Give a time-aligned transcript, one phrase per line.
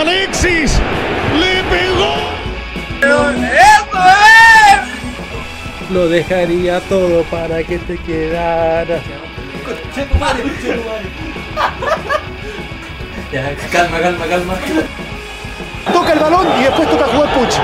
[0.00, 0.78] Alexis
[1.38, 2.16] le pegó.
[5.90, 9.00] Lo dejaría todo para que te quedaras.
[13.32, 14.54] Ya, calma, calma, calma.
[15.92, 17.54] Toca el balón y después toca jugar Puch.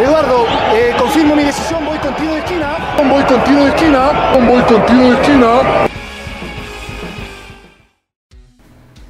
[0.00, 2.96] Eduardo, eh, confirmo mi decisión, voy con tiro de esquina.
[3.08, 4.32] Voy con tiro de esquina.
[4.40, 5.88] Voy con tiro de esquina.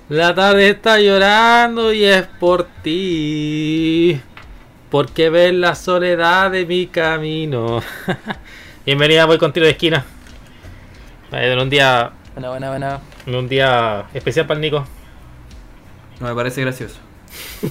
[0.08, 4.20] La tarde está llorando y es por ti.
[4.90, 7.82] Porque ves la soledad de mi camino.
[8.86, 10.04] Bienvenida, voy con tiro de esquina.
[11.30, 13.00] En un día, Buena, buena, buena.
[13.26, 14.86] en un día especial para el Nico.
[16.20, 16.96] No me parece gracioso.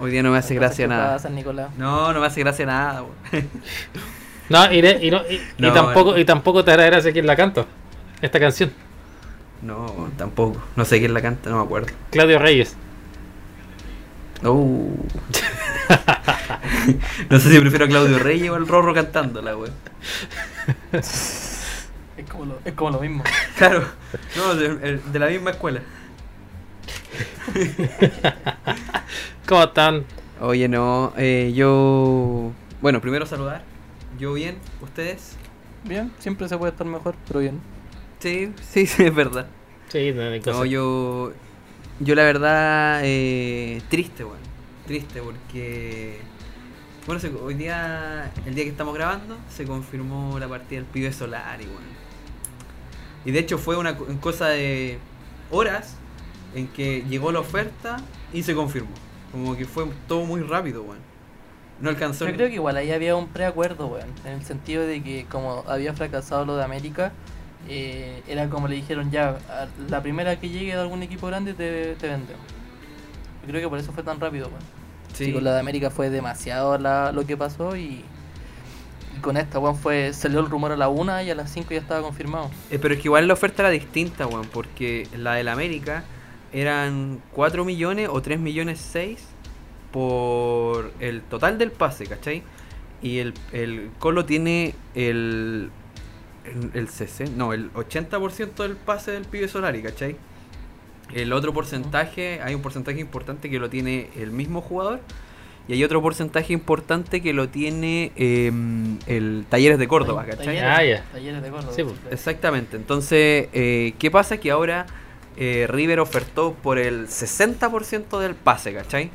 [0.00, 1.20] Hoy día no me hace gracia nada.
[1.20, 1.70] San Nicolás.
[1.78, 3.04] No, no me hace gracia nada.
[4.48, 7.64] No, y, y no- y- tampoco, y tampoco te hará gracia quién la canta.
[8.20, 8.72] Esta canción.
[9.62, 10.60] No, tampoco.
[10.76, 11.92] No sé quién la canta, no me acuerdo.
[12.10, 12.76] Claudio Reyes.
[14.42, 14.96] Uh.
[17.28, 19.72] no sé si prefiero a Claudio Reyes o al Rorro cantándola, weón.
[20.92, 23.22] Es como lo, es como lo mismo.
[23.56, 23.84] Claro,
[24.36, 25.82] no, de, de la misma escuela.
[29.46, 30.04] ¿Cómo están?
[30.40, 32.52] Oye, no, eh, yo.
[32.80, 33.62] Bueno, primero saludar.
[34.18, 35.36] Yo bien, ¿ustedes?
[35.84, 37.60] Bien, siempre se puede estar mejor, pero bien.
[38.20, 39.46] Sí, sí, sí, es verdad.
[39.88, 40.40] Sí, no hay.
[40.40, 41.32] No, yo.
[42.02, 44.38] Yo la verdad, eh, triste, weón.
[44.86, 46.18] Triste porque.
[47.06, 51.12] Bueno, se- hoy día, el día que estamos grabando, se confirmó la partida del pibe
[51.12, 51.90] Solari, weón.
[53.24, 54.98] Y de hecho fue una co- cosa de
[55.50, 55.96] horas
[56.54, 57.98] en que llegó la oferta
[58.32, 58.90] y se confirmó.
[59.32, 60.98] Como que fue todo muy rápido, weón.
[61.80, 62.26] No alcanzó.
[62.28, 64.08] Yo creo que igual ahí había un preacuerdo, weón.
[64.24, 67.12] En el sentido de que como había fracasado lo de América,
[67.68, 69.38] eh, era como le dijeron ya,
[69.88, 72.42] la primera que llegue de algún equipo grande te, te vendemos.
[73.42, 74.60] Yo creo que por eso fue tan rápido, weón.
[75.14, 75.26] Sí.
[75.26, 78.04] Sí, con la de América fue demasiado la- lo que pasó y,
[79.16, 81.70] y con esta, weón, fue, salió el rumor a la una y a las 5
[81.70, 82.50] ya estaba confirmado.
[82.70, 86.04] Eh, pero es que igual la oferta era distinta, weón, porque la del América
[86.52, 89.18] eran 4 millones o 3 millones 6
[89.92, 92.42] por el total del pase, ¿cachai?
[93.02, 95.70] Y el, el Colo tiene el,
[96.50, 100.16] el, el 60, no, el 80% del pase del pibe Solari, ¿cachai?
[101.14, 105.00] El otro porcentaje, hay un porcentaje importante que lo tiene el mismo jugador
[105.66, 110.46] y hay otro porcentaje importante que lo tiene em, el Talleres de Córdoba, ¿cachai?
[110.46, 111.04] Talleres, Ah, ya.
[111.12, 111.72] talleres de Córdoba.
[111.74, 111.96] Sí, pues.
[112.10, 112.76] Exactamente.
[112.76, 114.38] Entonces, eh, ¿qué pasa?
[114.38, 114.86] Que ahora
[115.36, 119.10] eh, River ofertó por el 60% del pase, ¿cachai?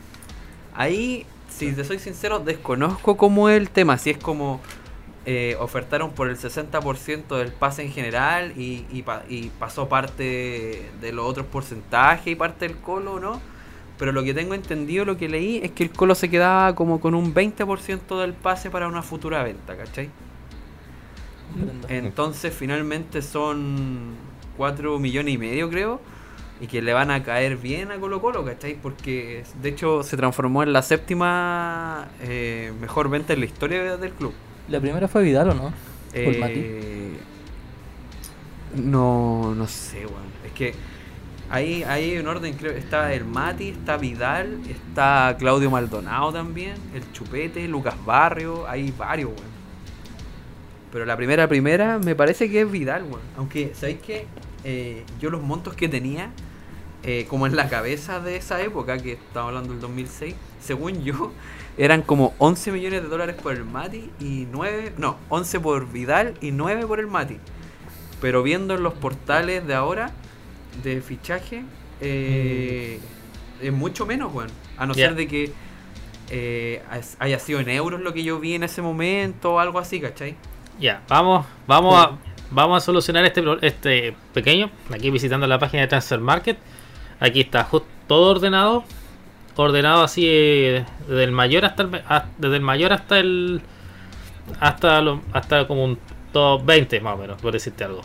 [0.73, 3.97] Ahí, si te soy sincero, desconozco cómo es el tema.
[3.97, 4.59] Si es como
[5.25, 10.91] eh, ofertaron por el 60% del pase en general y, y pa- y pasó parte
[11.01, 13.41] de los otros porcentajes y parte del colo, ¿no?
[13.97, 16.99] Pero lo que tengo entendido, lo que leí, es que el colo se quedaba como
[16.99, 20.11] con un 20% del pase para una futura venta, ¿cachai?
[21.87, 24.15] Entonces finalmente son
[24.57, 26.01] 4 millones y medio creo.
[26.59, 28.75] Y que le van a caer bien a Colo Colo, ¿cachai?
[28.81, 34.13] Porque de hecho se transformó en la séptima eh, mejor venta en la historia del
[34.13, 34.33] club.
[34.67, 35.73] La primera fue Vidal, ¿o no?
[36.13, 37.17] Eh,
[38.75, 40.25] no, no sé, weón.
[40.45, 40.73] Es que
[41.49, 42.71] ahí, ahí hay un orden, creo.
[42.71, 49.29] Está el Mati, está Vidal, está Claudio Maldonado también, el Chupete, Lucas Barrio, hay varios,
[49.29, 49.55] weón.
[50.91, 53.21] Pero la primera, primera, me parece que es Vidal, weón.
[53.37, 54.25] Aunque, ¿sabéis qué?
[54.63, 56.31] Eh, yo los montos que tenía,
[57.03, 61.31] eh, como en la cabeza de esa época, que estaba hablando del 2006, según yo,
[61.77, 66.33] eran como 11 millones de dólares por el Mati y 9, no, 11 por Vidal
[66.41, 67.37] y 9 por el Mati.
[68.21, 70.11] Pero viendo en los portales de ahora,
[70.83, 71.63] de fichaje,
[72.01, 72.99] eh,
[73.61, 74.49] es mucho menos, weón.
[74.77, 75.51] A no ser de que
[76.29, 76.81] eh,
[77.19, 80.35] haya sido en euros lo que yo vi en ese momento o algo así, ¿cachai?
[80.79, 82.17] Ya, vamos, vamos a,
[82.51, 84.69] vamos a solucionar este, este pequeño.
[84.93, 86.57] Aquí visitando la página de Transfer Market.
[87.19, 88.83] Aquí está jus- todo ordenado.
[89.57, 93.61] Ordenado así eh, desde el mayor hasta el, me- a- desde el mayor hasta el
[94.59, 95.97] hasta lo- hasta como un
[96.31, 98.01] top 20 más o menos, por decirte algo.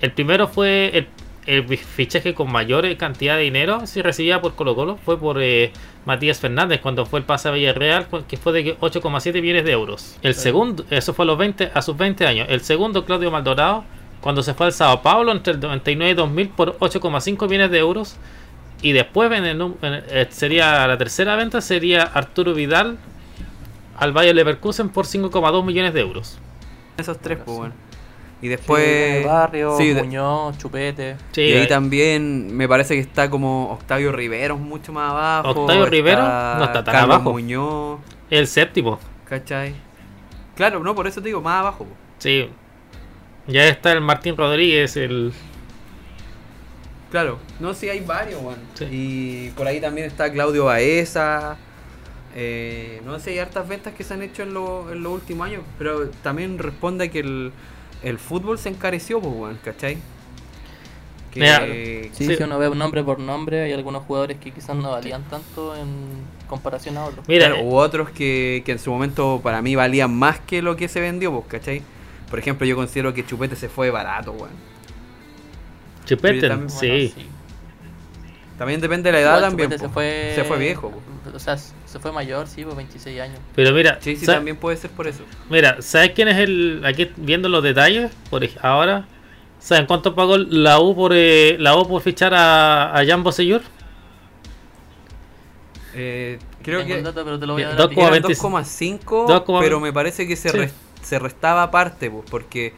[0.00, 1.08] El primero fue el,
[1.46, 5.18] el fi- fichaje con mayor eh, cantidad de dinero si recibía por Colo Colo fue
[5.18, 5.72] por eh,
[6.04, 10.16] Matías Fernández cuando fue el pase a Villarreal que fue de 8,7 millones de euros.
[10.22, 12.46] El segundo, eso fue a los 20 a sus 20 años.
[12.50, 13.84] El segundo Claudio Maldonado
[14.20, 17.78] cuando se fue al Sao Paulo entre el 99 y 2000 por 8,5 millones de
[17.78, 18.16] euros.
[18.82, 22.98] Y después en el en el- eh, sería la tercera venta sería Arturo Vidal
[23.96, 26.38] al Bayer Leverkusen por 5,2 millones de euros.
[26.96, 27.74] Esos tres, pues, bueno.
[28.42, 29.24] Y después.
[29.24, 31.16] Barrio, sí, Muñoz, Chupete.
[31.32, 35.62] Sí, y ahí eh, también me parece que está como Octavio Riveros mucho más abajo.
[35.62, 37.32] Octavio Rivero no está tan Carlos abajo.
[37.32, 38.00] Muñoz,
[38.30, 38.98] el séptimo.
[39.28, 39.74] ¿cachai?
[40.56, 41.84] Claro, no, por eso te digo, más abajo.
[41.84, 41.96] po.
[42.18, 42.50] Sí.
[43.46, 45.32] Ya está el Martín Rodríguez, el.
[47.14, 48.58] Claro, no, sí hay varios, weón.
[48.74, 48.86] Sí.
[48.90, 51.56] Y por ahí también está Claudio Baeza.
[52.34, 55.46] Eh, no sé, hay hartas ventas que se han hecho en, lo- en los últimos
[55.46, 55.62] años.
[55.78, 57.52] Pero también responde a que el,
[58.02, 59.96] el fútbol se encareció, pues, weón, ¿cachai?
[61.30, 61.60] Que, Mira,
[62.14, 62.36] Sí, Sí.
[62.36, 65.86] si uno ve nombre por nombre, hay algunos jugadores que quizás no valían tanto en
[66.48, 67.28] comparación a otros.
[67.28, 70.74] Mira, Claro, hubo otros que, que en su momento para mí valían más que lo
[70.74, 71.80] que se vendió, pues, ¿cachai?
[72.28, 74.73] Por ejemplo, yo considero que Chupete se fue barato, weón.
[76.06, 77.14] Yo también- sí.
[78.58, 79.70] También depende de la edad Igual también.
[79.70, 79.78] Po.
[79.78, 80.90] se fue, Se fue viejo.
[80.90, 81.00] po.
[81.34, 83.38] O sea, se fue mayor, sí, por 26 años.
[83.56, 85.24] Pero mira, Sí, también puede ser por eso.
[85.50, 86.82] mira, ¿sabes quién es el.
[86.84, 89.06] Aquí viendo los detalles, por ahora,
[89.58, 93.62] ¿saben cuánto pagó la U por eh, la U por fichar a, a Jan Bosellur?
[95.96, 97.78] Eh, creo Tengo que el dato, pero te lo voy a Bien, dar.
[97.78, 97.94] dos a ti.
[97.94, 99.60] coma- eran 25, 2,5, 2,20.
[99.64, 100.74] pero me parece que se, Sí.
[101.02, 102.72] se restaba aparte, pues, porque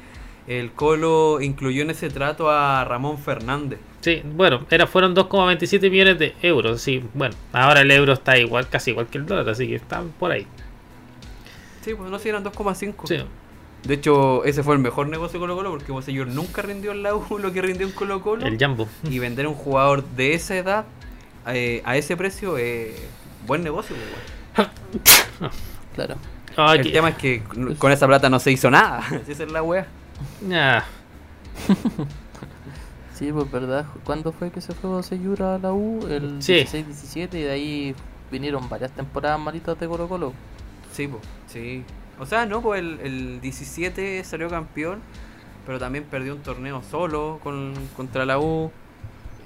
[0.46, 3.78] el Colo incluyó en ese trato a Ramón Fernández.
[4.00, 6.80] Sí, bueno, era, fueron 2,27 millones de euros.
[6.80, 10.10] Sí, bueno, ahora el euro está igual, casi igual que el dólar, así que están
[10.18, 10.46] por ahí.
[11.82, 13.06] Sí, pues no, si eran 2,5.
[13.08, 13.18] Sí.
[13.84, 17.02] De hecho, ese fue el mejor negocio de Colo Colo porque Bosellur nunca rindió en
[17.02, 18.44] la U lo que rindió en Colo Colo.
[18.46, 18.88] El Jambo.
[19.08, 20.84] Y vender un jugador de esa edad
[21.48, 22.90] eh, a ese precio es
[23.46, 23.94] buen negocio.
[24.54, 24.68] pues,
[25.40, 25.50] weón.
[25.94, 26.16] Claro.
[26.56, 27.42] Ah, El que- tema es que
[27.78, 29.04] con esa plata no se hizo nada.
[29.28, 29.86] Esa es la wea.
[30.52, 30.84] Ah,
[33.14, 33.86] Sí, pues verdad.
[34.04, 36.06] ¿Cuándo fue que se fue Bosellur a la U?
[36.08, 36.52] El Sí.
[36.64, 37.94] 16-17 y de ahí
[38.30, 40.32] vinieron varias temporadas malitas de Colo Colo.
[40.92, 41.82] Sí, pues, sí.
[42.18, 45.00] O sea, no, pues el, el 17 salió campeón,
[45.64, 48.70] pero también perdió un torneo solo con, contra la U.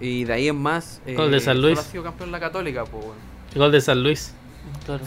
[0.01, 1.77] Y de ahí en más, eh, Gol de San Luis.
[1.79, 3.21] solo ha sido campeón la Católica, pues, bueno.
[3.55, 4.33] gol de San Luis.
[4.85, 5.05] Claro.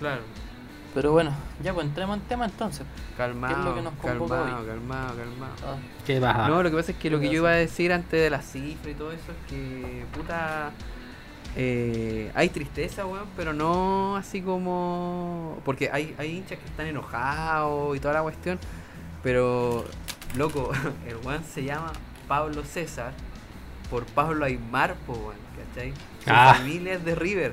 [0.00, 0.22] Claro.
[0.94, 1.32] Pero bueno,
[1.62, 2.86] ya pues entremos en tema entonces.
[3.16, 4.66] Calmado, que nos convoca calmado, hoy?
[4.68, 5.52] calmado, calmado.
[5.66, 5.76] Ah,
[6.06, 6.48] Qué baja.
[6.48, 8.40] No, lo que pasa es que lo que yo iba a decir antes de la
[8.42, 10.70] cifra y todo eso es que, puta,
[11.56, 15.58] eh, hay tristeza, weón, pero no así como...
[15.64, 18.58] Porque hay, hay hinchas que están enojados y toda la cuestión,
[19.22, 19.84] pero,
[20.36, 20.70] loco,
[21.08, 21.92] el weón se llama
[22.28, 23.12] Pablo César
[23.90, 25.36] por Pablo Aymar, po, weón,
[25.74, 25.92] ¿cachai?
[26.24, 26.54] Su Ah.
[26.56, 27.52] familia es de River.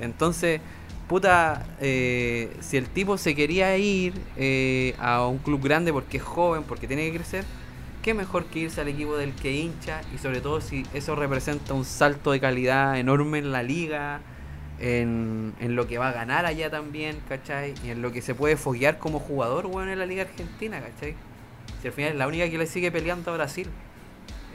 [0.00, 0.60] Entonces,
[1.08, 6.22] puta, eh, si el tipo se quería ir eh, a un club grande porque es
[6.22, 7.44] joven, porque tiene que crecer,
[8.02, 11.74] qué mejor que irse al equipo del que hincha y sobre todo si eso representa
[11.74, 14.20] un salto de calidad enorme en la liga,
[14.80, 17.74] en, en lo que va a ganar allá también, ¿cachai?
[17.84, 21.16] Y en lo que se puede foguear como jugador, weón, en la liga argentina, ¿cachai?
[21.80, 23.68] Si al final es la única que le sigue peleando a Brasil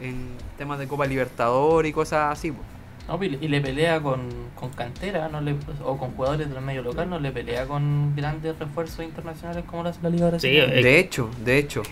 [0.02, 2.62] en temas de Copa Libertador y cosas así, po.
[3.08, 6.62] No, y le- y le pelea con, con cantera no le, o con jugadores del
[6.62, 10.74] medio local, no le pelea con grandes refuerzos internacionales como la Liga Brasileña.
[10.74, 11.84] Eh, De hecho, de hecho,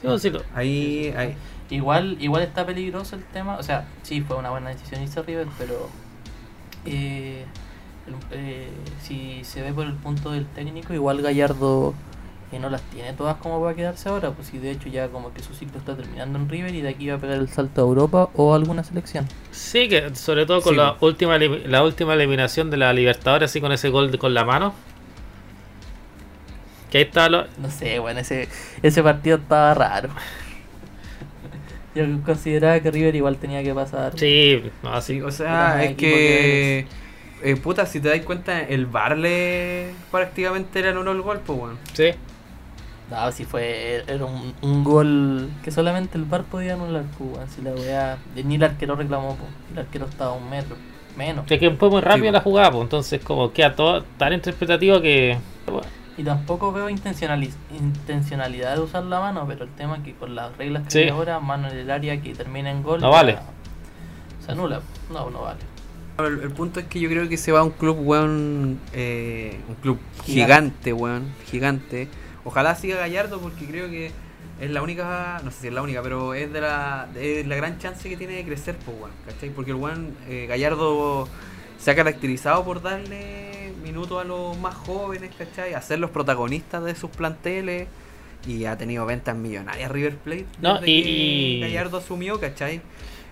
[0.00, 1.34] Sí, vos sí lo- ahí, ahí
[1.70, 5.22] Igual, igual está peligroso el tema, o sea, sí fue una buena decisión irse a
[5.22, 5.90] River, pero
[6.86, 7.44] eh,
[8.06, 8.68] el- eh,
[9.02, 11.92] si se ve por el punto del técnico, igual Gallardo
[12.52, 15.34] eh, no las tiene todas como para quedarse ahora, pues si de hecho ya como
[15.34, 17.82] que su ciclo está terminando en River y de aquí va a pegar el salto
[17.82, 19.26] a Europa o a alguna selección.
[19.58, 23.60] Sí, que sobre todo con Sí, la última la última eliminación de la Libertadores, así
[23.60, 24.72] con ese gol de- con la mano.
[26.90, 28.48] Que ahí está lo, No sé, bueno, ese,
[28.82, 30.08] ese partido estaba raro.
[31.94, 34.12] Yo consideraba que River igual tenía que pasar.
[34.16, 35.14] Sí, no, así.
[35.14, 36.86] Sí, o sea, es que.
[37.42, 41.58] eh, puta, si te das cuenta, el Barle prácticamente era el uno del gol, pues,
[41.58, 41.78] weón.
[41.92, 42.10] Sí.
[43.10, 47.62] No, si fue, era un, un gol que solamente el VAR podía anular, pues, si
[47.62, 50.76] la weá, ni el arquero reclamó, pues, el arquero estaba a un metro,
[51.16, 51.50] menos.
[51.50, 55.00] Es que fue muy rápido Sí, la jugada, pues, entonces como queda todo tan interpretativo
[55.00, 55.38] que...
[56.18, 60.34] Y tampoco veo intencionali- intencionalidad de usar la mano, pero el tema es que con
[60.34, 60.98] las reglas que Sí.
[60.98, 63.38] hay ahora, mano en el área que termina en gol, No ya vale.
[64.44, 64.80] Se anula,
[65.12, 65.60] no, no vale.
[66.18, 68.80] El, el punto es que yo creo que se va a un club, weón.
[68.92, 70.90] eh, un club Gigante.
[70.90, 71.28] gigante, weón.
[71.50, 72.08] Gigante.
[72.48, 74.10] Ojalá siga Gallardo porque creo que
[74.58, 75.38] es la única.
[75.44, 78.16] No sé si es la única, pero es de la, es la gran chance que
[78.16, 79.10] tiene de crecer, pues, weón.
[79.26, 79.50] ¿Cachai?
[79.50, 81.28] Porque el weón eh, Gallardo
[81.78, 85.74] se ha caracterizado por darle minutos a los más jóvenes, ¿cachai?
[85.74, 87.86] Hacerlos protagonistas de sus planteles.
[88.46, 90.46] Y ha tenido ventas millonarias River Plate.
[90.62, 92.80] No, y- que Gallardo asumió, ¿cachai?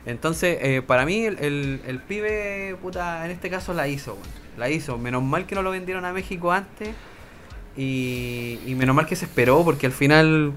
[0.05, 4.19] Entonces, eh, para mí, el, el, el pibe, puta, en este caso la hizo.
[4.59, 4.99] La hizo.
[4.99, 6.91] Menos mal que no lo vendieron a México antes.
[7.77, 10.53] Y, menos mal que se esperó, porque al final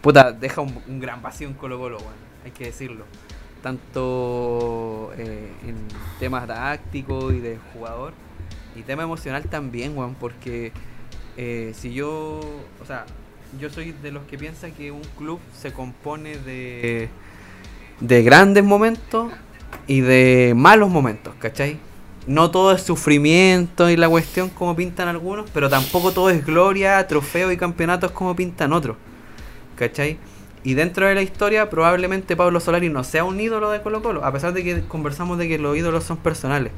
[0.00, 2.12] puta, deja un, gran vacío en Colo Colo, weón,
[2.44, 3.04] hay que decirlo.
[3.62, 5.76] Tanto eh, en
[6.20, 8.12] temas tácticos y de jugador,
[8.76, 10.72] y tema emocional también, weón, porque
[11.36, 12.40] eh, si yo,
[12.80, 13.04] o sea,
[13.58, 17.08] yo soy de los que piensa que un club se compone de,
[18.00, 19.32] de grandes momentos
[19.86, 21.78] y de malos momentos, ¿cachai?
[22.28, 27.04] No todo es sufrimiento y la cuestión como pintan algunos, pero tampoco todo es gloria,
[27.08, 28.98] trofeo y campeonatos como pintan otros,
[29.76, 30.18] ¿cachai?
[30.62, 34.26] Y dentro de la historia probablemente Pablo Solari no sea un ídolo de Colo Colo,
[34.26, 36.70] a pesar de que conversamos de que los ídolos son personales.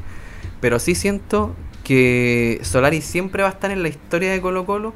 [0.60, 4.94] Pero sí siento que Solari siempre va a estar en la historia de Colo Colo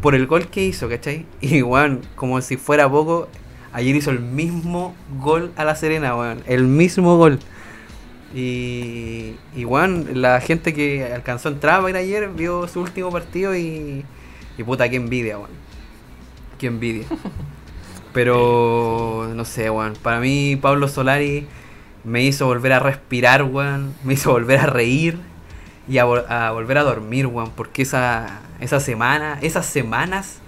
[0.00, 1.26] por el gol que hizo, ¿cachai?
[1.42, 3.28] Y weón, como si fuera poco,
[3.74, 6.42] ayer hizo el mismo gol a la Serena, weón.
[6.46, 7.38] El mismo gol.
[8.34, 13.10] Y, y weón, la gente que alcanzó a entrar a ver ayer vio su último
[13.10, 14.04] partido y,
[14.56, 15.50] y puta, qué envidia, weón.
[16.58, 17.06] Qué envidia.
[18.12, 19.94] Pero, no sé, weón.
[20.02, 21.46] Para mí, Pablo Solari
[22.04, 23.94] me hizo volver a respirar, weón.
[24.04, 25.18] Me hizo volver a reír
[25.88, 27.50] y a, vol- a volver a dormir, weón.
[27.56, 30.38] Porque esa, esa semana, esas semanas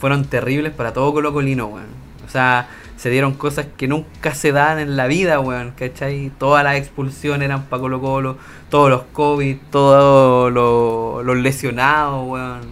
[0.00, 1.86] fueron terribles para todo Colo Colino, weón.
[2.26, 5.70] O sea, se dieron cosas que nunca se dan en la vida, weón.
[5.76, 6.32] ¿Cachai?
[6.36, 8.38] Todas las expulsiones eran para Colo Colo.
[8.70, 12.62] Todos los COVID, todos los, los lesionados, weón.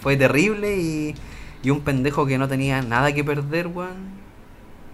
[0.00, 1.14] Fue terrible y,
[1.62, 4.20] y un pendejo que no tenía nada que perder, weón.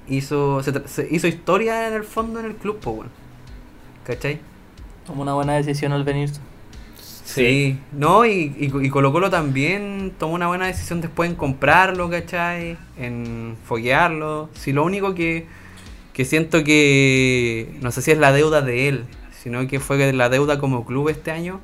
[0.06, 3.10] Hizo, se, se hizo historia en el fondo en el club, po, weón.
[4.04, 4.38] ¿Cachai?
[5.04, 6.40] Tomó una buena decisión al venirse.
[7.34, 12.08] Sí, no, y, y, y Colo Colo también tomó una buena decisión después en comprarlo,
[12.08, 12.78] ¿cachai?
[12.98, 14.48] En foguearlo.
[14.54, 15.46] Si lo único que,
[16.14, 19.04] que siento que, no sé si es la deuda de él,
[19.42, 21.60] sino que fue la deuda como club este año,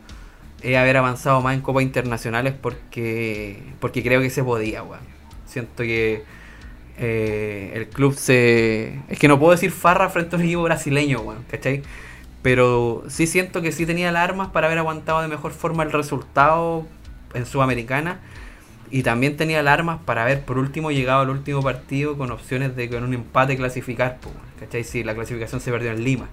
[0.62, 5.00] es haber avanzado más en copas internacionales porque, porque creo que se podía, weón.
[5.47, 6.25] Siento que
[6.99, 9.00] eh, el club se...
[9.09, 11.83] Es que no puedo decir farra frente a un equipo brasileño, weón, ¿cachai?
[12.45, 15.91] Pero sí siento que sí tenía las armas para haber aguantado de mejor forma el
[15.91, 16.87] resultado
[17.33, 18.21] en Sudamericana.
[18.91, 22.77] Y también tenía las armas para haber por último llegado al último partido con opciones
[22.77, 24.19] de con un empate clasificar,
[24.61, 24.85] ¿cachai?
[24.85, 26.29] Si la clasificación se perdió en Lima.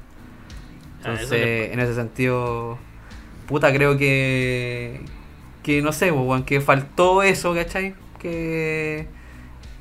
[1.03, 2.77] Ah, Entonces, en ese sentido,
[3.47, 5.01] puta, creo que.
[5.63, 6.11] Que no sé,
[6.45, 7.95] que faltó eso, ¿cachai?
[8.19, 9.07] Que.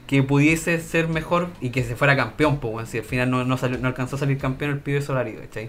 [0.07, 2.89] Que pudiese ser mejor y que se fuera campeón, pues.
[2.89, 5.69] Si al final no, no, salió- no alcanzó a salir campeón el pibe Solari, ¿cachai?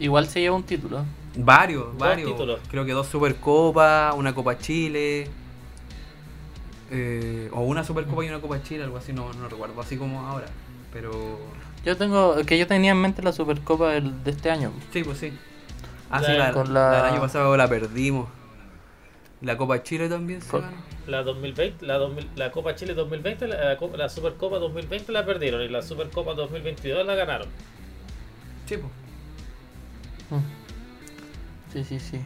[0.00, 1.04] Igual se lleva un título.
[1.36, 2.30] Varios, Dos varios.
[2.30, 2.60] títulos.
[2.70, 5.28] Creo que dos Supercopas, una Copa Chile.
[6.90, 10.20] eh, o una Supercopa y una Copa Chile, algo así, no, no recuerdo, así como
[10.26, 10.46] ahora.
[10.92, 11.38] Pero.
[11.84, 14.70] Yo tengo, que yo tenía en mente la Supercopa del- de este año.
[14.92, 15.32] Sí, pues sí.
[16.10, 18.28] Ah, La- sí, la, con la la- del año pasado la perdimos.
[19.40, 20.76] La Copa Chile también se Con- ganó.
[21.06, 25.68] La 2020, la, 2000 la Copa Chile 2020, la, la Supercopa 2020 la perdieron y
[25.68, 27.48] la Supercopa 2022 la ganaron.
[28.66, 28.92] Sí, pues.
[30.30, 31.72] Mm.
[31.72, 32.20] Sí, sí, sí.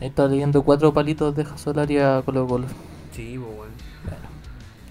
[0.00, 2.66] Ahí está leyendo cuatro palitos de Solari a Colo Colo.
[3.12, 3.70] Sí, pues, weón.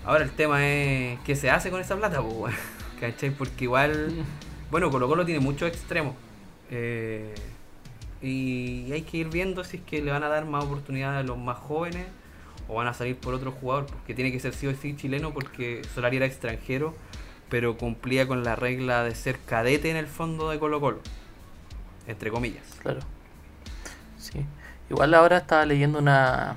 [0.05, 2.53] Ahora el tema es qué se hace con esa plata, pues, weón.
[2.99, 3.31] ¿Cachai?
[3.31, 4.13] Porque igual,
[4.69, 6.15] bueno, Colo Colo tiene muchos extremos.
[6.69, 7.33] Eh,
[8.21, 11.23] y hay que ir viendo si es que le van a dar más oportunidades a
[11.27, 12.05] los más jóvenes
[12.67, 15.33] o van a salir por otro jugador, porque tiene que ser sí o sí chileno
[15.33, 16.95] porque Solari era extranjero,
[17.49, 20.99] pero cumplía con la regla de ser cadete en el fondo de Colo Colo.
[22.07, 22.63] Entre comillas.
[22.81, 22.99] Claro.
[24.19, 24.45] Sí.
[24.89, 26.55] Igual ahora estaba leyendo una.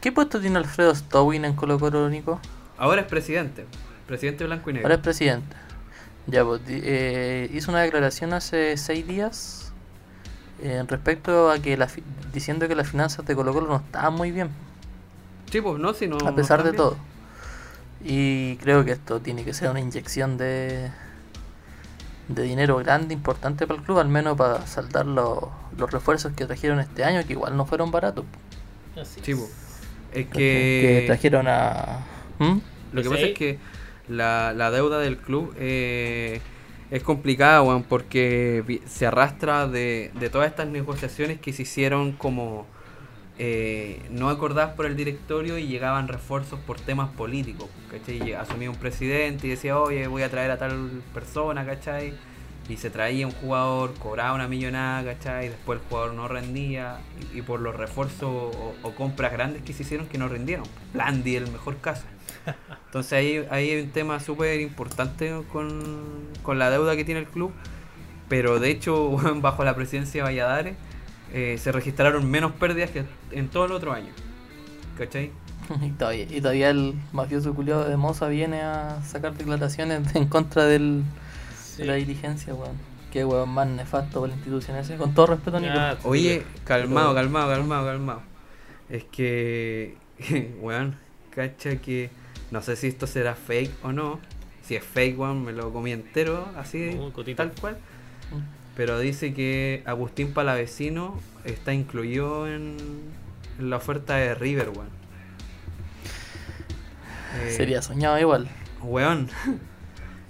[0.00, 2.40] ¿Qué puesto tiene Alfredo Stowin en Colo Colo, Nico?
[2.78, 3.66] Ahora es presidente.
[4.06, 4.86] Presidente blanco y negro.
[4.86, 5.56] Ahora es presidente.
[6.26, 9.72] Ya, pues, eh, hizo una declaración hace seis días
[10.62, 12.02] eh, respecto a que la fi-
[12.32, 14.50] diciendo que las finanzas de Colo Colo no estaban muy bien,
[15.50, 16.16] Sí, pues no, si no.
[16.18, 16.76] a no pesar de bien.
[16.76, 16.96] todo.
[18.04, 20.90] Y creo que esto tiene que ser una inyección de,
[22.28, 25.38] de dinero grande, importante para el club, al menos para saldar los,
[25.76, 28.26] los refuerzos que trajeron este año, que igual no fueron baratos.
[28.96, 29.50] Así Sí, es.
[30.10, 32.06] Es Que que, trajeron a...
[32.38, 32.58] ¿Mm?
[32.92, 33.60] lo que pasa es que
[34.08, 36.40] la, la deuda del club eh,
[36.90, 42.66] es complicada, weón, porque se arrastra de, de todas estas negociaciones que se hicieron como
[43.38, 48.32] eh, no acordadas por el directorio y llegaban refuerzos por temas políticos, ¿cachai?
[48.32, 52.14] Asumía un presidente y decía, oye, voy a traer a tal persona, ¿cachai?
[52.68, 55.50] Y se traía un jugador, cobraba una millonada, ¿cachai?
[55.50, 56.98] Después el jugador no rendía.
[57.34, 60.66] Y, por los refuerzos o, compras grandes que se hicieron que no rindieron.
[60.94, 62.04] Blandi el mejor caso.
[62.86, 67.26] Entonces ahí, ahí hay un tema súper importante con, con la deuda que tiene el
[67.26, 67.52] club.
[68.28, 70.76] Pero de hecho, bajo la presidencia de Valladares,
[71.32, 74.12] eh, se registraron menos pérdidas que en todo el otro año.
[74.98, 75.30] ¿Cachai?
[75.82, 80.64] Y todavía, y todavía el mafioso culiado de Moza viene a sacar declaraciones en contra
[80.64, 81.02] del,
[81.58, 81.82] Sí.
[81.82, 82.76] de la dirigencia, weón.
[83.12, 84.96] Qué weón más nefasto por la institución ese.
[84.96, 85.74] Con todo respeto, Nico.
[85.74, 88.22] Ya, Oye, calmado, Pero- calmado, calmado, calmado.
[88.88, 89.96] Es que,
[90.60, 90.96] weón,
[91.30, 92.10] cacha que
[92.52, 94.20] no sé si esto será fake o no.
[94.62, 96.96] Si es fake, weón, me lo comí entero, así,
[97.36, 97.76] tal cual.
[98.76, 102.76] Pero dice que Agustín Palavecino está incluido en,
[103.58, 104.88] en la oferta de River, weón.
[107.40, 108.48] Eh, Sería soñado igual.
[108.82, 109.28] Weón.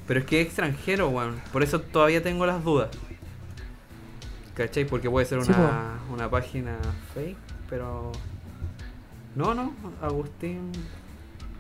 [0.07, 1.41] Pero es que es extranjero, weón.
[1.53, 2.91] Por eso todavía tengo las dudas.
[4.55, 4.87] ¿Cachai?
[4.87, 6.77] Porque puede ser Sí, una, una página
[7.15, 7.37] fake,
[7.69, 8.13] pero.
[9.35, 9.75] No, no.
[10.01, 10.71] Agustín.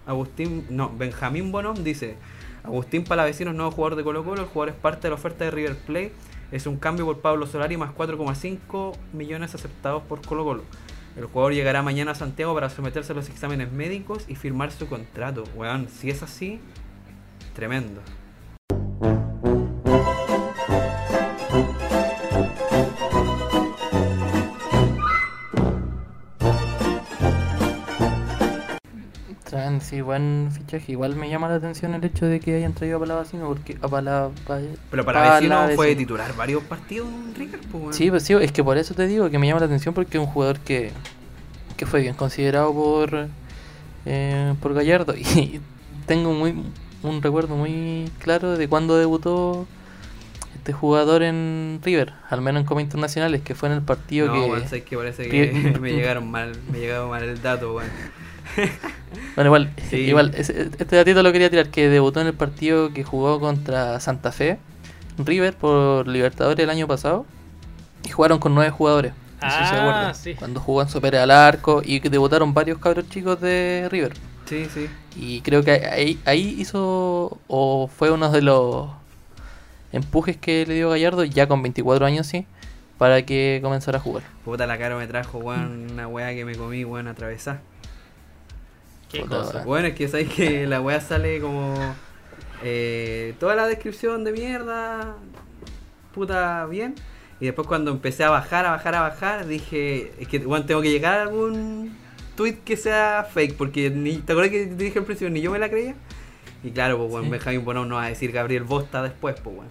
[0.07, 0.66] Agustín.
[0.71, 2.16] No, Benjamín Bonón dice:
[2.62, 4.43] Agustín Palavecino es nuevo jugador de Colo Colo.
[4.43, 6.12] El jugador es parte de la oferta de River Plate.
[6.53, 10.62] Es un cambio por Pablo Solari más 4,5 millones aceptados por Colo Colo.
[11.17, 14.87] El jugador llegará mañana a Santiago para someterse a los exámenes médicos y firmar su
[14.87, 15.45] contrato.
[15.57, 16.61] Weón, si es así,
[17.55, 18.03] tremendo.
[29.78, 30.92] Traen, sí, buen fichaje.
[30.92, 33.88] Igual me llama la atención el hecho de que hayan traído a Palavecino porque a
[33.88, 34.59] Pala, pa-
[34.90, 35.68] Pero Palavecino.
[35.75, 37.97] fue titular varios partidos en River, pues.
[37.97, 40.18] Sí, pues sí, es que por eso te digo que me llama la atención porque
[40.18, 40.90] es un jugador que,
[41.76, 43.28] que fue bien considerado por
[44.06, 45.61] eh, por Gallardo y
[46.06, 46.54] tengo muy
[47.02, 49.66] un recuerdo muy claro de cuando debutó
[50.56, 54.33] este jugador en River, al menos en Copa Internacionales, que fue en el partido no,
[54.35, 57.88] que weón, sabes que parece que me llegaron mal, me llegaba mal el dato, weón.
[59.35, 59.97] Bueno, igual, Sí.
[59.97, 64.33] igual este datito lo quería tirar, que debutó en el partido que jugó contra Santa
[64.33, 64.59] Fe,
[65.19, 67.26] River, por Libertadores el año pasado,
[68.05, 69.12] y jugaron con nueve jugadores.
[69.43, 70.15] No se Ah, acuerdan.
[70.15, 70.35] sí.
[70.35, 74.15] Cuando jugaban Supera al arco y que debutaron varios cabros chicos de River.
[74.47, 74.88] Sí, sí.
[75.17, 78.88] Y creo que ahí, ahí hizo, o fue uno de los
[79.93, 82.47] empujes que le dio Gallardo, ya con 24 años, sí,
[82.99, 84.23] para que comenzara a jugar.
[84.45, 87.61] Puta la cara me trajo, weón, una weá que me comí, weón, atravesada.
[89.10, 89.62] ¿Qué cosa?
[89.64, 91.75] Bueno, es que sabes que la weá sale como.
[92.62, 95.14] eh, toda la descripción de mierda.
[96.14, 96.95] Puta bien.
[97.40, 100.12] Y después cuando empecé a bajar, a bajar, a bajar, dije.
[100.19, 101.97] Es que bueno, tengo que llegar a algún
[102.34, 103.56] tweet que sea fake.
[103.56, 105.30] Porque ni, ¿te acuerdas que te dije al principio?
[105.30, 105.95] Ni yo me la creía.
[106.64, 107.30] Y claro, pues bueno, Sí.
[107.30, 109.71] Benjamín Bonón no va a decir Gabriel Bosta después, pues bueno.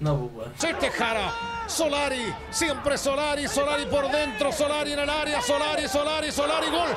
[0.00, 0.52] No, pues weón.
[0.58, 1.30] Se Tejara,
[1.66, 6.88] Solari, siempre Solari, Solari por dentro, Solari en el área, Solari, Solari, Solari, gol.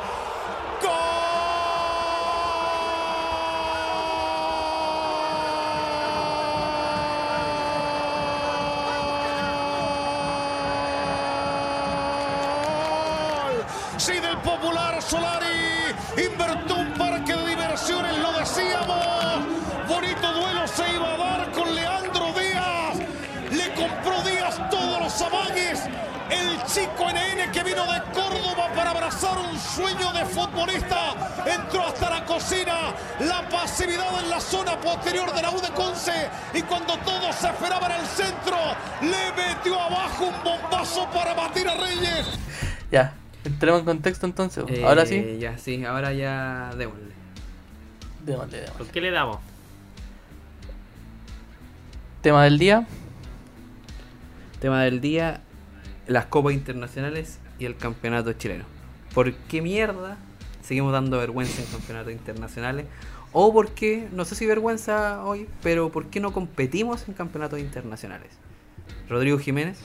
[13.97, 15.45] Sí, del popular Solari,
[16.17, 19.45] inventó un parque de diversiones, lo decíamos.
[19.87, 21.72] Bonito duelo se iba a dar con.
[21.72, 21.72] Le
[23.87, 25.81] compró Díaz todos los amagues.
[26.29, 31.13] El chico NN que vino de Córdoba para abrazar un sueño de futbolista
[31.45, 32.93] entró hasta la cocina.
[33.19, 36.29] La pasividad en la zona posterior de la U de Conce.
[36.53, 38.57] Y cuando todos se esperaban al centro,
[39.01, 42.25] le metió abajo un bombazo para batir a Reyes.
[42.91, 44.63] Ya, entremos en contexto entonces.
[44.83, 47.13] Ahora sí, Eh, Ya, sí, ahora ya démosle.
[48.25, 48.77] démosle, démosle.
[48.77, 49.37] ¿Por qué le damos?
[52.21, 52.87] Tema del día.
[54.63, 55.41] Tema del día,
[56.07, 58.63] las copas internacionales y el campeonato chileno.
[59.13, 60.17] ¿Por qué mierda
[60.61, 62.85] seguimos dando vergüenza en campeonatos internacionales?
[63.33, 67.59] O por qué, no sé si vergüenza hoy, pero ¿por qué no competimos en campeonatos
[67.59, 68.29] internacionales?
[69.09, 69.81] Rodrigo Jiménez.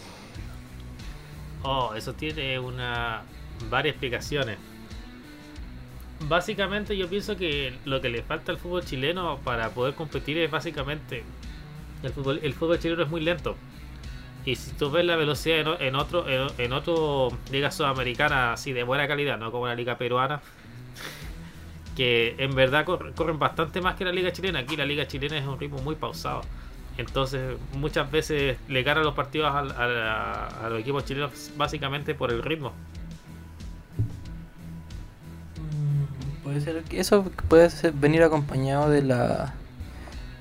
[1.64, 3.24] Oh, eso tiene una
[3.68, 4.58] varias explicaciones.
[6.28, 10.48] Básicamente yo pienso que lo que le falta al fútbol chileno para poder competir es
[10.48, 11.24] básicamente
[12.04, 13.56] el fútbol el fútbol chileno es muy lento.
[14.48, 18.82] Y si tú ves la velocidad en, en otro en, otro liga sudamericana así de
[18.82, 20.40] buena calidad, no como la liga peruana,
[21.94, 24.60] que en verdad cor- corren bastante más que la liga chilena.
[24.60, 26.40] Aquí la liga chilena es un ritmo muy pausado.
[26.96, 32.72] Entonces muchas veces le ganan los partidos a los equipos chilenos básicamente por el ritmo.
[35.58, 39.52] Mm, Puede ser que eso puede ser- venir acompañado de la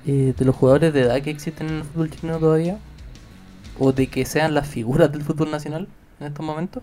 [0.06, 2.78] eh, de los jugadores de edad que existen en el fútbol chileno todavía
[3.78, 5.88] o de que sean las figuras del fútbol nacional
[6.20, 6.82] en estos momentos.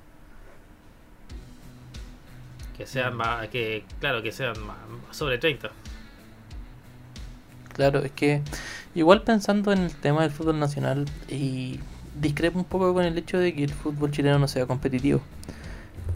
[2.78, 4.78] Que sean más, que claro, que sean más,
[5.12, 5.70] sobre 30.
[7.74, 8.42] Claro, es que
[8.94, 11.80] igual pensando en el tema del fútbol nacional y
[12.20, 15.22] discrepo un poco con el hecho de que el fútbol chileno no sea competitivo.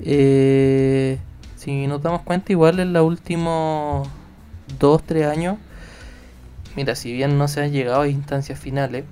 [0.02, 1.20] Eh,
[1.58, 4.08] si nos damos cuenta, igual en los últimos
[4.80, 5.58] 2, 3 años,
[6.76, 9.04] mira, si bien no se ha llegado a instancias finales,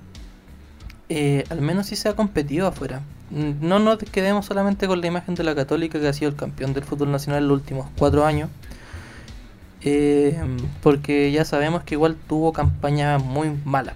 [1.08, 3.00] eh, al menos sí se ha competido afuera.
[3.30, 6.36] Mm, No nos quedemos solamente con la imagen de la Católica, que ha sido el
[6.36, 8.50] campeón del fútbol nacional en los últimos 4 años.
[9.82, 10.38] Eh,
[10.82, 13.94] porque ya sabemos que igual tuvo campañas muy malas.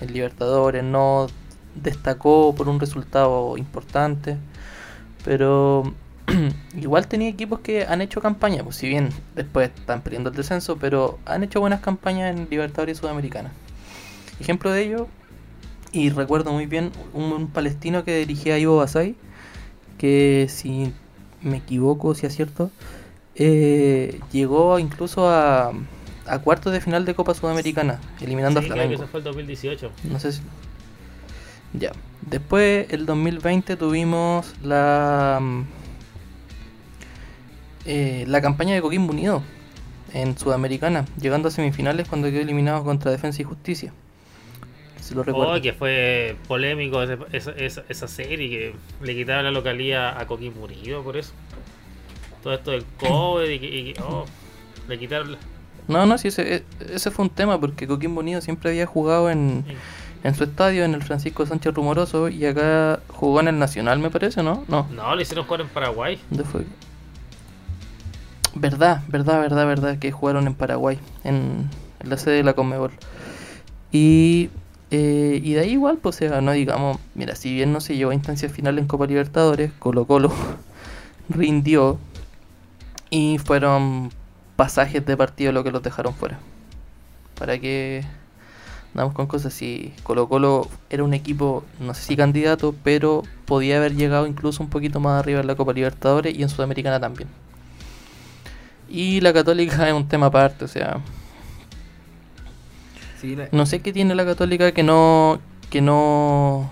[0.00, 1.26] El Libertadores no
[1.74, 4.36] destacó por un resultado importante.
[5.24, 5.92] Pero
[6.76, 10.76] igual tenía equipos que han hecho campaña, pues si bien después están perdiendo el descenso,
[10.76, 13.52] pero han hecho buenas campañas en Libertadores Sudamericana.
[14.40, 15.08] Ejemplo de ello,
[15.96, 19.16] y recuerdo muy bien un, un palestino que dirigía a Ivo Basay,
[19.98, 20.94] que si
[21.42, 22.72] me equivoco, si acierto,
[23.34, 25.72] eh, llegó incluso a,
[26.26, 28.94] a cuartos de final de Copa Sudamericana, eliminando Sí, a creo que Flamengo.
[28.96, 29.96] eso fue el 2018.
[30.02, 30.42] No sé si.
[31.72, 31.92] Ya.
[32.20, 35.40] Después, el 2020, tuvimos la.
[37.84, 39.42] eh, la campaña de Coquimbo Unido
[40.08, 43.94] en Sudamericana, llegando a semifinales cuando quedó eliminado contra Defensa y Justicia.
[45.06, 45.54] Si lo recuerdo.
[45.54, 50.26] Oh, que fue polémico ese- esa, esa, esa serie que le quitaron la localidad a
[50.26, 51.32] Coquimbo Unido por eso.
[52.42, 54.24] Todo esto del COVID y que, y oh,
[54.88, 55.38] le quitaron la-
[55.88, 59.64] No, no, sí, ese, ese fue un tema porque Coquimbo Unido siempre había jugado en,
[60.24, 64.10] en su estadio, en el Francisco Sánchez Rumoroso, y acá jugó en el Nacional, me
[64.10, 64.64] parece, ¿no?
[64.66, 66.18] No, No, le hicieron jugar en Paraguay.
[66.30, 66.64] ¿Dónde fue?
[68.54, 71.68] Verdad, verdad, verdad, verdad, que jugaron en Paraguay, en,
[72.00, 72.90] en la sede de la Conmebol.
[73.92, 74.48] Y,
[74.90, 77.96] eh, y de ahí igual, pues, o sea, no digamos, mira, si bien no se
[77.96, 80.32] llegó a instancias finales en Copa Libertadores, Colo Colo
[81.28, 81.98] rindió
[83.10, 84.10] y fueron
[84.54, 86.38] pasajes de partido lo que los dejaron fuera.
[87.38, 88.04] Para que
[88.94, 93.78] andamos con cosas si Colo Colo era un equipo, no sé si candidato, pero podía
[93.78, 97.28] haber llegado incluso un poquito más arriba en la Copa Libertadores y en Sudamericana también.
[98.88, 101.00] Y la Católica es un tema aparte, o sea,
[103.20, 105.38] Sí, la- no sé qué tiene la Católica que no
[105.70, 106.70] que no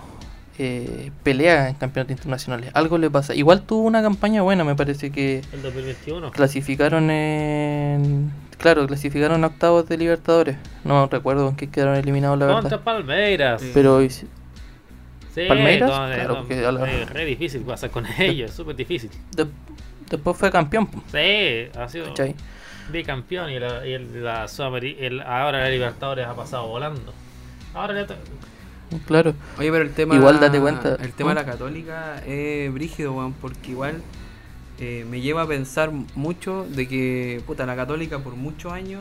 [0.58, 2.70] eh, pelea en campeonatos internacionales.
[2.74, 3.34] Algo le pasa.
[3.34, 6.30] Igual tuvo una campaña buena, me parece que El 2021.
[6.30, 10.56] clasificaron en claro, clasificaron a octavos de Libertadores.
[10.84, 12.84] No recuerdo en qué quedaron eliminados la Contra verdad.
[12.84, 13.60] Palmeiras.
[13.62, 13.70] Sí.
[13.74, 15.90] Pero Sí, ¿Palmeiras?
[15.90, 19.10] no, eh, Claro, no, la- es re difícil pasar con ellos, súper difícil.
[19.36, 19.46] de-
[20.08, 22.36] después fue campeón, Sí, ha sido ¿cachai?
[22.90, 24.46] Bicampeón y, la, y la
[24.98, 27.12] el- ahora la Libertadores ha pasado volando.
[27.74, 28.14] Ahora ya te-
[29.06, 29.34] Claro.
[29.58, 30.14] Oye, pero el tema.
[30.14, 30.96] Igual date cuenta.
[31.00, 31.38] El tema de ¿Mm?
[31.46, 34.02] la católica es brígido, weón, porque igual
[34.78, 39.00] eh, me lleva a pensar mucho de que, puta, la católica por muchos años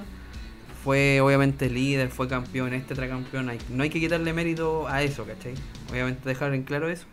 [0.83, 3.49] fue obviamente líder, fue campeón, este campeón.
[3.49, 5.53] Hay, no hay que quitarle mérito a eso, ¿cachai?
[5.91, 7.05] Obviamente dejar en claro eso.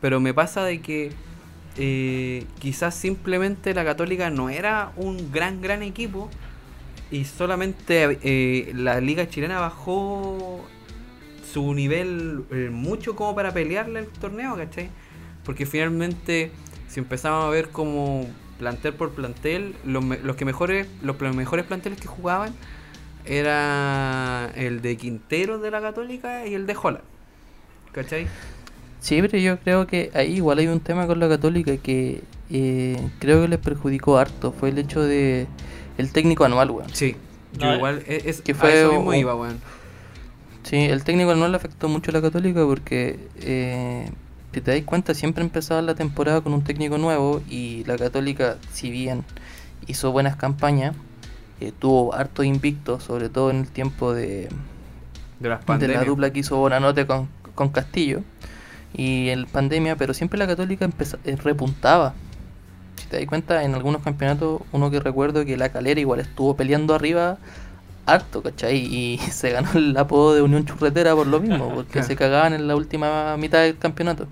[0.00, 1.12] Pero me pasa de que
[1.76, 6.28] eh, quizás simplemente la católica no era un gran, gran equipo
[7.10, 10.64] y solamente eh, la liga chilena bajó
[11.52, 14.88] su nivel eh, mucho como para pelearle el torneo, ¿cachai?
[15.44, 16.50] Porque finalmente,
[16.88, 18.26] si empezamos a ver como
[18.58, 20.86] plantel por plantel, los, que mejores,
[21.34, 22.54] mejores planteles que jugaban
[23.24, 27.04] era el de Quintero de la Católica y el de Holland.
[27.92, 28.26] ¿Cachai?
[29.02, 32.96] Sí, pero yo creo que ahí igual hay un tema con la católica que eh,
[33.18, 34.52] creo que les perjudicó harto.
[34.52, 35.48] Fue el hecho de
[35.98, 36.88] el técnico anual, weón.
[36.94, 37.16] Sí.
[37.58, 39.58] Yo No, igual, es, es- que a fue eso mismo un- iba, weón.
[40.62, 44.08] Sí, el técnico anual le afectó mucho a la católica porque eh,
[44.54, 48.56] si te das cuenta siempre empezaba la temporada con un técnico nuevo y la católica,
[48.72, 49.24] si bien
[49.88, 50.94] hizo buenas campañas,
[51.60, 54.48] eh, tuvo harto invicto, sobre todo en el tiempo de,
[55.40, 58.22] De las de la dupla que hizo Bonanote con, con Castillo
[58.94, 60.88] y el pandemia, pero siempre la Católica
[61.24, 62.14] eh, repuntaba.
[62.96, 66.56] Si te das cuenta, en algunos campeonatos, uno que recuerdo que la Calera igual estuvo
[66.56, 67.38] peleando arriba
[68.04, 68.76] harto, ¿cachai?
[68.78, 72.68] Y se ganó el apodo de Unión Churretera por lo mismo, porque se cagaban en
[72.68, 74.26] la última mitad del campeonato.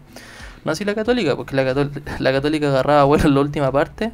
[0.65, 4.13] No así la Católica, porque la, Cató- la Católica agarraba vuelo en la última parte.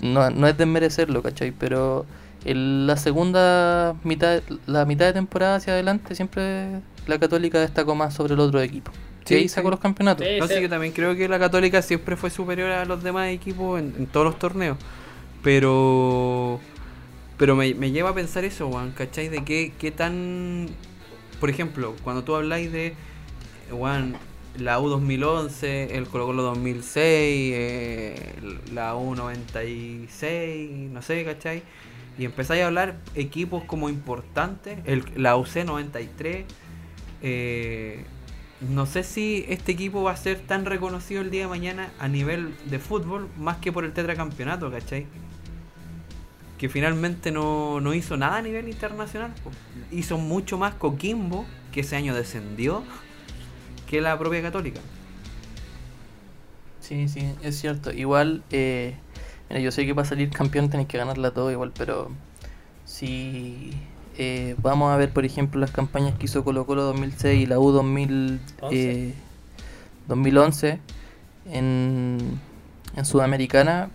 [0.00, 1.52] No, no es desmerecerlo, ¿cachai?
[1.52, 2.04] Pero
[2.44, 8.14] en la segunda mitad, la mitad de temporada hacia adelante, siempre la Católica destacó más
[8.14, 8.90] sobre el otro equipo.
[9.24, 10.26] Sí, ahí sacó los campeonatos.
[10.26, 10.38] Sí.
[10.38, 13.80] No, sí, yo también creo que la Católica siempre fue superior a los demás equipos
[13.80, 14.76] en, en todos los torneos.
[15.42, 16.60] Pero.
[17.36, 19.28] Pero me, me lleva a pensar eso, Juan, ¿cachai?
[19.28, 20.68] De qué, qué tan.
[21.40, 22.94] Por ejemplo, cuando tú habláis de.
[23.70, 24.16] Juan,
[24.58, 26.94] la U2011, el Colo Colo 2006,
[27.56, 28.34] eh,
[28.72, 31.62] la U96, no sé, ¿cachai?
[32.18, 36.44] Y empezáis a hablar equipos como importantes, el, la UC93,
[37.22, 38.04] eh,
[38.68, 42.08] no sé si este equipo va a ser tan reconocido el día de mañana a
[42.08, 45.06] nivel de fútbol más que por el tetracampeonato, ¿cachai?
[46.58, 49.32] Que finalmente no, no hizo nada a nivel internacional.
[49.90, 52.82] Hizo mucho más Coquimbo, que ese año descendió,
[53.88, 54.80] que la propia Católica.
[56.80, 57.92] Sí, sí, es cierto.
[57.92, 58.94] Igual, eh,
[59.50, 62.10] yo sé que para salir campeón tenés que ganarla todo igual, pero
[62.84, 63.72] si
[64.16, 67.58] eh, vamos a ver, por ejemplo, las campañas que hizo Colo Colo 2006 y la
[67.58, 69.14] U 2000, eh,
[70.08, 70.78] 2011
[71.50, 72.40] en,
[72.96, 73.90] en Sudamericana,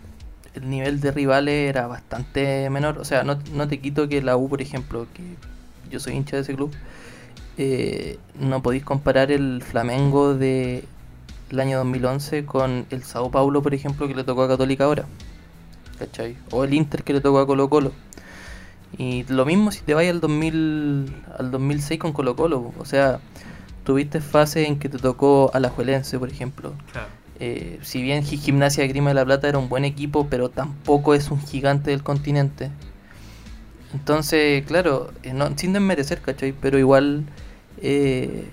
[0.55, 2.97] el nivel de rivales era bastante menor.
[2.97, 5.23] O sea, no, no te quito que la U, por ejemplo, que
[5.89, 6.71] yo soy hincha de ese club,
[7.57, 10.85] eh, no podéis comparar el Flamengo de
[11.49, 15.05] el año 2011 con el Sao Paulo, por ejemplo, que le tocó a Católica ahora.
[15.97, 16.37] ¿Cachai?
[16.51, 17.91] O el Inter que le tocó a Colo Colo.
[18.97, 22.73] Y lo mismo si te vas al 2000 al 2006 con Colo Colo.
[22.79, 23.19] O sea,
[23.83, 26.73] tuviste fases en que te tocó a la Juelense, por ejemplo.
[26.91, 27.07] Claro.
[27.39, 30.49] Eh, si bien Gi- Gimnasia de Grima de la Plata era un buen equipo, pero
[30.49, 32.71] tampoco es un gigante del continente.
[33.93, 36.51] Entonces, claro, eh, no, sin desmerecer, ¿cachai?
[36.53, 37.23] Pero igual,
[37.81, 38.47] eh,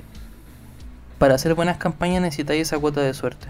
[1.18, 3.48] para hacer buenas campañas necesitáis esa cuota de suerte.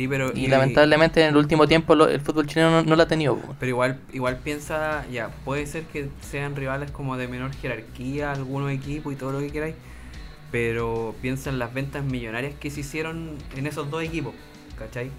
[0.00, 0.32] Sí, pero.
[0.34, 3.38] Y lamentablemente en el último tiempo lo- el fútbol chileno no, no la ha tenido.
[3.58, 8.70] Pero igual, igual piensa, ya, puede ser que sean rivales como de menor jerarquía, algunos
[8.72, 9.74] equipos y todo lo que queráis,
[10.50, 14.32] pero piensa en las ventas millonarias que se hicieron en esos dos equipos,
[14.78, 15.10] ¿cachai?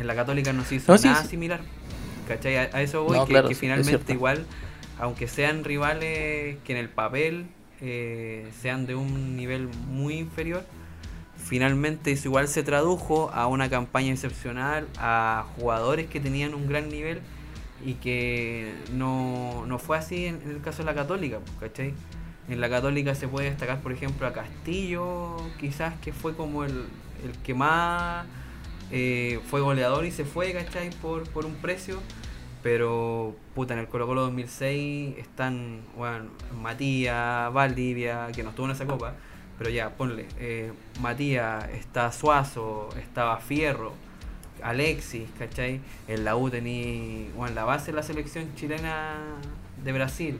[0.00, 1.28] En la Católica no se hizo No, nada sí.
[1.28, 1.60] similar,
[2.26, 2.56] ¿cachai?
[2.56, 4.44] A, a eso voy, No, que, claro, finalmente igual,
[4.98, 7.46] aunque sean rivales que en el papel
[7.80, 10.64] eh, sean de un nivel muy inferior,
[11.44, 16.88] finalmente eso igual se tradujo a una campaña excepcional, a jugadores que tenían un gran
[16.88, 17.20] nivel
[17.84, 21.94] y que no, no fue así en, el caso de la Católica, pues, ¿cachai?
[22.48, 26.86] En la Católica se puede destacar, por ejemplo, a Castillo, quizás que fue como el,
[27.22, 28.26] el que más
[28.90, 30.90] eh, fue goleador y se fue, ¿cachai?
[31.02, 32.00] Por, por un precio.
[32.62, 36.30] Pero, puta, en el Colo Colo 2006 están, bueno,
[36.62, 39.14] Matías, Valdivia, que no estuvo en esa copa,
[39.58, 43.92] pero ya, ponle, eh, Matías, está Suazo, estaba Fierro,
[44.62, 45.80] Alexis, ¿cachai?
[46.08, 49.16] En la U tenía, bueno, la base de la selección chilena
[49.84, 50.38] de Brasil,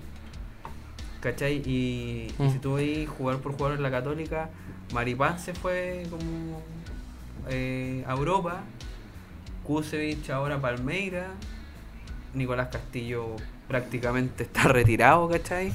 [1.20, 1.62] ¿cachai?
[1.66, 2.50] Y, y Mm.
[2.52, 4.50] si tú veis jugar por jugador en la Católica,
[4.92, 6.62] Maripán se fue como
[7.48, 8.62] eh, a Europa,
[9.64, 11.28] Kusevich ahora Palmeira,
[12.34, 13.36] Nicolás Castillo
[13.68, 15.72] prácticamente está retirado, ¿cachai?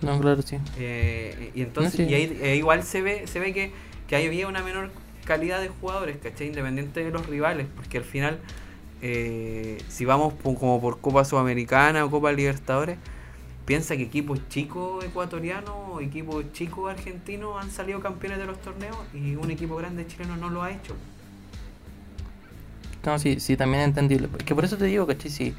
[0.00, 0.58] No, claro, sí.
[0.74, 2.10] Eh, y entonces, No, sí.
[2.10, 3.72] y ahí, eh, igual se ve, se ve que,
[4.06, 4.90] que ahí había una menor
[5.24, 6.48] calidad de jugadores, ¿cachai?
[6.48, 8.44] Independiente de los rivales, porque al final,
[9.02, 12.98] eh, si vamos como por Copa Sudamericana o Copa Libertadores,
[13.64, 18.98] piensa que equipos chicos ecuatorianos o equipos chicos argentinos han salido campeones de los torneos
[19.14, 21.00] y un equipo grande chileno no lo ha hecho.
[23.04, 24.28] No, sí, sí, también es entendible.
[24.44, 25.30] Que por eso te digo, ¿cachai?
[25.30, 25.56] Sí,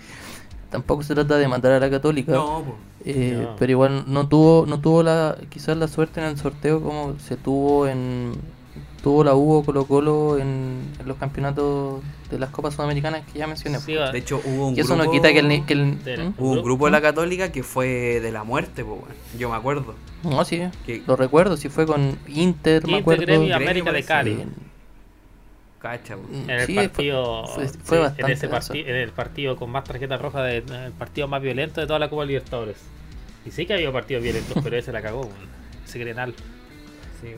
[0.69, 2.31] tampoco se trata de matar a la católica.
[2.33, 2.63] No.
[3.05, 3.55] Eh, No.
[3.57, 7.37] Pero igual no tuvo, no tuvo la, quizás la suerte en el sorteo como se
[7.37, 8.33] tuvo en,
[9.01, 13.39] tuvo la U o Colo Colo en, en los campeonatos de las Copas Sudamericanas que
[13.39, 13.79] ya mencioné.
[13.79, 16.17] Sí, de hecho hubo un y eso grupo, no quita que el, que el- De
[16.17, 16.33] la- ¿Mm?
[16.37, 19.05] hubo un grupo de la Católica que fue de la muerte, po, weón.
[19.39, 19.93] yo me acuerdo.
[20.23, 23.21] No, sí, Que- lo recuerdo, si fue con Inter, me Inter, acuerdo.
[23.21, 24.03] Gremio y Gremio América de.
[24.03, 24.43] Cali.
[25.79, 28.73] Cacha, mm, En el sí, partido, fue, sí, fue en ese denso.
[28.73, 31.87] parti- en el partido con más tarjetas rojas, de, en el partido más violento de
[31.87, 32.77] toda la Copa Libertadores.
[33.45, 35.29] Y sí que había partidos violentos, pero ese la cagó,
[35.85, 36.33] ese Grenal.
[37.21, 37.29] Sí.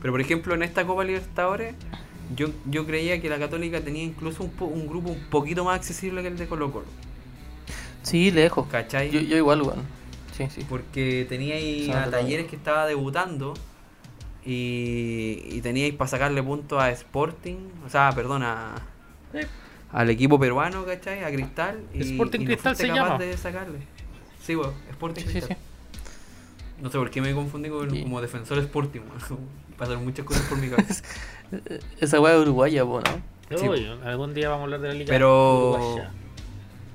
[0.00, 1.74] Pero por ejemplo, en esta Copa Libertadores,
[2.34, 5.76] yo, yo creía que la Católica tenía incluso un, po- un grupo un poquito más
[5.76, 6.86] accesible que el de Colo Colo.
[8.02, 8.66] Sí, lejos.
[8.68, 9.10] ¿Cachai?
[9.10, 9.62] Yo, yo igual.
[10.36, 10.66] Sí, sí.
[10.68, 12.10] Porque teníais Sí, a.
[12.10, 13.54] Talleres que estaba debutando
[14.44, 18.74] y, y teníais para sacarle puntos a Sporting, o sea, perdón, a-
[19.92, 21.22] al equipo peruano, ¿cachai?
[21.24, 21.80] A Cristal.
[21.94, 23.18] Y, Sporting y no Cristal fuiste se capaz llama.
[23.24, 23.78] de sacarle.
[24.42, 25.56] Sí, bueno, Sporting Sí, sí, Cristal.
[25.56, 26.82] sí.
[26.82, 28.02] No sé por qué me confundí con, Sí.
[28.02, 29.40] como defensor Sporting, weón.
[29.78, 31.02] Pasaron muchas cosas por mi cabeza.
[32.00, 33.58] Esa weá es uruguaya, po, ¿no?
[33.58, 36.10] Sí, Uy, algún día vamos a hablar de la liga Pero- uruguaya.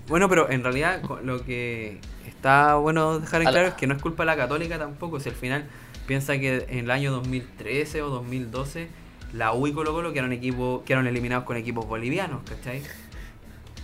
[0.07, 3.85] Bueno, pero en realidad lo que está bueno dejar en A la- claro es que
[3.87, 5.65] no es culpa de la católica tampoco, si al final
[6.09, 8.89] piensa que en el año 2013 o 2012
[9.31, 12.89] la U y Colo Colo quedaron, equipo, quedaron eliminados con equipos bolivianos, ¿cachai?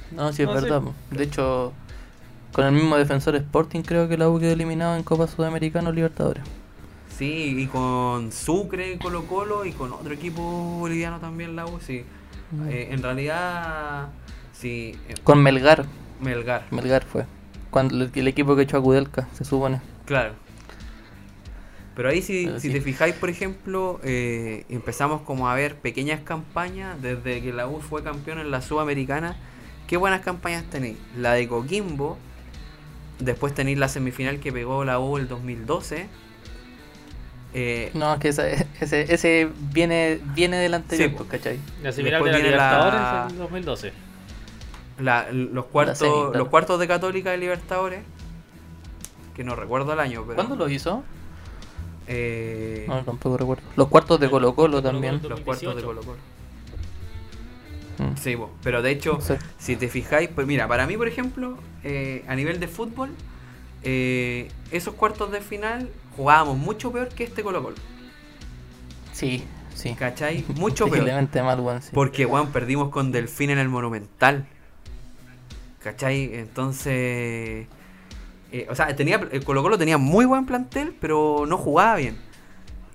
[0.10, 0.82] No, sí es No, verdad.
[1.12, 1.78] De hecho,
[2.52, 5.94] con el mismo defensor Sporting creo que la U quedó eliminado en Copa Sudamericana o
[5.94, 6.46] Libertadores.
[7.08, 10.42] Sí, y con Sucre, Colo Colo y con otro equipo
[10.80, 12.12] boliviano también la U, sí.
[12.52, 12.68] Mm.
[12.70, 14.16] Eh, en realidad,
[14.52, 15.88] sí, eh, Con Melgar,
[16.20, 17.28] Melgar, Melgar fue.
[17.70, 19.82] Cuando el, el equipo que echó a Kudelka, se supone.
[20.06, 20.45] claro.
[21.96, 22.74] Pero ahí si, Pero si sí.
[22.74, 27.80] te fijáis, por ejemplo, eh, empezamos como a ver pequeñas campañas desde que la U
[27.82, 29.38] fue campeón en la Sudamericana.
[29.88, 30.98] ¿Qué buenas campañas tenéis?
[31.18, 32.18] La de Coquimbo,
[33.20, 36.08] después tenéis la semifinal que pegó la U el 2012.
[37.54, 41.60] Eh, No, es que ese, ese, ese viene, viene del anterior, Sí, pues, ¿cachai?
[41.82, 43.94] La similar de la viene la- Libertadores en 2012.
[45.00, 46.34] la- los, cuartos, semi, claro.
[46.34, 48.02] los cuartos de Católica de Libertadores,
[49.34, 50.36] que no recuerdo el año, pero...
[50.36, 51.04] ¿Cuándo lo hizo?
[52.08, 53.64] Eh, No, tampoco recuerdo.
[53.76, 55.22] Los cuartos de Colo Colo Colo-Colo también.
[55.28, 55.86] los cuartos de 2018.
[55.88, 56.36] Colo Colo.
[57.98, 58.18] Mm.
[58.18, 59.34] Sí, pero de hecho, Sí.
[59.58, 63.12] si te fijáis, pues mira, para mí, por ejemplo, eh, a nivel de fútbol,
[63.84, 67.76] eh, esos cuartos de final jugábamos mucho peor que este Colo Colo.
[69.14, 69.96] Sí, sí.
[69.98, 70.44] ¿Cachai?
[70.56, 71.06] Mucho peor.
[71.44, 71.82] Mal, weón.
[71.82, 71.90] sí.
[71.94, 74.46] Porque, weón, perdimos con Delfín en el Monumental.
[75.82, 76.34] ¿Cachai?
[76.34, 77.68] Entonces...
[78.52, 82.18] eh, o sea, tenía, el Colo Colo tenía muy buen plantel, pero no jugaba bien.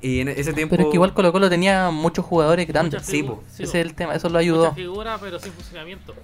[0.00, 0.76] Y en ese tiempo...
[0.76, 3.04] Pero es que igual Colo Colo tenía muchos jugadores grandes.
[3.04, 3.42] Sí, po.
[3.48, 4.64] sí, Ese es el tema, eso lo ayudó.
[4.64, 6.14] Mucha figura, pero sin funcionamiento.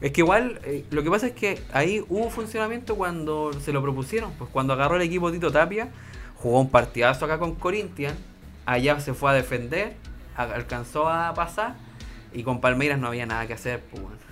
[0.00, 3.82] Es que igual, eh, lo que pasa es que ahí hubo funcionamiento cuando se lo
[3.82, 4.30] propusieron.
[4.32, 5.88] Pues cuando agarró el equipo Tito Tapia,
[6.36, 8.16] jugó un partidazo acá con Corinthians,
[8.66, 9.96] allá se fue a defender,
[10.36, 11.74] alcanzó a pasar,
[12.32, 13.80] y con Palmeiras no había nada que hacer.
[13.90, 14.25] Pues, bueno.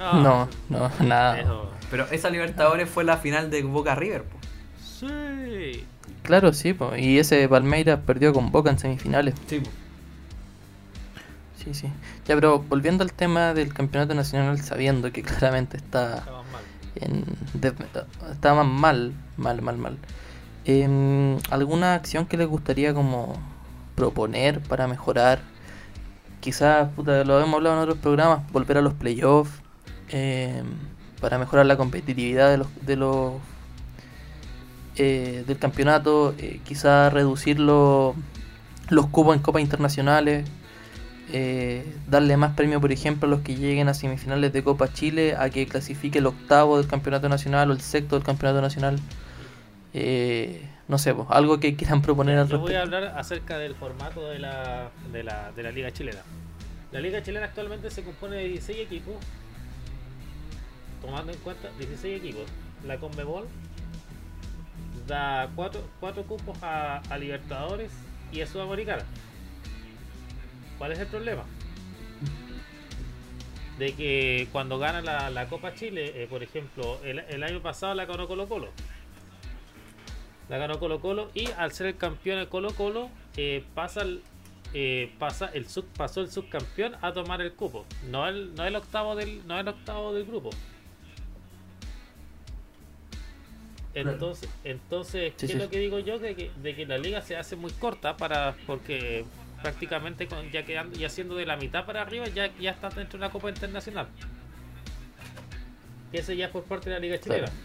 [0.00, 1.40] Ah, No, no, nada.
[1.40, 1.70] eso.
[1.90, 4.24] Pero esa Libertadores fue la final de Boca River.
[4.24, 4.44] Pues.
[5.00, 5.84] Sí.
[6.22, 6.96] Claro, sí, po.
[6.96, 9.34] y ese Palmeiras perdió con Boca en semifinales.
[9.46, 9.62] Sí.
[11.62, 11.88] Sí, sí.
[12.26, 16.62] Ya, pero volviendo al tema del campeonato nacional, sabiendo que claramente está mal.
[16.96, 17.24] en
[18.30, 19.98] está más mal, mal, mal, mal.
[20.64, 23.34] Em, ¿Alguna acción que les gustaría como
[23.94, 25.40] proponer para mejorar?
[26.40, 29.60] Quizás, puta, lo hemos hablado en otros programas, volver a los playoffs,
[30.10, 30.66] em,
[31.20, 33.32] para mejorar la competitividad de los, de los
[34.96, 38.14] eh, del campeonato, eh, quizás reducir lo-
[38.88, 40.46] los cupos en copas internacionales,
[41.32, 45.34] eh, darle más premio, por ejemplo, a los que lleguen a semifinales de Copa Chile,
[45.38, 48.98] a que clasifique el octavo del campeonato nacional o el sexto del campeonato nacional.
[49.92, 52.96] Eh, no sé, pues, algo que quieran proponer al Yo voy a respecto.
[52.96, 56.20] hablar acerca del formato de la, de la, de la Liga Chilena.
[56.92, 59.14] La Liga Chilena actualmente se compone de 16 equipos,
[61.00, 62.44] tomando en cuenta 16 equipos.
[62.84, 63.46] La Conmebol
[65.06, 65.80] da 4,
[66.24, 67.92] cupos a, a Libertadores
[68.32, 69.04] y a Sudamericana.
[70.78, 71.44] ¿Cuál es el problema?
[73.78, 77.94] De que cuando gana la, la Copa Chile, eh, por ejemplo, el, el año pasado
[77.94, 78.68] la ganó Colo Colo.
[80.48, 84.22] La ganó Colo Colo y al ser el campeón de Colo Colo eh, pasa el
[84.74, 88.76] eh, pasa el sub, pasó el subcampeón a tomar el cupo, no el no el
[88.76, 90.50] octavo del no el octavo del grupo.
[94.00, 95.52] Entonces, entonces Sí, ¿qué sí.
[95.54, 96.18] es lo que digo yo?
[96.18, 99.24] De que, de que la liga se hace muy corta para porque
[99.62, 103.18] prácticamente con, ya quedando ya siendo de la mitad para arriba ya, ya está dentro
[103.18, 104.06] de una copa internacional.
[106.12, 107.46] Que eso ya es por parte de la liga chilena.
[107.46, 107.58] Claro.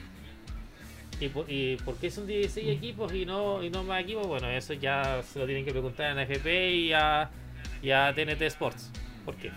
[1.20, 4.26] ¿Y por, ¿Y por qué son 16 equipos y no, y no más equipos?
[4.26, 7.30] Bueno, eso ya se lo tienen que preguntar a NFP y a,
[7.84, 8.89] y a TNT Sports.
[9.26, 9.52] ¿Por qué?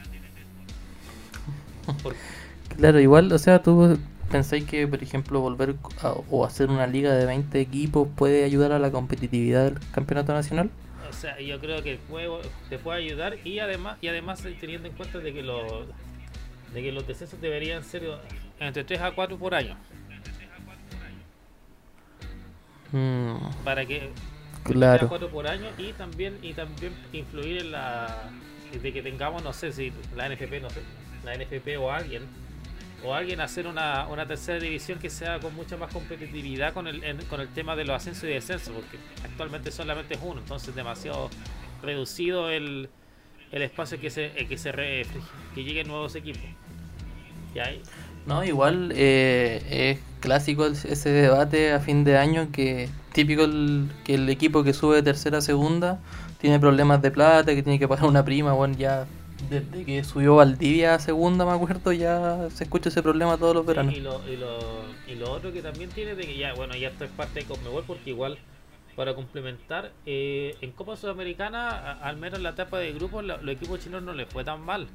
[2.02, 2.16] Por-
[2.76, 3.96] Claro, igual, o sea, tú
[4.35, 8.73] pensáis que, por ejemplo, volver a- o hacer una liga de 20 equipos puede ayudar
[8.73, 10.70] a la competitividad del campeonato nacional.
[11.09, 14.57] o sea, yo creo que el juego te puede ayudar y además y además eh,
[14.61, 15.62] teniendo en cuenta de que los
[16.75, 18.03] de que los descensos deberían ser
[18.59, 19.77] entre 3 a 4 por año
[22.92, 24.11] Mm, para que
[24.64, 25.09] claro.
[25.09, 28.31] 4 por año y también y también influir en la
[28.83, 30.81] de que tengamos no sé si la NFP no sé
[31.25, 32.23] la NFP o alguien
[33.04, 37.04] o alguien hacer una, una tercera división que sea con mucha más competitividad con el
[37.04, 40.74] en- con el tema de los ascensos y descensos porque actualmente solamente es uno entonces
[40.74, 41.28] demasiado
[41.82, 42.88] reducido el,
[43.52, 45.06] el espacio que se eh, que se re-
[45.54, 46.42] que lleguen nuevos equipos.
[48.26, 54.14] No, igual eh, es clásico ese debate a fin de año que típico el- que
[54.14, 56.00] el equipo que sube de tercera a segunda
[56.40, 59.06] tiene problemas de plata, que tiene que pagar una prima, bueno, ya
[59.51, 63.66] desde que subió Valdivia a segunda, me acuerdo, ya se escucha ese problema todos los
[63.66, 63.95] veranos.
[63.95, 64.59] Y lo, y, lo,
[65.07, 67.47] y lo otro que también tiene de que ya, bueno, ya esto es parte de
[67.47, 68.39] Conmebol porque igual
[68.97, 73.39] para complementar, eh, en Copa Sudamericana, a- al menos en la etapa de grupos, lo-
[73.43, 74.87] los equipos chilenos no les fue tan mal.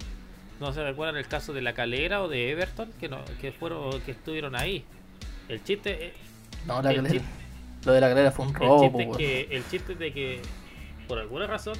[0.61, 3.99] No se recuerdan el caso de la Calera o de Everton que no, que fueron,
[4.01, 4.83] que estuvieron ahí.
[5.49, 6.13] El chiste, eh,
[6.65, 7.29] No, la el calera- chiste-
[7.85, 9.17] lo de la galera fue un el robo, chiste, es weón.
[9.17, 10.41] que, el chiste es de que
[11.07, 11.75] por alguna razón,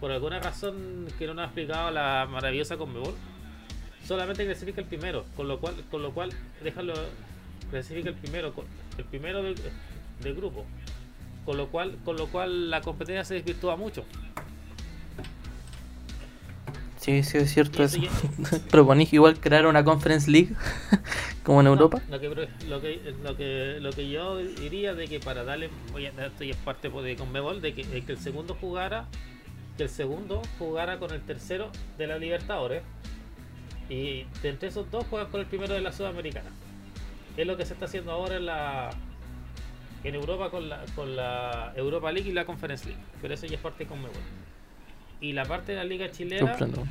[0.00, 3.14] por alguna razón que no nos ha explicado la maravillosa Conmebol,
[4.06, 6.30] solamente clasifica el primero, con lo cual, con lo cual,
[6.62, 6.94] déjalo,
[7.70, 8.52] clasifica el primero,
[8.96, 9.56] el primero del-
[10.22, 10.64] de grupo.
[11.44, 14.04] Con lo cual, con lo cual la competencia se desvirtúa mucho.
[17.00, 18.00] Sí, sí, es cierto eso.
[18.70, 20.50] Proponís igual crear una Conference League
[21.44, 22.02] como en No, Europa.
[22.10, 26.06] lo, que, lo, que, lo, que, lo que yo diría de que para darle, voy
[26.06, 29.06] a, esto ya es parte de Conmebol, de que, de que el segundo jugara,
[29.78, 32.82] que el segundo jugara con el tercero de la Libertadores
[33.88, 36.50] y de entre esos dos juegan con el primero de la Sudamericana.
[37.36, 38.90] Es lo que se está haciendo ahora en la
[40.04, 43.56] en Europa con la, con la Europa League y la Conference League, pero eso ya
[43.56, 44.16] es parte de Conmebol.
[45.20, 46.84] Y la parte de la Liga Chilena Comprendo.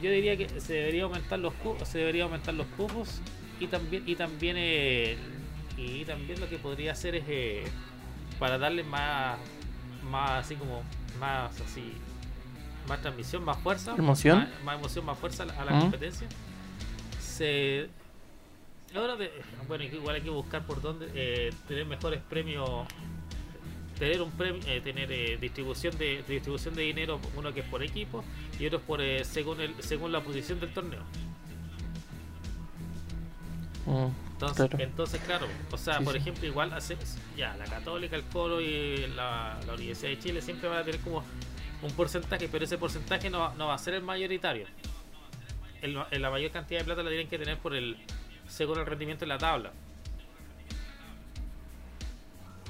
[0.00, 3.20] yo diría que se debería aumentar los cupos, se debería aumentar los cupos
[3.60, 5.16] y también y también eh,
[5.76, 7.64] y también lo que podría hacer es eh,
[8.38, 9.38] para darle más
[10.08, 10.82] más así como
[11.20, 11.92] más así
[12.88, 14.38] más transmisión, más fuerza, Emoción.
[14.38, 15.80] más, más emoción, más fuerza a la, ¿Mm?
[15.80, 16.26] competencia.
[17.20, 17.88] Se
[18.94, 19.32] ahora de-
[19.68, 22.86] bueno, igual hay que buscar por dónde eh, tener mejores premios
[23.98, 27.82] tener un premio, eh, tener eh, distribución de distribución de dinero, uno que es por
[27.84, 28.24] equipo
[28.58, 31.02] y otro por eh, según el, según la posición del torneo.
[33.86, 34.84] Mm, Entonces, claro.
[34.84, 36.18] entonces claro, o sea, Sí, por sí.
[36.18, 36.96] ejemplo, igual hace,
[37.36, 41.00] ya la Católica, el Colo y la, la Universidad de Chile siempre van a tener
[41.00, 41.22] como
[41.82, 44.66] un porcentaje, pero ese porcentaje no, va- no va a ser el mayoritario.
[45.80, 47.96] El, el- la mayor cantidad de plata la tienen que tener por el
[48.48, 49.72] según el rendimiento en la tabla.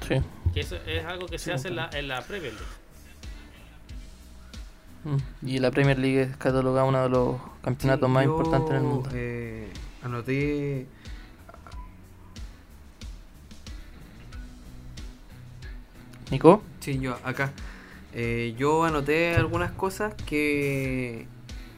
[0.07, 0.15] Sí.
[0.53, 2.67] Que eso es algo que se hace en la, en la Premier League.
[5.05, 5.47] Mm.
[5.47, 8.75] Y la Premier League es catalogada uno de los campeonatos Sí, más yo, importantes en
[8.77, 9.09] el mundo.
[9.13, 9.71] eh,
[10.03, 10.87] anoté.
[16.31, 17.51] Nico, Sí, yo acá.
[18.15, 21.25] Eh, yo anoté algunas cosas que.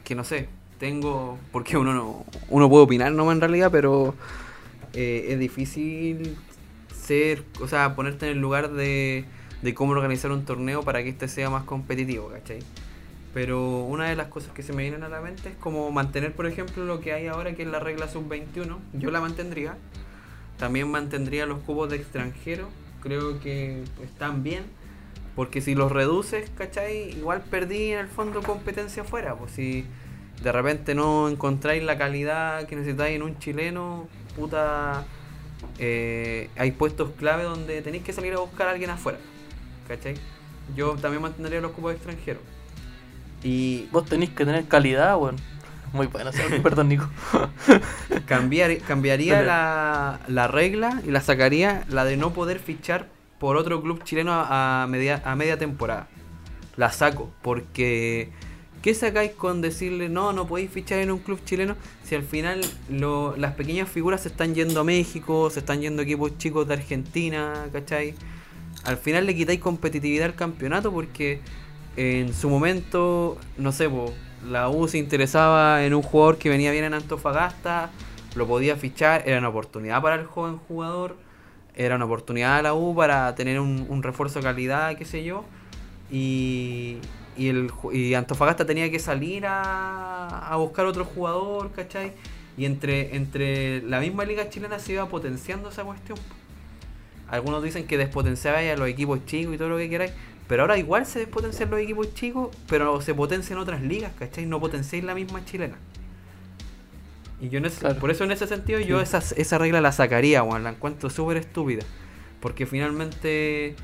[0.04, 0.48] que no sé.
[0.78, 1.38] Tengo.
[1.52, 2.24] Porque uno no.
[2.48, 4.14] Uno puede opinar nomás en realidad, pero.
[4.92, 6.36] eh, es difícil
[6.94, 7.44] ser.
[7.60, 9.24] O sea, ponerte en el lugar de.
[9.62, 12.60] de cómo organizar un torneo para que este sea más competitivo, ¿cachai?
[13.32, 16.34] Pero una de las cosas que se me vienen a la mente es como mantener,
[16.34, 18.78] por ejemplo, lo que hay ahora, que es la regla sub-21.
[18.94, 19.76] Yo la mantendría.
[20.58, 22.68] También mantendría los cubos de extranjero.
[23.02, 24.64] Creo que están bien.
[25.36, 27.10] Porque si los reduces, ¿cachai?
[27.10, 29.36] Igual perdí en el fondo competencia afuera.
[29.36, 29.86] Pues si
[30.42, 35.06] de repente no encontráis la calidad que necesitáis en un chileno, puta.
[35.78, 39.18] eh, hay puestos clave donde tenéis que salir a buscar a alguien afuera.
[39.88, 40.16] ¿Cachai?
[40.74, 42.42] Yo también mantendría los cupos extranjeros.
[43.42, 45.36] Y vos tenés que tener calidad, weón.
[45.92, 47.08] Muy bueno, sí, perdón, Nico.
[48.26, 53.08] cambiar, cambiaría la, la regla y la sacaría la de no poder fichar
[53.38, 56.08] por otro club chileno a, media, a media temporada.
[56.76, 58.30] La saco, porque
[58.82, 61.74] ¿qué sacáis con decirle no, no podéis fichar en un club chileno
[62.04, 62.60] si al final
[62.90, 66.74] lo- las pequeñas figuras se están yendo a México, se están yendo equipos chicos de
[66.74, 68.14] Argentina, ¿cachai?
[68.84, 71.40] Al final le quitáis competitividad al campeonato porque
[71.96, 73.88] en su momento, no sé,
[74.48, 77.90] la U se interesaba en un jugador que venía bien en Antofagasta,
[78.34, 81.16] lo podía fichar, era una oportunidad para el joven jugador,
[81.76, 85.22] era una oportunidad a la U para tener un, un refuerzo de calidad, qué sé
[85.24, 85.44] yo,
[86.10, 86.98] y,
[87.36, 92.12] y, el, y Antofagasta tenía que salir a, a buscar otro jugador, ¿cachai?
[92.56, 96.18] Y entre, entre la misma liga chilena se iba potenciando esa cuestión.
[97.28, 100.12] Algunos dicen que despotenciaba a los equipos chicos y todo lo que queráis.
[100.48, 104.46] Pero ahora igual se despotencian los equipos chicos, pero se potencian otras ligas, ¿cachai?
[104.46, 105.76] No potenciáis la misma chilena.
[107.40, 107.98] Y yo en ese- Claro.
[107.98, 109.02] por eso en ese sentido yo Sí.
[109.04, 110.64] esa, esa regla la sacaría, weón.
[110.64, 111.84] La encuentro súper estúpida.
[112.40, 113.74] Porque finalmente,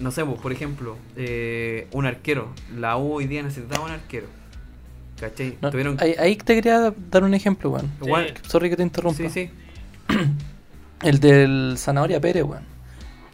[0.00, 2.48] no sé, pues, por ejemplo, eh, un arquero.
[2.76, 4.26] La U hoy día necesitaba un arquero.
[5.20, 5.58] ¿Cachai?
[5.60, 7.90] No, Tuvieron ahí, ahí te quería dar un ejemplo, weón.
[8.02, 9.18] Igual- Sorry que te interrumpa.
[9.18, 9.50] Sí, sí.
[11.02, 12.64] El del Zanahoria Pérez, weón.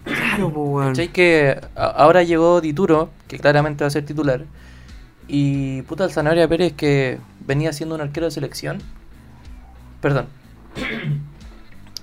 [0.05, 0.89] Claro, pues, weón.
[0.89, 1.09] ¿Cachai?
[1.13, 4.45] Que ahora llegó Dituro, que claramente va a ser titular.
[5.29, 8.79] Y puta, el Zanahoria Pérez que venía siendo un arquero de selección.
[10.07, 10.27] Perdón.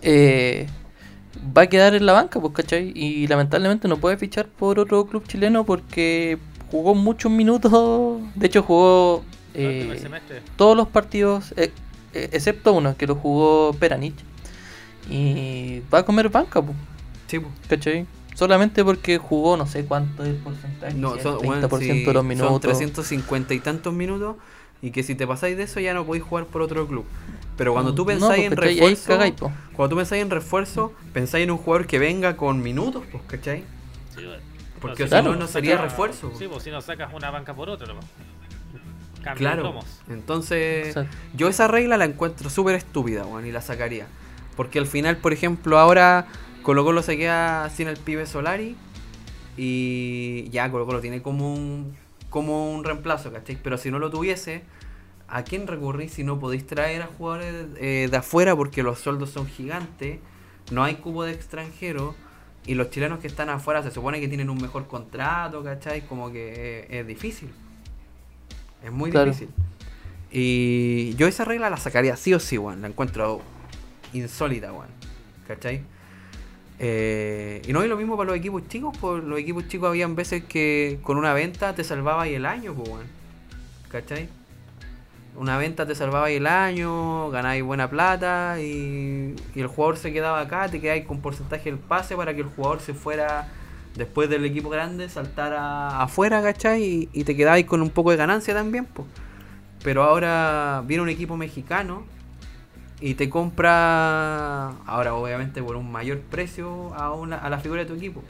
[0.01, 0.67] Eh,
[1.57, 2.91] va a quedar en la banca, pues, ¿cachai?
[2.93, 6.37] Y lamentablemente no puede fichar por otro club chileno porque
[6.69, 7.71] jugó muchos minutos.
[8.35, 9.23] De hecho, jugó
[9.53, 10.03] eh,
[10.57, 11.71] todos los partidos, eh,
[12.11, 14.19] excepto uno que lo jugó Peranich.
[15.09, 16.75] Y va a comer banca, pues.
[17.27, 17.53] Sí, pues.
[17.69, 18.05] ¿Cachai?
[18.35, 20.93] Solamente porque jugó no sé cuánto es el porcentaje.
[20.93, 22.59] No, son, 30% weón, sí, de los son minutos.
[22.59, 24.35] 350 y tantos minutos
[24.83, 27.05] y que si te pasáis de eso ya no podéis jugar por otro club.
[27.57, 29.17] Pero cuando tú No, pensáis pues, en refuerzo,
[29.75, 33.63] cuando tú pensáis en refuerzo, pensáis en un jugador que venga con minutos, pues, ¿cachai?
[34.15, 34.41] Sí, bueno.
[34.81, 36.31] Porque si si no, no, no sería saca- refuerzo.
[36.37, 38.05] Sí, pues si no sacas una banca por otra, nomás.
[39.35, 39.79] Claro.
[40.09, 41.15] Entonces, Exacto.
[41.33, 44.07] yo esa regla la encuentro súper estúpida, weón, y la sacaría.
[44.57, 46.27] Porque al final, por ejemplo, ahora
[46.61, 48.75] Colo Colo se queda sin el pibe Solari
[49.57, 51.95] y ya Colo Colo tiene como un,
[52.29, 53.57] como un reemplazo, ¿cachai?
[53.63, 54.63] Pero si no lo tuviese,
[55.27, 59.29] ¿a quién recurrís si no podéis traer a jugadores eh, de afuera porque los sueldos
[59.31, 60.19] son gigantes,
[60.71, 62.15] no hay cubo de extranjero
[62.65, 66.05] y los chilenos que están afuera se supone que tienen un mejor contrato, ¿cachai?
[66.05, 67.49] Como que es, es difícil.
[68.83, 69.31] Es muy Claro.
[69.31, 69.49] difícil.
[70.31, 72.81] Y yo esa regla la sacaría sí o sí, weón.
[72.81, 73.41] La encuentro
[74.13, 74.87] insólita, weón.
[75.47, 75.81] ¿Cachai?
[76.79, 80.15] Eh, y no es lo mismo para los equipos chicos, pues los equipos chicos habían
[80.15, 83.07] veces que con una venta te salvaba y el año, pues, weón.
[83.89, 84.27] ¿Cachai?
[85.35, 90.39] Una venta te salvaba el año, ganáis buena plata y, y el jugador se quedaba
[90.41, 93.49] acá, te quedáis con porcentaje del pase para que el jugador se fuera
[93.95, 97.09] después del equipo grande, saltara afuera, ¿cachai?
[97.13, 99.07] Y, te quedabais con un poco de ganancia también, pues.
[99.83, 102.05] Pero ahora viene un equipo mexicano
[103.01, 107.87] y te compra, ahora obviamente por un mayor precio a, una, a la figura de
[107.87, 108.23] tu equipo.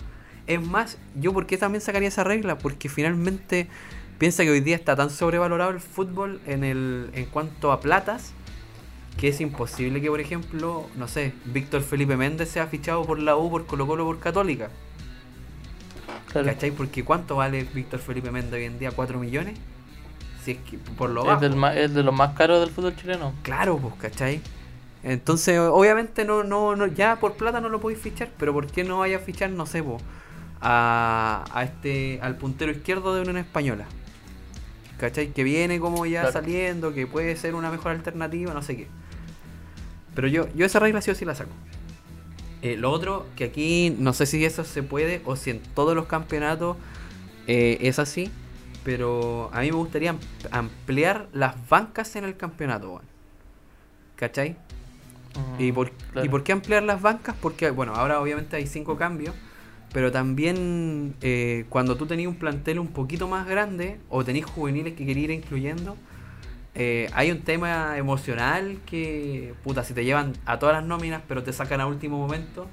[0.48, 3.68] Es más, yo por qué también sacaría esa regla, porque finalmente
[4.24, 8.32] piensa que hoy día está tan sobrevalorado el fútbol en, el, en cuanto a platas,
[9.18, 13.36] que es imposible que, por ejemplo, no sé, Víctor Felipe Méndez sea fichado por la
[13.36, 14.70] U, por Colo Colo, por Católica.
[16.32, 16.48] Claro.
[16.48, 16.72] ¿Cachai?
[16.72, 18.92] Porque ¿cuánto vale Víctor Felipe Méndez hoy en día?
[18.92, 19.60] ¿4 millones?
[20.42, 21.42] Si es que por lo Es, bajo.
[21.42, 23.34] del ma- es de los más caros del fútbol chileno.
[23.44, 24.40] Claro, pues, ¿cachai?
[25.04, 28.86] Entonces, obviamente no, no, no, ya por plata no lo podéis fichar, pero ¿por qué
[28.86, 29.98] no vaya a fichar, no sé, po,
[30.62, 33.86] a, a este, al puntero izquierdo de Unión Española?
[35.04, 35.34] ¿Cachai?
[35.34, 36.32] Que viene como ya Claro.
[36.32, 38.88] saliendo, que puede ser una mejor alternativa, no sé qué.
[40.16, 41.52] Pero yo, yo esa regla sí o sí la saco.
[42.62, 45.94] Eh, lo otro, que aquí no sé si eso se puede o si en todos
[45.94, 46.78] los campeonatos
[47.48, 48.32] eh, es así,
[48.86, 50.20] pero a mí me gustaría am-
[50.52, 53.02] ampliar las bancas en el campeonato, weón.
[54.16, 54.56] ¿Cachai?
[55.60, 56.26] ¿Y por, claro.
[56.26, 57.36] ¿Y por qué ampliar las bancas?
[57.42, 59.36] Porque, bueno, ahora obviamente hay cinco cambios,
[59.94, 64.94] pero también eh, cuando tú tenías un plantel un poquito más grande o tenías juveniles
[64.94, 65.96] que querías ir incluyendo,
[66.76, 71.44] eh, hay un tema emocional que, puta, si te llevan a todas las nóminas pero
[71.44, 72.68] te sacan a último momento,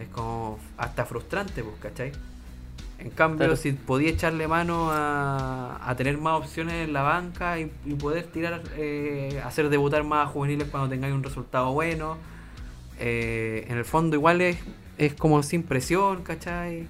[0.00, 2.12] es como hasta frustrante, pues, ¿cachai?
[2.98, 3.56] En cambio, Claro.
[3.56, 8.24] si podía echarle mano a, a tener más opciones en la banca y, y poder
[8.24, 12.18] tirar, eh, hacer debutar más a juveniles cuando tengáis un resultado bueno,
[12.98, 14.58] eh, en el fondo igual es,
[15.00, 16.86] es como sin presión, ¿cachai?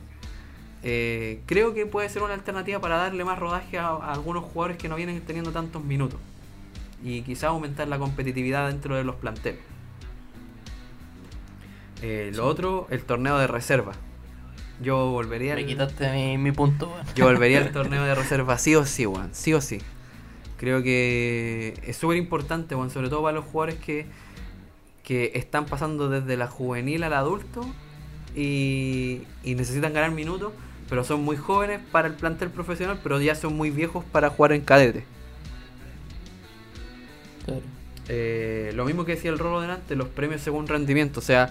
[0.82, 4.76] Eh, creo que puede ser una alternativa para darle más rodaje a, a algunos jugadores
[4.78, 6.18] que no vienen teniendo tantos minutos
[7.02, 9.60] y quizás aumentar la competitividad dentro de los planteles.
[12.02, 13.92] Eh, lo otro, el torneo de reserva.
[14.82, 18.74] Yo volvería Me al- quitaste mi, mi punto, yo volvería al torneo de reserva sí
[18.74, 19.30] o sí, weón.
[19.32, 19.78] Sí o sí.
[20.56, 22.90] Creo que es súper importante, weón.
[22.90, 24.06] Sobre todo para los jugadores que,
[25.02, 27.66] que están pasando desde la juvenil al adulto
[28.34, 30.52] y, y necesitan ganar minutos,
[30.88, 34.52] pero son muy jóvenes para el plantel profesional, pero ya son muy viejos para jugar
[34.52, 35.04] en cadete.
[37.44, 37.62] Claro.
[38.08, 41.20] Eh, lo mismo que decía el Rolo delante, los premios según rendimiento.
[41.20, 41.50] O sea,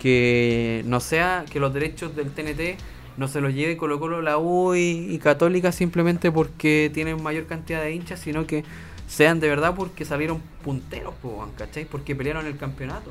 [0.00, 2.80] que no sea que los derechos del TNT
[3.16, 7.46] no se los lleve Colo Colo, la U y, y Católica simplemente porque tienen mayor
[7.46, 8.64] cantidad de hinchas, sino que
[9.08, 11.14] sean de verdad porque salieron punteros,
[11.56, 11.84] ¿cachai?
[11.84, 13.10] Porque pelearon el campeonato.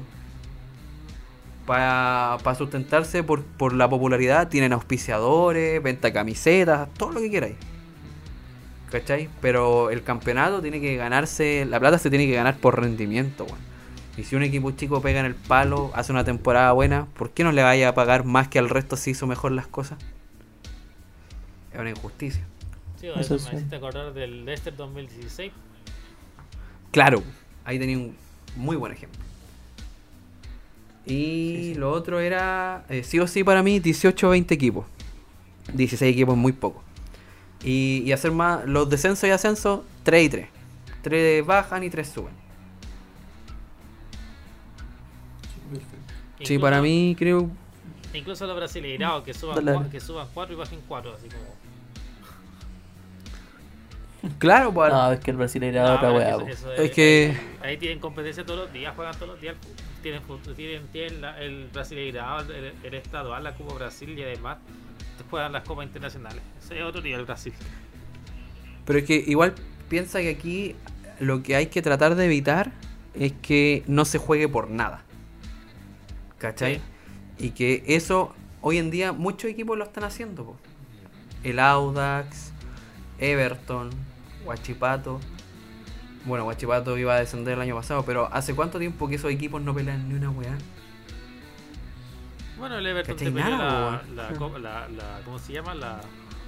[1.68, 7.56] Para sustentarse por, por la popularidad, tienen auspiciadores, venta camisetas, todo lo que queráis.
[8.90, 9.30] ¿Cachai?
[9.42, 13.60] Pero el campeonato tiene que ganarse, la plata se tiene que ganar por rendimiento, weón.
[14.16, 17.44] Y si un equipo chico pega en el palo, hace una temporada buena, ¿por qué
[17.44, 20.00] no le vaya a pagar más que al resto si hizo mejor las cosas?
[21.72, 22.44] Es una injusticia.
[23.00, 23.50] Sí, Eso eso sí.
[23.52, 25.52] me hiciste acordar del Leicester 2016.
[26.92, 27.22] Claro,
[27.64, 28.16] ahí tenía un
[28.56, 29.27] muy buen ejemplo.
[31.08, 31.76] Y Sí, sí.
[31.76, 34.86] lo otro era, eh, sí o sí para mí, 18 o 20 equipos.
[35.74, 36.84] 16 equipos es muy poco.
[37.64, 40.48] Y, y hacer más, los descensos y ascensos, 3 y 3.
[41.02, 42.34] 3 bajan y 3 suben.
[46.40, 47.50] Sí, Incluso- para mí creo...
[48.14, 49.78] Incluso los brasileirados que suban, Dale.
[49.78, 51.44] cua- que suban 4 y bajen 4, así como.
[54.40, 56.38] Claro, pues, No, es que el brasileño era No, otra weá,
[56.78, 59.56] Es que- Ahí, ahí tienen competencia todos los días, juegan todos los días.
[60.12, 64.58] Tienen, tienen, tienen la- el brasileirado, el, el estadual, la Copa Brasil y además
[65.30, 66.42] juegan las copas internacionales.
[66.64, 67.54] Ese es otro nivel Brasil.
[68.86, 69.54] Pero es que igual
[69.90, 70.76] piensa que aquí
[71.20, 72.72] lo que hay que tratar de evitar
[73.14, 75.04] es que no se juegue por nada.
[76.38, 76.76] ¿Cachai?
[76.76, 77.46] Sí.
[77.46, 80.46] Y que eso hoy en día muchos equipos lo están haciendo.
[80.46, 80.56] po.
[81.44, 82.52] El Audax,
[83.20, 83.90] Everton,
[84.46, 85.20] Huachipato.
[86.28, 89.62] Bueno, Huachipato iba a descender el año pasado, pero ¿hace cuánto tiempo que esos equipos
[89.62, 90.58] no pelean ni una weá?
[92.60, 95.76] Bueno, el Everton te Nada, la, la, copa- la, la- ¿cómo se llama?
[95.76, 96.02] La,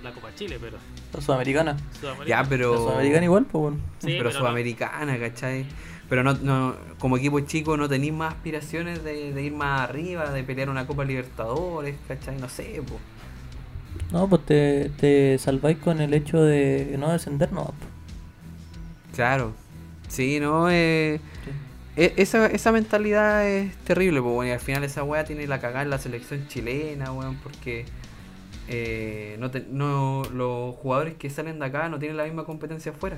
[0.04, 0.78] la Copa Chile, pero
[1.14, 1.78] La Sudamericana.
[2.00, 2.44] Sudamericana.
[2.44, 2.72] Ya, pero.
[2.74, 3.78] La Sudamericana igual, pues bueno.
[4.00, 4.40] Sí, pero, pero no.
[4.40, 5.66] sudamericana, ¿cachai?
[6.10, 10.32] Pero no, no, como equipo chico no tenéis más aspiraciones de, de ir más arriba,
[10.32, 12.38] de pelear una Copa Libertadores, ¿cachai?
[12.40, 13.00] No sé, pues.
[14.12, 17.66] No, pues te, te salváis con el hecho de no descender, no.
[17.66, 17.76] pues.
[19.16, 19.54] Claro.
[20.10, 21.22] Sí, no, eh,
[21.96, 25.60] e- esa, esa mentalidad es terrible, pues, bueno, y al final esa weá tiene la
[25.62, 27.86] cagada en la selección chilena, weón, porque
[28.68, 32.92] eh, no, te- no los jugadores que salen de acá no tienen la misma competencia
[32.92, 33.18] afuera.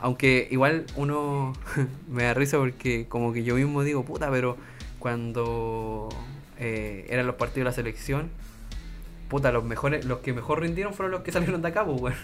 [0.00, 1.52] Aunque igual uno
[2.10, 4.56] me da risa porque como que yo mismo digo, puta, pero
[4.98, 6.08] cuando
[6.58, 8.28] eh, eran los partidos de la selección,
[9.28, 12.16] puta, los mejores, los que mejor rindieron fueron los que salieron de acá, pues, weón.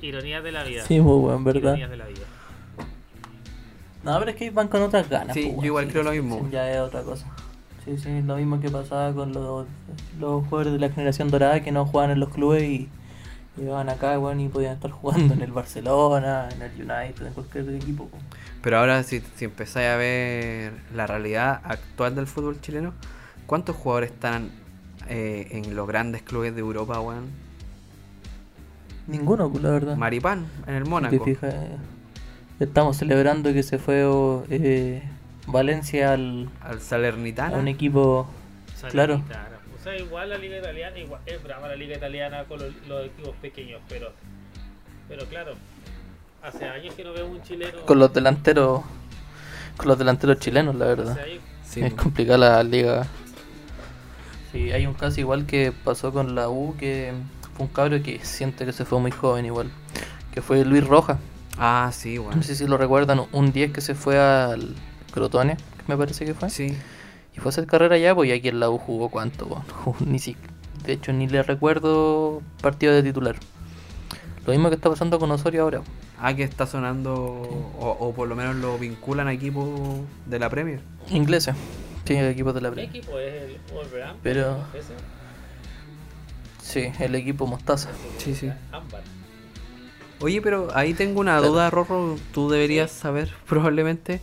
[0.00, 0.84] Ironías de la vida.
[0.84, 1.60] Sí, pues bueno, verdad.
[1.76, 2.22] Ironías de la vida.
[4.04, 5.34] No, pero es que van con otras ganas.
[5.34, 6.40] Sí, pues, yo igual creo lo mismo.
[6.44, 7.26] sí, Ya es otra cosa.
[7.84, 9.66] Sí, sí, lo mismo que pasaba con los,
[10.18, 12.88] los jugadores de la generación dorada que no jugaban en los clubes y
[13.56, 17.68] llegaban acá, bueno, y podían estar jugando en el Barcelona, en el United, en cualquier
[17.74, 18.06] equipo.
[18.08, 18.22] pues.
[18.62, 22.94] Pero ahora si, si empezáis a ver la realidad actual del fútbol chileno,
[23.46, 24.50] ¿cuántos jugadores están
[25.08, 27.26] eh, en los grandes clubes de Europa, weón?
[29.06, 29.96] Ninguno, pues la verdad.
[29.96, 31.24] Maripán, en el Te Mónaco.
[31.24, 31.54] fijas,
[32.64, 35.02] estamos celebrando que se fue oh, eh,
[35.46, 37.56] Valencia al, Al a Salernitana.
[37.56, 38.26] un equipo.
[38.90, 39.14] Claro.
[39.14, 39.48] Salernitana.
[39.78, 43.04] O sea, igual la liga italiana, igual, es brava la liga italiana con los, los
[43.06, 44.12] equipos pequeños, pero
[45.08, 45.54] pero claro,
[46.42, 47.80] hace años que no veo un chileno.
[47.84, 48.80] Con los delanteros.
[49.76, 51.18] Con los delanteros chilenos, la verdad.
[51.18, 53.06] años- Sí, es complicada la liga.
[54.52, 57.12] Sí, hay un caso igual que pasó con la U, que
[57.56, 59.70] fue un cabro que siente que se fue muy joven igual.
[60.32, 61.18] Que fue Luis Roja.
[61.58, 62.42] Ah, sí, No weón.
[62.42, 64.74] sé si lo recuerdan, un 10 que se fue al
[65.12, 66.50] Crotone, que me parece que fue.
[66.50, 66.76] Sí.
[67.36, 69.46] Y fue a hacer carrera allá, pues y aquí en la U jugó cuánto?
[69.84, 70.36] Jugó ni si,
[70.84, 73.36] De hecho, ni le recuerdo partido de titular.
[74.46, 75.82] Lo mismo que está pasando con Osorio ahora.
[76.20, 79.68] Ah, que está sonando, o, o por lo menos lo vinculan a equipos
[80.26, 80.80] de la Premier.
[81.10, 81.54] Ingleses.
[82.04, 82.96] Sí, equipos de la ¿Qué Premier.
[82.96, 84.20] equipo es el Wolverhampton?
[84.22, 84.92] Pero- ¿Ese?
[86.62, 87.88] Sí, el equipo Mostaza.
[88.18, 88.50] Sí, sí.
[88.72, 89.02] Ámbar.
[90.24, 94.22] Oye, pero ahí tengo una duda, Rorro, tú deberías saber probablemente.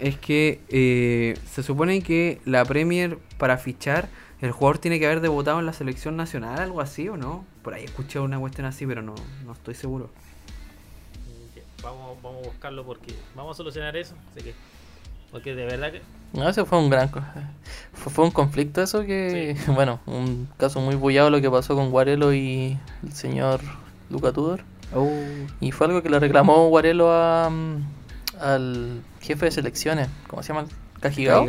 [0.00, 4.08] Es que eh, se supone que la Premier para fichar,
[4.40, 7.44] el jugador tiene que haber debutado en la selección nacional, algo así, ¿o no?
[7.62, 10.08] Por ahí escuché una cuestión así, pero no, no estoy seguro.
[11.82, 14.14] Vamos, vamos a buscarlo porque vamos a solucionar eso.
[14.30, 14.54] Así que,
[15.30, 16.00] porque de verdad que
[16.32, 17.10] No, ese fue un gran...
[17.92, 19.54] fue un conflicto eso que...
[19.66, 23.60] Bueno, un caso muy bullado lo que pasó con Guarelo y el señor
[24.08, 24.71] Luca Tudor.
[24.94, 25.10] Oh,
[25.60, 27.76] Y fue algo que le reclamó Guarelo a, mm,
[28.40, 30.66] al jefe de selecciones, ¿cómo se llama?
[31.00, 31.46] Cajigao.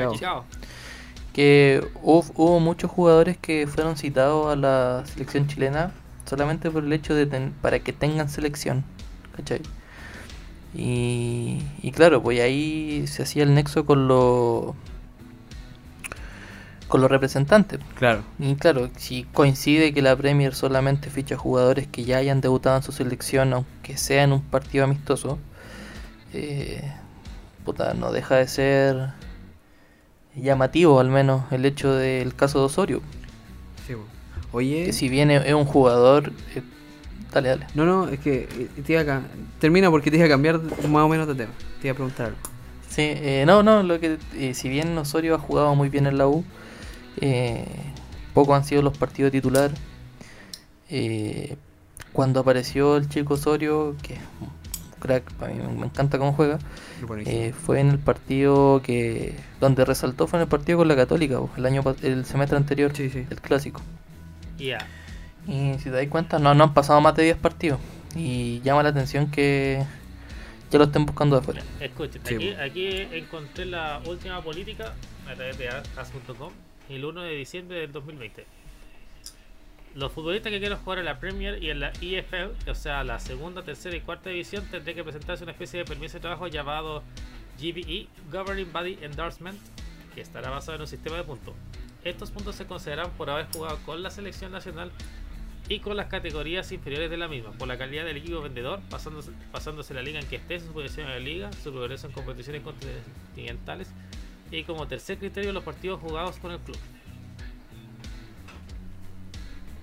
[1.34, 5.92] Que hubo, hubo muchos jugadores que fueron citados a la selección chilena
[6.26, 8.84] solamente por el hecho de ten- para que tengan selección,
[9.36, 9.62] ¿cachai?
[10.76, 14.74] Y, y claro, pues ahí se hacía el nexo con los
[16.94, 17.80] con los representantes.
[17.96, 18.22] claro.
[18.38, 22.84] Y claro, si coincide que la Premier solamente ficha jugadores que ya hayan debutado en
[22.84, 25.40] su selección, aunque sea en un partido amistoso,
[26.34, 26.84] eh,
[27.66, 29.10] puta, no deja de ser
[30.36, 33.02] llamativo al menos el hecho del caso de Osorio.
[33.88, 33.96] Sí.
[34.52, 36.32] Oye, Que si bien es un jugador...
[36.54, 36.62] eh,
[37.34, 37.66] dale, dale.
[37.74, 39.22] no, no, es que eh, te iba a
[39.60, 41.54] termina porque te iba a cambiar más o menos de tema.
[41.82, 42.38] Te iba a preguntar algo.
[42.88, 46.20] Sí, eh, no, no, lo que eh, si bien Osorio ha jugado muy bien en
[46.20, 46.46] la U,
[47.22, 47.66] eh,
[48.34, 49.72] pocos han sido los partidos de titular.
[50.90, 51.56] Eh,
[52.12, 54.50] cuando apareció el chico Osorio, que es un
[55.00, 56.60] crack, a mí me encanta cómo juega,
[57.26, 61.40] eh, fue en el partido que donde resaltó fue en el partido con la Católica,
[61.58, 63.26] el año el semestre anterior, Sí, sí.
[63.30, 63.82] el clásico.
[64.58, 64.88] Ya.
[65.48, 67.80] Y si te das cuenta, no, no han pasado más de 10 partidos.
[68.16, 69.84] Y llama la atención que
[70.72, 71.62] ya lo estén buscando de afuera.
[71.80, 74.94] Escuchen, Sí, aquí, aquí encontré la última política
[75.30, 76.52] a través de as.com
[76.96, 78.46] el 1 de diciembre del 2020.
[79.96, 83.20] Los futbolistas que quieran jugar en la Premier y en la EFL, o sea, la
[83.20, 87.04] segunda, tercera y cuarta división, tendrán que presentarse una especie de permiso de trabajo llamado
[87.60, 89.60] GBE, Governing Body Endorsement,
[90.16, 91.54] que estará basado en un sistema de puntos.
[92.04, 94.92] Estos puntos se consideran por haber jugado con la selección nacional
[95.70, 99.32] y con las categorías inferiores de la misma, por la calidad del equipo vendedor, pasándose,
[99.52, 102.64] pasándose la liga en que esté, su posición en la liga, su progreso en competiciones
[102.64, 103.90] continentales
[104.58, 106.78] y como tercer criterio los partidos jugados con el club.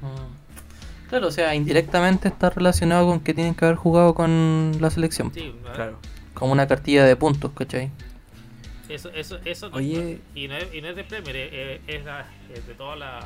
[0.03, 1.09] Mm.
[1.09, 5.33] Claro, o sea, indirectamente está relacionado con que tienen que haber jugado con la selección.
[5.35, 5.53] Sí.
[5.75, 5.99] Claro.
[6.35, 7.91] Como una cartilla de puntos, ¿cachai?
[8.89, 9.69] Eso, eso, eso.
[9.71, 10.21] no- Oye.
[10.35, 12.97] Y no es, y no es de Premier, es, es- es la- es de toda
[12.97, 13.21] la,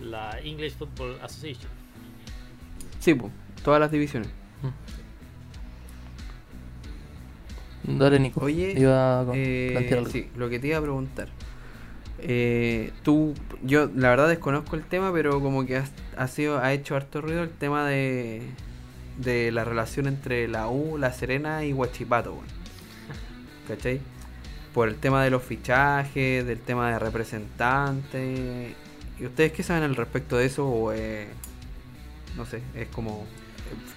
[0.00, 1.70] la English Football Association.
[2.98, 3.32] Sí, pues,
[3.64, 4.28] todas las divisiones.
[7.82, 8.40] Dale, Nico.
[8.44, 10.10] Oye, Iba a Eh, plantear algo.
[10.10, 11.28] sí, lo que te iba a preguntar.
[12.18, 16.72] Eh, tú, yo la verdad desconozco el tema, pero como que has, ha sido, ha
[16.72, 18.42] hecho harto ruido el tema de,
[19.16, 22.44] de la relación entre la U, La Serena y Huachipato, weón.
[23.68, 24.00] ¿Cachai?
[24.74, 28.74] Por el tema de los fichajes, del tema de representantes.
[29.18, 30.68] ¿Y ustedes qué saben al respecto de eso?
[30.68, 31.28] O eh,
[32.36, 33.24] no sé, es como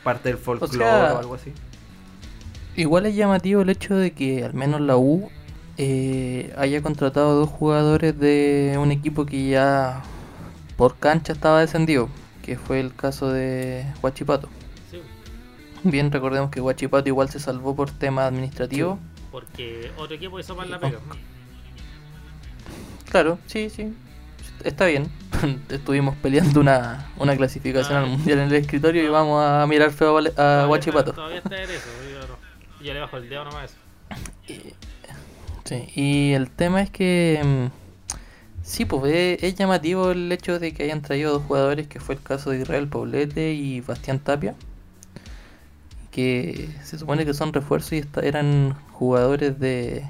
[0.03, 1.51] parte del folclore sea, o algo así.
[2.75, 5.29] Igual es llamativo el hecho de que al menos la U
[5.77, 10.01] eh, haya contratado dos jugadores de un equipo que ya
[10.75, 12.09] por cancha estaba descendido,
[12.41, 14.49] que fue el caso de Huachipato.
[14.89, 14.99] Sí,
[15.83, 18.97] Bien, recordemos que Huachipato igual se salvó por tema administrativo.
[19.31, 20.99] porque otro equipo hizo mal la pega.
[23.09, 23.93] Claro, sí, sí.
[24.63, 25.07] Está bien.
[25.69, 28.03] Estuvimos peleando una, una clasificación Ah.
[28.03, 31.13] al mundial en el escritorio y vamos a mirar feo a, a Todavía Huachipato.
[31.13, 31.89] Todavía está en eso.
[32.83, 33.71] Yo, le bajo el dedo nomás.
[33.71, 34.55] eso.
[35.63, 38.13] Sí, y el tema es que mm,
[38.63, 42.15] sí, pues es, es llamativo el hecho de que hayan traído dos jugadores, que fue
[42.15, 44.55] el caso de Israel Poblete y Bastián Tapia,
[46.11, 50.05] que se supone que son refuerzos y esta- eran jugadores de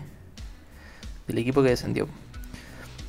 [1.28, 2.08] del equipo que descendió.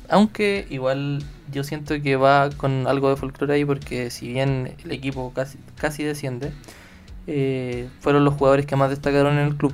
[0.07, 4.91] Aunque igual yo siento que va con algo de folclore ahí porque si bien el
[4.91, 6.53] equipo casi, casi desciende,
[7.27, 9.73] eh, fueron los jugadores que más destacaron en el club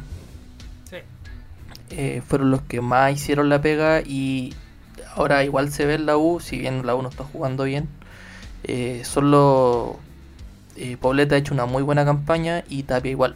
[0.89, 0.97] Sí.
[1.91, 4.53] eh, fueron los que más hicieron la pega y
[5.15, 7.87] ahora igual se ve en la U, si bien la U no está jugando bien,
[8.63, 9.99] eh, solo
[10.77, 13.35] eh, Pobleta ha hecho una muy buena campaña y Tapia igual,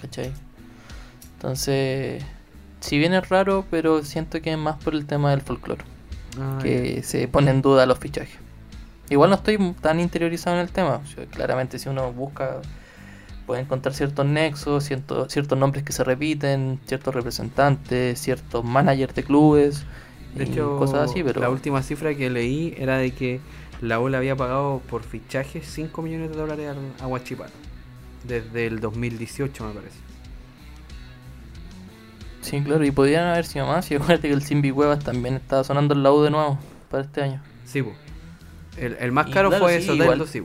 [0.00, 0.32] ¿cachai?
[1.36, 2.22] Entonces,
[2.80, 5.84] si bien es raro, pero siento que es más por el tema del folclore,
[6.38, 8.36] Ah, que se pone en duda los fichajes.
[9.08, 12.60] Igual no estoy tan interiorizado en el tema, claramente si uno busca
[13.46, 19.24] puede encontrar ciertos nexos, ciertos, ciertos nombres que se repiten, ciertos representantes, ciertos managers de
[19.24, 19.86] clubes,
[20.34, 23.40] De y hecho, cosas así, pero la última cifra que leí era de que
[23.80, 27.52] la U le había pagado por fichajes 5 millones de dólares a Huachipato.
[28.24, 29.98] Desde el 2018, me parece.
[32.40, 35.64] sí, claro, y podrían haber sido más, y acuérdate que el Simbi Cuevas también estaba
[35.64, 36.58] sonando en la U de nuevo
[36.90, 37.42] para este año.
[37.64, 37.84] Sí.
[38.76, 40.42] El, el más caro claro, fue sí, Soteldo, sí.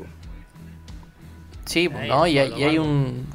[1.65, 3.25] Sí, pues, Ahí no, y, hay- y un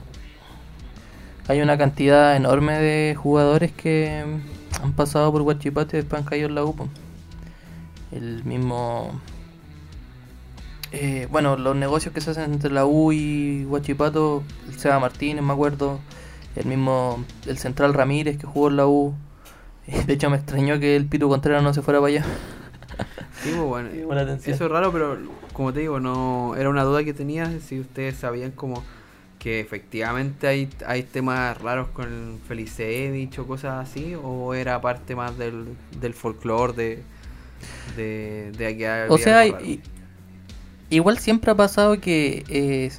[1.48, 4.24] hay una cantidad enorme de jugadores que
[4.82, 6.74] han pasado por Huachipato y después han caído en la U.
[6.74, 6.90] pues.
[8.12, 9.12] El mismo
[10.92, 15.42] eh, bueno, los negocios que se hacen entre la U y Huachipato, el Seba Martínez,
[15.44, 16.00] me acuerdo,
[16.54, 19.14] el mismo, el Central Ramírez que jugó en la U.
[20.06, 22.24] De hecho, me extrañó que el Pito Contreras no se fuera para allá.
[23.42, 23.90] Sí, po, bueno.
[23.90, 25.16] Eso es raro, pero
[25.56, 28.84] como te digo, no era una duda que tenía si ustedes sabían como
[29.38, 35.38] que efectivamente hay, hay temas raros con Felicevich o cosas así, o era parte más
[35.38, 35.64] del,
[35.98, 36.74] del folclore
[37.96, 39.46] de, de, había O sea,
[40.90, 42.90] igual siempre ha pasado que eh,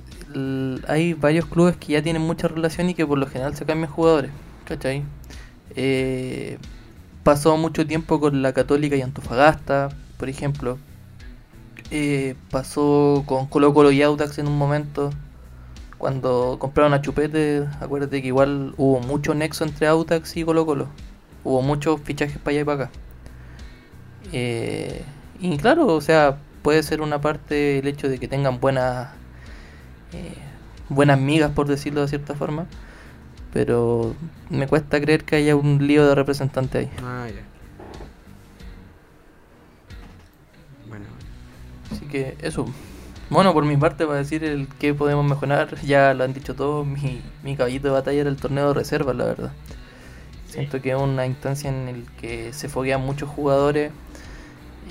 [0.88, 3.92] hay varios clubes que ya tienen mucha relación y que por lo general se cambian
[3.92, 4.32] jugadores,
[4.66, 5.04] ¿cachai?
[5.76, 6.58] Eh,
[7.22, 10.80] pasó mucho tiempo con la Católica y Antofagasta, por ejemplo.
[11.90, 15.12] Eh, pasó con Colo Colo y Audax en un momento.
[15.98, 20.88] Cuando compraron a Chupete, acuérdate que igual hubo mucho nexo entre Audax y Colo Colo.
[21.44, 22.92] Hubo muchos fichajes para allá y para acá.
[24.34, 25.04] Eh,
[25.40, 29.10] y claro, o sea, puede ser una parte el hecho de que tengan buenas
[30.14, 30.36] eh,
[30.90, 32.66] buenas migas, por decirlo de cierta forma.
[33.54, 34.14] Pero
[34.50, 36.90] me cuesta creer que haya un lío de representante ahí.
[37.04, 37.28] Ah.
[41.92, 42.66] Así que eso.
[43.30, 46.86] Bueno, por mi parte, para decir el que podemos mejorar, ya lo han dicho todos.
[46.86, 49.52] Mi, mi caballito de batalla era el torneo de reservas, la verdad.
[50.48, 53.92] Siento que es una instancia en el que se foguean muchos jugadores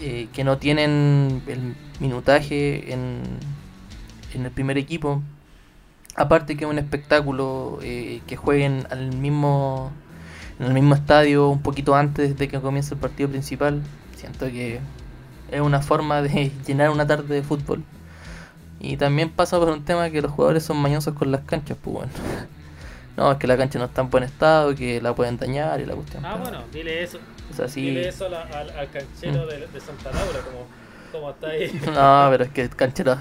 [0.01, 3.23] eh, que no tienen el minutaje en,
[4.35, 5.23] en el primer equipo.
[6.15, 9.91] Aparte que es un espectáculo eh, que jueguen al mismo
[10.59, 13.83] en el mismo estadio un poquito antes de que comience el partido principal.
[14.17, 14.81] Siento que
[15.51, 17.83] es una forma de llenar una tarde de fútbol.
[18.81, 21.95] Y también pasa por un tema que los jugadores son mañosos con las canchas, pues
[21.95, 22.13] bueno.
[23.17, 25.87] No, es que la cancha no está en buen estado, que la pueden dañar y
[25.87, 26.23] la cuestión.
[26.27, 27.19] Ah, bueno, dile eso.
[27.51, 27.81] O sea, sí.
[27.81, 30.67] Dile eso la- al, al canchero de, de Santa Laura, como,
[31.13, 31.81] como está ahí.
[31.87, 33.17] No, pero es que el canchero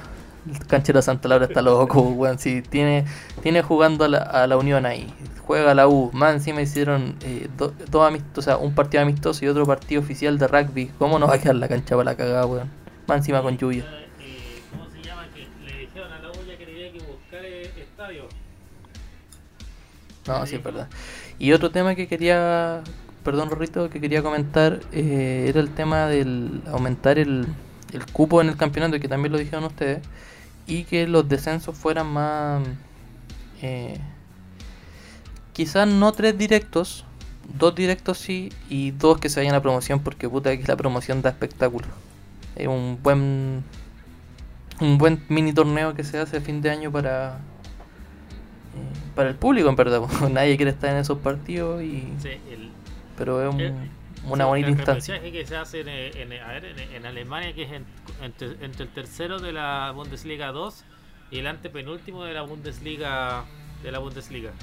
[0.48, 2.38] El canchero Santa Laura está loco, weón.
[2.40, 3.06] Si tiene,
[3.42, 5.12] tiene jugando a la, a la Unión ahí.
[5.42, 6.12] Juega la U.
[6.14, 10.02] Más encima hicieron eh, do- dos amistosos, o sea, un partido amistoso y otro partido
[10.02, 10.92] oficial de rugby.
[11.00, 12.70] ¿Cómo no va a quedar la cancha para la cagada, weón?
[13.08, 13.86] Más encima con lluvia.
[14.20, 15.28] Eh, ¿Cómo se llama?
[15.34, 18.24] Que le dijeron a la Ulla que tenía que buscar eh, estadio.
[20.28, 20.88] No, sí, es verdad.
[21.38, 22.82] Y otro tema que quería,
[23.24, 27.46] perdón Rorrito, que quería comentar eh, era el tema del aumentar el,
[27.94, 30.00] el cupo en el campeonato, que también lo dijeron ustedes,
[30.68, 32.64] y que los descensos fueran más...
[33.62, 34.00] Eh,
[35.54, 37.06] quizás no tres directos,
[37.58, 41.22] dos directos sí, y dos que se vayan a promoción, porque puta que la promoción
[41.22, 41.88] da espectáculo.
[42.56, 43.64] Es un buen...
[44.82, 47.40] Un buen mini torneo que se hace a fin de año para, eh,
[49.16, 50.02] para el público, en verdad.
[50.32, 52.72] Nadie quiere estar en esos partidos, y Sí, el,
[53.18, 53.74] pero es un- el-
[54.28, 55.22] una sí, bonita el instancia.
[55.22, 57.86] que se hace en, en, a ver, en, en Alemania, que es en-
[58.20, 60.86] entre, entre el tercero de la Bundesliga 2
[61.30, 63.52] y el antepenúltimo de la Bundesliga
[63.82, 64.58] de la Bundesliga.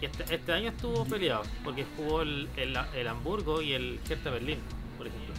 [0.00, 4.30] Y este, este año estuvo peleado, porque jugó el, el, el Hamburgo y el Hertha
[4.30, 5.36] Berlín, por ejemplo.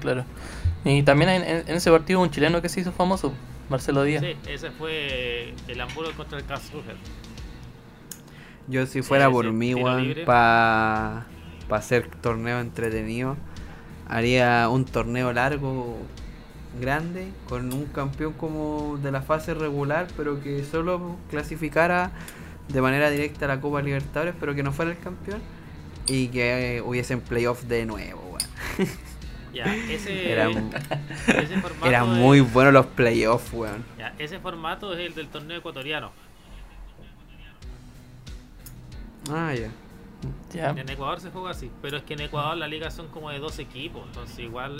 [0.00, 0.26] Claro.
[0.84, 4.22] Y también en, en- ese partido un chileno que se hizo famoso, Marcelo Díaz.
[4.22, 6.96] Sí, ese fue el Hamburgo contra el Karlsruhe.
[8.66, 9.74] Yo si fuera Sí, por sí, mí,
[10.24, 11.26] para
[11.70, 13.36] hacer torneo entretenido,
[14.08, 15.98] haría un torneo largo,
[16.80, 22.10] grande, con un campeón como de la fase regular, pero que solo clasificara
[22.68, 25.40] de manera directa a la Copa Libertadores, pero que no fuera el campeón,
[26.06, 28.88] y que eh, hubiesen playoff de nuevo, weón.
[29.52, 33.84] Ya, ese, ese formato eran muy buenos los playoffs, weón.
[33.98, 36.10] ya, ese formato es el del torneo ecuatoriano.
[39.30, 39.70] Ah, ya.
[40.54, 43.38] En Ecuador se juega así, pero es que en Ecuador la liga son como de
[43.38, 44.76] dos equipos, entonces igual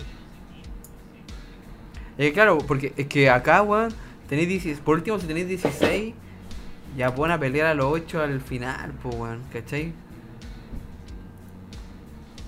[2.16, 3.92] Eh, claro, porque es que acá, weón,
[4.28, 6.14] tenéis 16, por último, si tenéis 16,
[6.96, 9.92] ya pueden a pelear a los 8 al final, pues, weón, ¿cachai?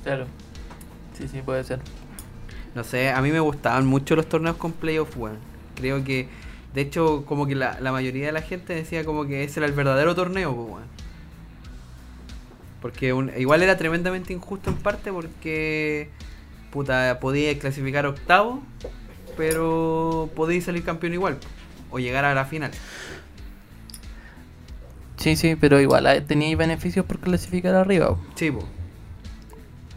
[0.05, 0.27] Claro.
[1.15, 1.81] Sí, sí, puede ser.
[2.75, 5.39] No sé, a mí me gustaban mucho los torneos con playoff, weón.
[5.75, 6.29] Creo que,
[6.75, 9.67] de hecho, como que la, la mayoría de la gente decía como que ese era
[9.67, 10.97] el verdadero torneo, pues, weón.
[12.81, 16.11] Porque un- igual era tremendamente injusto en parte porque,
[16.71, 18.63] puta, podía clasificar octavo,
[19.37, 21.39] pero podíais salir campeón igual,
[21.91, 22.71] o llegar a la final.
[25.17, 28.17] Sí, sí, pero igual ah, teníais beneficios por clasificar arriba.
[28.35, 28.65] Sí, po.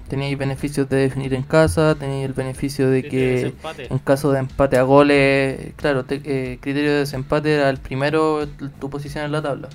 [0.08, 3.54] Teníais beneficios de definir en casa, teníais el beneficio de que
[3.92, 8.48] en caso de empate a goles, claro, te- eh, criterio de desempate era el primero
[8.80, 9.70] tu posición en la tabla.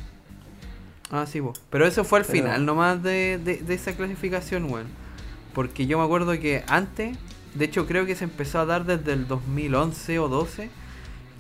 [1.11, 1.53] Ah, sí, po.
[1.71, 4.87] Pero eso fue al Pero- final nomás de, de, de esa clasificación, weón.
[5.55, 7.17] Porque yo me acuerdo que antes,
[7.55, 10.71] de hecho creo que se empezó a dar desde el 2011 o 12,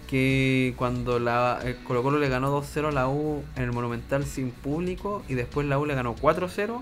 [0.09, 4.25] que cuando la el Colo Colo le ganó 2-0 a la U en el Monumental
[4.25, 6.81] sin público y después la U le ganó 4-0,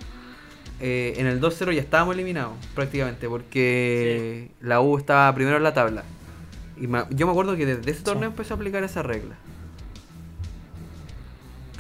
[0.81, 5.73] eh, en el 2-0 ya estábamos eliminados prácticamente porque la U estaba primero en la
[5.73, 6.03] tabla.
[6.77, 9.37] Y me- yo me acuerdo que desde ese torneo empezó a aplicar esa regla.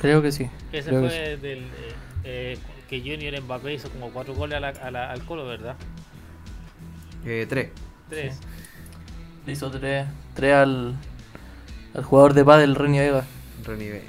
[0.02, 0.50] Creo que sí.
[0.72, 1.68] Ese creo que fue del eh,
[2.24, 2.58] eh,
[2.90, 5.76] que Junior Mbappé hizo como cuatro goles a la- a la- al Colo, ¿verdad?
[7.24, 7.70] Eh, tres.
[8.10, 8.34] Tres.
[8.34, 8.40] sí.
[9.46, 10.94] Le hizo tres, tres al,
[11.94, 13.24] al jugador de pádel Renio Vega.
[13.64, 14.02] Ronnie Vega.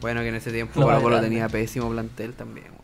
[0.00, 2.66] Bueno, que en ese tiempo Lo Colo Colo tenía pésimo plantel también.
[2.68, 2.80] weón.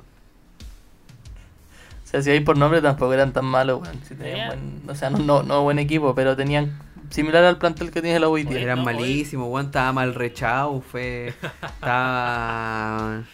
[2.04, 4.00] O sea, si hay por nombre tampoco eran tan malos, weón.
[4.06, 6.78] Si tenían buen- o sea, no, no, no buen equipo, pero tenían
[7.10, 8.60] similar al plantel que tiene la hoy día.
[8.60, 11.34] Eran no, malísimos, weón, estaba mal rechado, fue.
[11.62, 13.22] Estaba.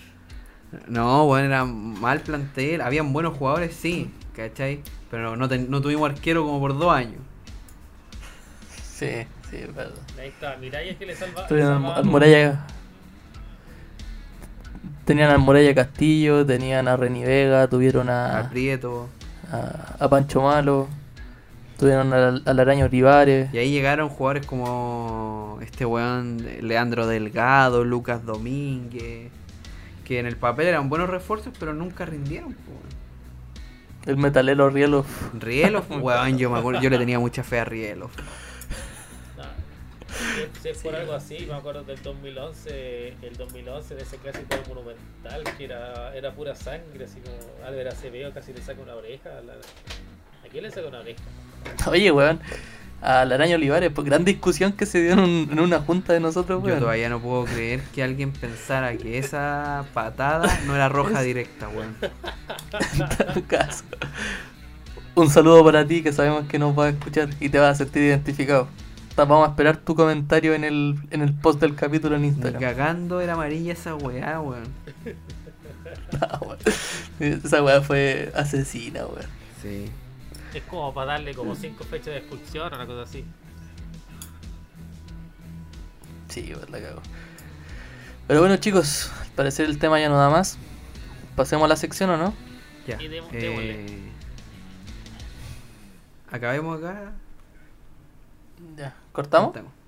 [0.88, 2.80] No, bueno, era mal plantel.
[2.80, 4.80] Habían buenos jugadores, sí, ¿cachai?
[5.10, 7.20] Pero no, ten- no tuvimos arquero como por dos años.
[8.82, 9.92] Sí, sí, es verdad.
[10.18, 11.46] Ahí está, Miralles que le salva.
[11.46, 12.04] Tuvieron al.
[12.06, 12.64] Muralla.
[15.04, 18.48] Tenían al Muralla Castillo, tenían a Reni Vega, tuvieron a, a,
[19.98, 20.88] a Pancho Malo,
[21.82, 23.52] tuvieron al, al Araño Olivares.
[23.52, 29.32] Y ahí llegaron jugadores como este weón Leandro Delgado, Lucas Domínguez.
[30.04, 32.52] Que en el papel eran buenos refuerzos, pero nunca rindieron.
[32.54, 32.70] po.
[34.06, 35.04] El metalero Rielo.
[35.36, 38.12] Rielos, weón, yo me acuerdo, yo le tenía mucha fe a Rielos.
[39.36, 39.42] No.
[40.62, 45.42] Si- es por algo así, me acuerdo del 2011, el 2011 de ese clásico monumental
[45.58, 49.30] que era, era pura sangre, así como Álvaro Acevedo casi le saca una oreja.
[49.44, 51.20] la- ¿A quién le saca una oreja?
[51.86, 52.40] Oye, weón.
[53.00, 56.20] Al Araño Olivares, pues gran discusión que se dio en, un- en una junta de
[56.20, 56.78] nosotros, Yo weón.
[56.78, 61.96] todavía no puedo creer que alguien pensara que esa patada no era roja directa, weón.
[62.00, 63.82] En todo caso.
[65.16, 67.74] Un saludo para ti que sabemos que nos vas a escuchar y te vas a
[67.84, 68.68] sentir identificado.
[69.16, 72.60] Vamos a esperar tu comentario en el, en el post del capítulo en Ni Instagram.
[72.62, 74.68] cagando era amarilla esa weá, weón.
[76.20, 76.58] Ah, weón.
[77.18, 79.26] Esa weá fue asesina, weón.
[79.60, 79.90] Sí.
[80.54, 83.24] Es como para darle como 5 fechas de expulsión o una cosa así.
[86.28, 87.02] Sí, weón, la cago.
[88.26, 90.58] Pero bueno, chicos, al parecer el tema ya no da más.
[91.36, 92.34] Pasemos a la sección o no?
[92.86, 93.00] Ya.
[93.00, 94.10] Y eh,
[96.30, 97.12] acabemos acá.
[98.76, 98.94] Ya.
[99.12, 99.52] ¿Cortamos?
[99.52, 99.81] Cortamos.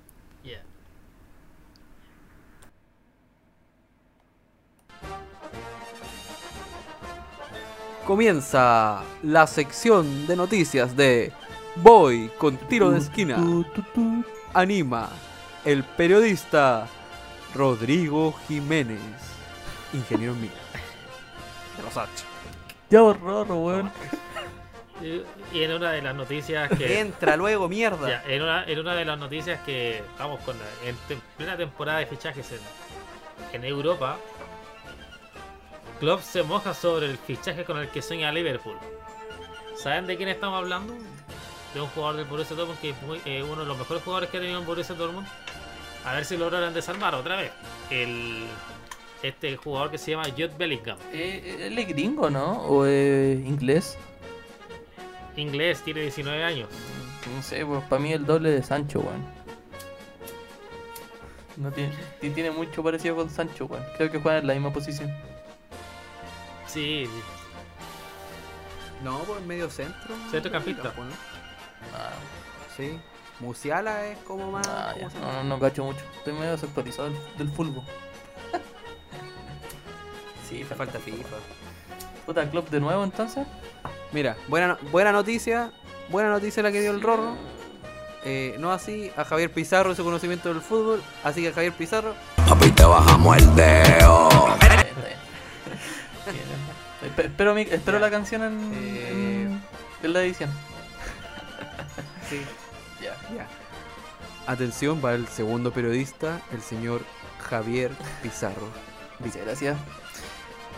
[8.07, 11.33] Comienza la sección de noticias de
[11.77, 13.39] Voy con tiro de esquina.
[14.53, 15.09] Anima
[15.65, 16.87] el periodista
[17.55, 19.01] Rodrigo Jiménez,
[19.95, 20.51] ingeniero mío.
[21.79, 22.11] De los H.
[22.91, 23.91] Ya horror, weón.
[25.03, 27.01] Y, en una de las noticias que.
[27.01, 28.09] Entra luego, mierda.
[28.09, 31.57] Ya, en, una, en una de las noticias que estamos con la, en tem- plena
[31.57, 32.61] temporada de fichajes en,
[33.55, 34.19] en Europa,
[36.05, 38.77] Klopp se moja sobre el fichaje con el que sueña Liverpool.
[39.83, 40.93] ¿Saben de quién estamos hablando?
[41.73, 44.29] De un jugador del Borussia Dortmund que es muy- eh, uno de los mejores jugadores
[44.29, 45.27] que ha tenido en Borussia Dortmund.
[46.05, 47.53] A ver si lograron desarmar otra vez.
[47.89, 48.45] El,
[49.23, 50.99] este jugador que se llama Jude Bellingham.
[51.11, 52.53] Eh, ¿Él es gringo, no?
[52.67, 53.97] ¿O es inglés?
[55.37, 56.69] Inglés, tiene 19 años.
[57.35, 59.25] No sé, pues para mí el doble de Sancho, weón.
[61.57, 63.85] No tiene, ti- tiene mucho parecido con Sancho, weón.
[63.97, 65.11] Creo que juegan en la misma posición.
[66.75, 67.09] Sí,
[69.03, 70.15] No, por medio centro.
[70.31, 70.83] Centrocampista.
[70.83, 71.13] Campo, ¿no?
[71.95, 72.11] Ah,
[72.77, 72.99] Sí.
[73.41, 74.67] Musiala es como más.
[74.69, 76.01] ah, ¿cómo ya, se no, no, no cacho mucho.
[76.19, 77.83] Estoy medio desactualizado del, del fútbol.
[80.49, 81.37] sí, Te falta FIFA.
[82.27, 83.47] Puta, club de nuevo entonces.
[84.13, 85.73] Mira, buena, buena noticia.
[86.09, 87.37] Buena noticia la que dio el Rorro.
[88.25, 91.03] Eh, no así a Javier Pizarro y su conocimiento del fútbol.
[91.23, 92.15] Así que Javier Pizarro.
[92.49, 94.29] Papi, te bajamos el dedo.
[97.17, 98.05] Espero, mi- espero Ya.
[98.05, 99.59] la canción en, Eh.
[100.03, 100.51] en, la edición.
[102.31, 102.41] Sí.
[103.03, 103.15] Ya.
[103.35, 103.47] Ya.
[104.47, 107.03] Atención para el segundo periodista, el señor
[107.51, 108.69] Javier Pizarro.
[109.19, 109.77] Muchas gracias.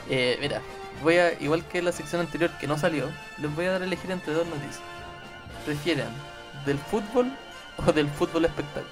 [0.09, 0.61] Eh, mira,
[1.03, 3.85] voy a, igual que la sección anterior que no salió, les voy a dar a
[3.85, 4.81] elegir entre dos noticias.
[5.65, 6.09] ¿Prefieren
[6.65, 7.33] del fútbol
[7.87, 8.87] o del fútbol espectáculo?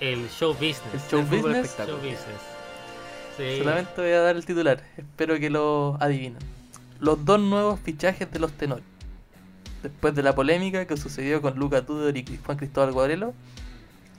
[0.00, 0.82] el show business.
[0.92, 1.64] El show El fútbol business.
[1.66, 1.96] espectáculo.
[1.98, 2.42] Show business.
[3.36, 3.58] Sí.
[3.58, 4.82] Solamente voy a dar el titular.
[4.96, 6.38] Espero que lo adivinen.
[7.00, 8.84] Los dos nuevos fichajes de los tenores.
[9.82, 13.34] Después de la polémica que sucedió con Luca Tudor y Juan Cristóbal Guarelo,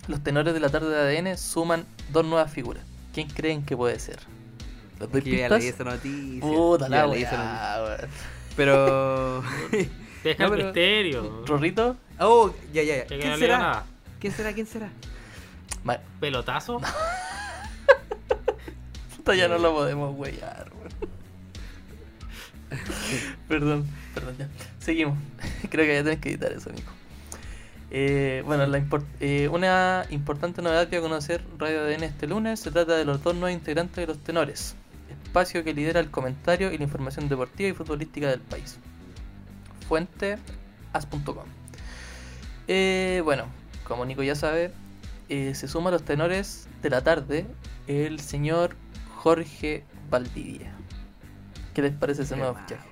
[0.08, 2.84] los tenores de la tarde de ADN suman dos nuevas figuras.
[3.14, 4.20] ¿Quién creen que puede ser?
[5.00, 5.60] ¿Los doy pistas?
[5.60, 6.42] leí esa noticia.
[6.42, 8.10] Puta la leí esa weá, noticia.
[8.56, 9.44] Pero.
[10.24, 11.44] Deja No, el pero- misterio.
[11.48, 11.98] ¿Rorrito?
[12.20, 13.02] Oh, ya, ya, ya.
[13.04, 13.84] No ¿Quién le diga será?
[14.20, 14.54] ¿Quién será?
[14.54, 14.90] ¿Quién será?
[16.20, 16.82] Pelotazo.
[19.26, 20.72] puta, ya no lo podemos huellar,
[23.48, 24.48] perdón, perdón, ya.
[24.80, 25.18] Seguimos.
[25.70, 26.92] Creo que ya tenés que editar eso, Nico.
[27.92, 32.28] Eh, bueno, la import- eh, una importante novedad que va a conocer Radio ADN este
[32.28, 34.76] lunes se trata de los dos nuevos integrantes de los tenores,
[35.24, 38.78] espacio que lidera el comentario y la información deportiva y futbolística del país.
[39.88, 40.38] Fuente
[40.94, 41.46] as.com.
[42.68, 43.46] Eh, bueno,
[43.88, 44.72] como Nico ya sabe,
[45.30, 47.46] eh, se suma a los tenores de la tarde
[47.88, 48.76] el señor
[49.26, 50.72] Jorge Valdivia.
[51.74, 52.88] ¿Qué les parece ese nuevo fichaje?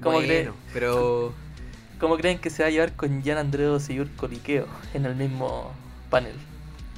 [0.00, 0.52] ¿Cómo bueno, creen?
[0.72, 1.32] pero.
[1.98, 5.72] ¿Cómo creen que se va a llevar con Jan Andreu Seyur Coliqueo en el mismo
[6.08, 6.36] panel?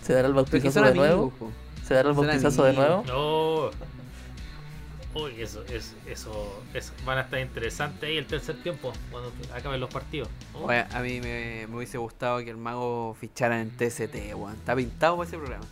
[0.02, 1.30] ¿Se dará el bautizazo de amigos, nuevo?
[1.30, 1.50] po.
[1.82, 3.04] ¿Se dará el bautizazo de nuevo?
[3.06, 3.70] No.
[5.18, 6.92] Uy, eso, eso, eso, eso.
[7.06, 10.28] Van a estar interesantes ahí el tercer tiempo, cuando acaben los partidos.
[10.52, 14.56] Oh, Oye, a mí me, me hubiese gustado que el mago fichara en TST, weón.
[14.56, 15.64] Está pintado para ese programa.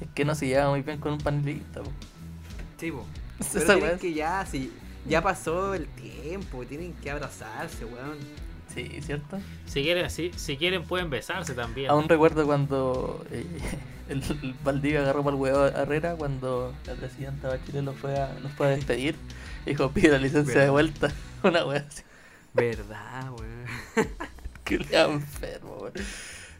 [0.00, 1.82] Es que no se lleva muy bien con un panelista.
[1.82, 1.90] po.
[2.78, 3.04] Sí, po.
[3.52, 4.72] Pero tienen es- que ya, si
[5.06, 8.18] ya pasó el tiempo, tienen que abrazarse, weón.
[8.74, 9.38] Sí, ¿cierto?
[9.66, 11.90] Si quieren, si, si quieren pueden besarse también.
[11.90, 13.44] Aún recuerdo cuando eh,
[14.08, 18.16] el, el Valdivia agarró para el huevo a Herrera cuando la presidenta Bachelet lo fue
[18.16, 19.16] a, los fue a despedir.
[19.66, 21.12] Dijo, pide la licencia de vuelta.
[21.42, 22.02] Una wea así.
[22.54, 24.08] Verdad, weón.
[24.64, 25.92] Que le enfermo, weón.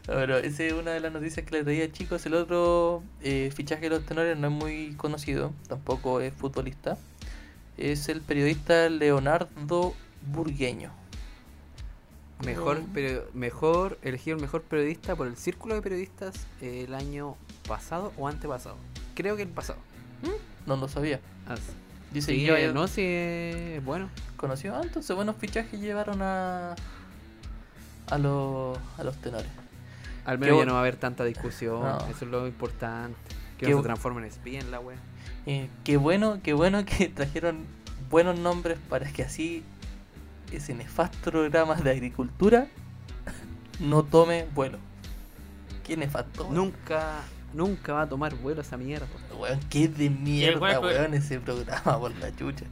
[0.07, 2.25] No, Pero esa es una de las noticias que les traía chicos.
[2.25, 6.97] El otro eh, fichaje de los tenores no es muy conocido, tampoco es futbolista.
[7.77, 9.93] Es el periodista Leonardo
[10.31, 10.91] Burgueño.
[12.45, 17.35] Mejor, pero, mejor, elegido el mejor periodista por el círculo de periodistas el año
[17.67, 18.77] pasado o antepasado.
[19.13, 19.79] Creo que el pasado.
[20.65, 21.19] No lo sabía.
[21.47, 21.55] Ah,
[22.11, 24.09] Dice Sí, yo, eh, no, sí, es bueno.
[24.35, 26.75] conoció, ah, entonces buenos fichajes llevaron a
[28.09, 29.47] a los a los tenores.
[30.25, 31.81] Al menos ya no va a haber tanta discusión.
[31.81, 31.97] No.
[32.07, 33.17] Eso es lo importante.
[33.57, 34.97] Que Qué no se transforme en espía en la wea.
[35.45, 37.65] Eh, qué bueno, qué bueno que trajeron
[38.09, 39.63] buenos nombres para que así
[40.51, 42.67] ese nefasto programa de agricultura
[43.79, 44.77] no tome vuelo.
[45.85, 46.47] Qué nefasto.
[46.51, 47.21] Nunca,
[47.53, 49.07] nunca va a tomar vuelo esa mierda.
[49.37, 52.65] Weón, qué de mierda, weón, ese programa por la chucha.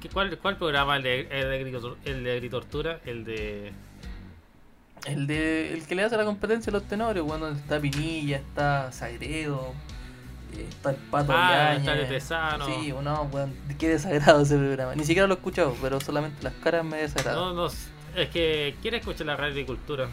[0.00, 0.96] ¿Qué- ¿Cuál, cuál programa?
[0.96, 3.00] ¿El de, el de, agricultor- el de agritortura?
[5.06, 5.72] ¿El de.?
[5.74, 9.72] El de que le hace la competencia a los tenores, donde está Pinilla, está Sagredo,
[10.56, 11.80] eh, está el Pato Ah, Yañez.
[11.80, 12.66] está el Tesano.
[12.66, 14.94] Sí, no, weón, qué desagrado ese programa.
[14.94, 17.34] Ni siquiera lo he escuchado, pero solamente las caras me desagradan.
[17.38, 17.66] No, no.
[18.16, 20.08] Es que quiere escuchar la radio agricultura.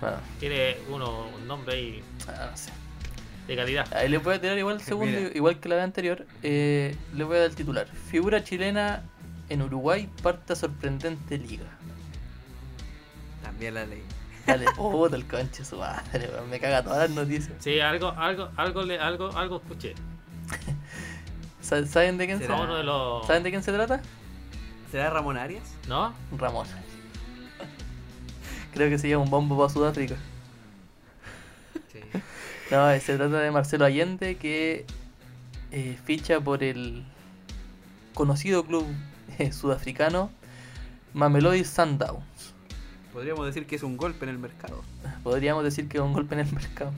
[0.00, 2.72] Ah, Quiere uno, un nombre ahí ah, no sé.
[3.46, 3.86] de calidad.
[3.94, 5.30] Ahí le voy a tirar igual el segundo, Mira.
[5.34, 6.26] igual que la vez anterior.
[6.42, 7.86] Eh, le voy a dar el titular.
[8.10, 9.02] Figura chilena
[9.48, 11.66] en Uruguay parte a sorprendente liga.
[13.44, 14.02] También la ley.
[14.46, 17.52] Dale, puta el conche su madre, weón, me caga todas las noticias.
[17.60, 19.94] Sí, algo, algo, algo, le- algo, algo escuché.
[21.60, 22.58] Sa- ¿Saben de quién se ¿Será?
[22.58, 23.26] A uno de los.
[23.26, 24.00] ¿Saben de quién se trata?
[24.90, 25.62] ¿Será Ramón Arias?
[25.88, 26.12] ¿No?
[26.36, 26.66] Ramón.
[28.74, 30.16] Creo que se llama un bombo para Sudáfrica.
[31.92, 32.00] Sí.
[32.70, 34.86] No, eh, se trata de Marcelo Allende que
[35.70, 37.04] eh, ficha por el
[38.14, 38.86] conocido club
[39.38, 40.30] eh, sudafricano
[41.14, 42.24] Mamelodi Sundowns.
[43.12, 44.82] Podríamos decir que es un golpe en el mercado.
[45.22, 46.92] Podríamos decir que es un golpe en el mercado.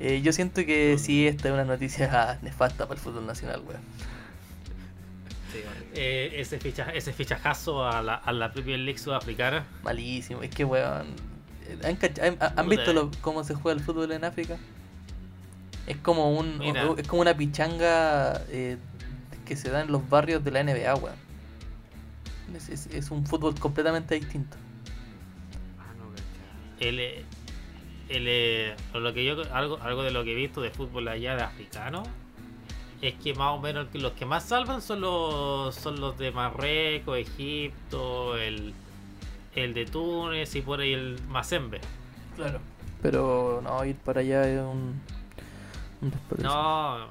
[0.00, 3.80] Eh, yo siento que sí, esta es una noticia nefasta para el fútbol nacional, weón.
[5.52, 5.58] Sí.
[5.94, 9.64] Eh, ese, ficha, ese fichajazo a la, a la Premier League sudafricana.
[9.82, 10.42] Malísimo.
[10.42, 11.06] Es que, weón.
[11.66, 11.96] eh,
[12.56, 14.56] ¿Han, visto lo- cómo se juega el fútbol en África?
[15.86, 16.86] Es como un Mira.
[16.98, 18.76] es como una pichanga eh,
[19.46, 21.16] que se da en los barrios de la NBA, weón.
[22.54, 24.56] Es, es- es un fútbol completamente distinto.
[26.80, 27.24] El, el,
[28.08, 31.42] eh, lo que yo, algo, algo de lo que he visto de fútbol allá de
[31.42, 32.02] africano
[33.02, 37.16] es que más o menos los que más salvan son los son los de Marruecos,
[37.18, 38.74] Egipto, el,
[39.54, 41.80] el de Túnez y por ahí el Mazembe.
[42.36, 42.60] Claro.
[43.02, 45.00] Pero no, ir para allá es un,
[46.00, 46.12] un.
[46.42, 47.06] No,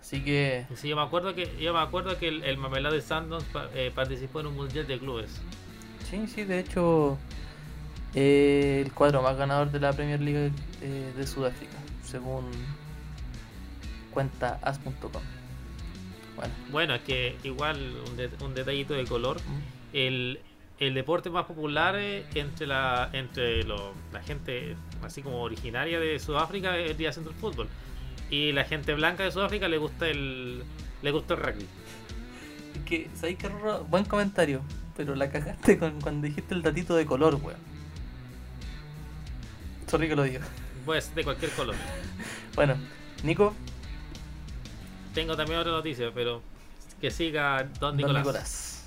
[0.00, 3.44] Así que sí, yo me acuerdo que yo me acuerdo que el, el Mamelodi Sundowns
[3.44, 5.40] pa- eh, participó en un mundial de clubes.
[6.08, 7.18] Sí, sí, de hecho,
[8.14, 10.52] eh, el cuadro más ganador de la Premier League
[10.82, 12.50] eh, de Sudáfrica, según
[14.10, 15.22] cuenta as.com.
[16.36, 19.38] Bueno, Bueno, es que igual un, de- un detallito de color.
[19.92, 20.40] el,
[20.78, 26.18] el deporte más popular eh, entre la entre lo- la gente así como originaria de
[26.18, 27.68] Sudáfrica es día siendo el fútbol
[28.30, 30.62] y la gente blanca de Sudáfrica le gusta el
[31.02, 31.66] le gusta el rugby
[32.74, 33.84] es que, ¿sabéis qué, Rorro?
[33.84, 34.62] Buen comentario,
[34.96, 37.58] pero la cagaste con, cuando dijiste el datito de color, weón.
[39.92, 40.40] Sorry que lo digo.
[40.86, 41.74] pues de cualquier color
[42.54, 42.76] Bueno,
[43.24, 43.52] Nico,
[45.12, 46.40] tengo también otra noticia pero
[46.98, 48.84] que siga Don Don Nicolás, Nicolás.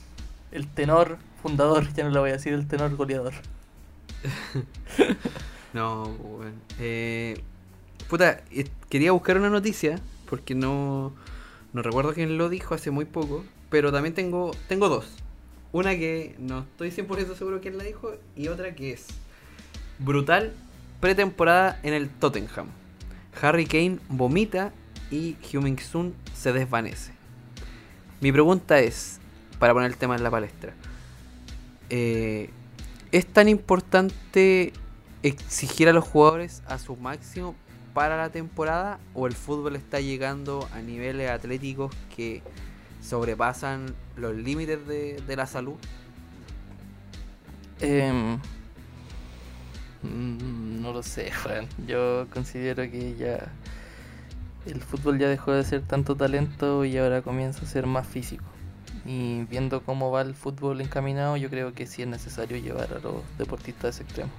[0.52, 3.34] El tenor fundador, ya no le voy a decir el tenor goleador.
[5.74, 6.56] No, bueno.
[6.80, 7.40] Eh,
[8.08, 10.00] puta, eh, quería buscar una noticia
[10.30, 11.14] porque no,
[11.74, 15.06] no recuerdo quién lo dijo hace muy poco, pero también tengo, tengo dos.
[15.74, 19.08] Una que no estoy 100% seguro quién la dijo y otra que es
[20.00, 20.54] brutal
[21.06, 22.66] pretemporada en el Tottenham.
[23.40, 24.72] Harry Kane vomita
[25.12, 27.12] y Heung-min Sun se desvanece.
[28.22, 29.20] Mi pregunta es,
[29.60, 30.74] para poner el tema en la palestra,
[31.92, 32.50] eh,
[33.12, 34.74] ¿es tan importante
[35.22, 37.54] exigir a los jugadores a su máximo
[37.94, 42.42] para la temporada o el fútbol está llegando a niveles atléticos que
[43.04, 45.76] sobrepasan los límites de, la salud?
[47.80, 48.40] Em,
[50.06, 51.68] mm, no lo sé, Juan.
[51.88, 53.52] Yo considero que ya
[54.66, 58.44] el fútbol ya dejó de ser tanto talento y ahora comienza a ser más físico.
[59.06, 63.00] Y viendo cómo va el fútbol encaminado, yo creo que sí es necesario llevar a
[63.00, 64.32] los deportistas a ese extremo.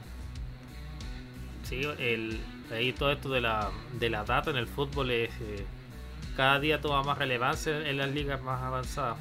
[1.63, 2.41] sí el
[2.73, 3.71] ahí todo esto de la
[4.01, 5.65] de la data en el fútbol es eh,
[6.37, 9.19] cada día toma más relevancia en las ligas más avanzadas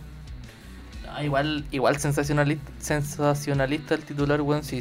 [1.10, 4.80] Ah, igual, igual sensacionalista, sensacionalista el titular, weón, si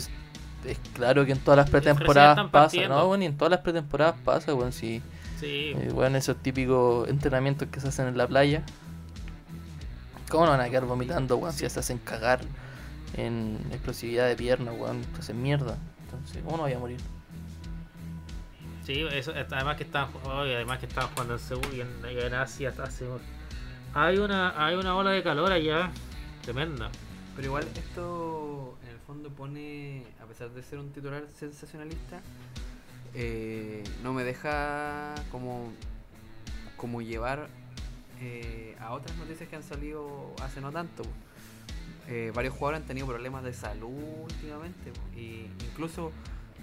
[0.67, 2.89] es claro que en todas las pretemporadas pasa.
[2.89, 3.09] ¿no?
[3.09, 3.23] weón?
[3.23, 5.03] y en todas las pretemporadas pasa, weón, si
[5.39, 8.63] sí Eh, bueno, esos típicos entrenamientos que se hacen en la playa.
[10.29, 11.53] ¿Cómo no van a quedar vomitando, weón?
[11.53, 12.41] Si ya se hacen cagar
[13.15, 15.05] en explosividad de pierna, weón.
[15.15, 15.77] Se hacen mierda.
[16.05, 17.01] Entonces, ¿cómo no voy a morir?
[18.85, 22.35] Sí, eso, además que estaban, además que estaban jugando en Seúl y en, y en
[22.35, 23.07] Asia hasta hace
[23.95, 25.91] Hay una, hay una ola de calor allá.
[26.43, 26.91] Tremenda.
[27.35, 28.44] Pero igual esto
[29.07, 32.21] fondo pone, a pesar de ser un titular sensacionalista,
[33.15, 35.71] eh, no me deja como,
[36.77, 37.49] como llevar
[38.21, 41.03] eh, a otras noticias que han salido hace no tanto.
[42.09, 43.89] Eh, varios jugadores han tenido problemas de salud
[44.25, 46.13] últimamente y incluso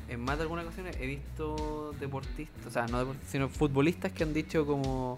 [0.07, 4.23] en más de alguna ocasión he visto deportistas, o sea, no deportistas, sino futbolistas que
[4.23, 5.17] han dicho como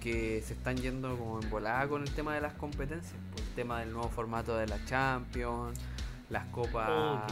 [0.00, 3.48] que se están yendo como en volada con el tema de las competencias, por el
[3.54, 5.78] tema del nuevo formato de la Champions,
[6.30, 7.22] las copas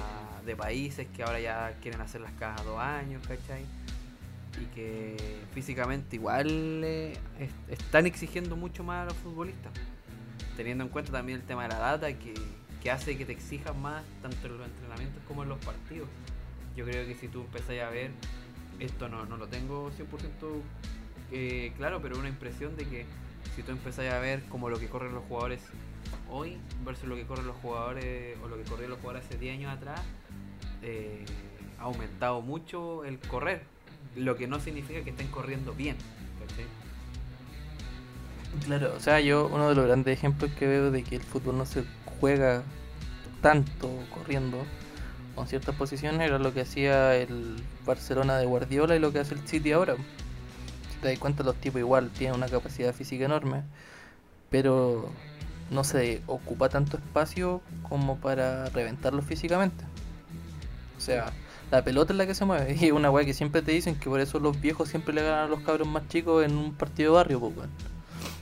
[0.45, 3.65] de países que ahora ya quieren hacerlas cada dos años, ¿cachai?
[4.61, 5.17] Y que
[5.53, 9.73] físicamente igual eh, es- están exigiendo mucho más a los futbolistas,
[10.57, 12.33] teniendo en cuenta también el tema de la data que,
[12.83, 16.09] que hace que te exijan más tanto en los entrenamientos como en los partidos.
[16.75, 18.11] Yo creo que si tú empezás a ver,
[18.79, 20.63] esto no, no lo tengo 100%
[21.33, 23.05] eh, claro, pero una impresión de que
[23.57, 25.61] si tú empezás a ver como lo que corren los jugadores
[26.31, 29.59] hoy versus lo que corren los jugadores o lo que corrían los jugadores hace 10
[29.59, 30.01] años atrás,
[30.83, 31.25] eh,
[31.79, 33.63] ha aumentado mucho el correr,
[34.15, 35.97] lo que no significa que estén corriendo bien.
[38.65, 41.59] Claro, o sea, yo uno de los grandes ejemplos que veo de que el fútbol
[41.59, 41.85] no se
[42.21, 42.63] juega
[43.43, 44.65] tanto corriendo
[45.35, 49.35] con ciertas posiciones era lo que hacía el Barcelona de Guardiola y lo que hace
[49.35, 49.97] el City ahora.
[50.91, 53.63] Si te das cuenta, los tipos igual tienen una capacidad física enorme,
[54.51, 55.11] pero
[55.71, 59.85] no se ocupa tanto espacio como para reventarlos físicamente.
[60.97, 61.33] O sea,
[61.71, 62.77] la pelota es la que se mueve.
[62.81, 65.45] Y una weá que siempre te dicen que por eso los viejos siempre le ganan
[65.45, 67.69] a los cabros más chicos en un partido de barrio, pues.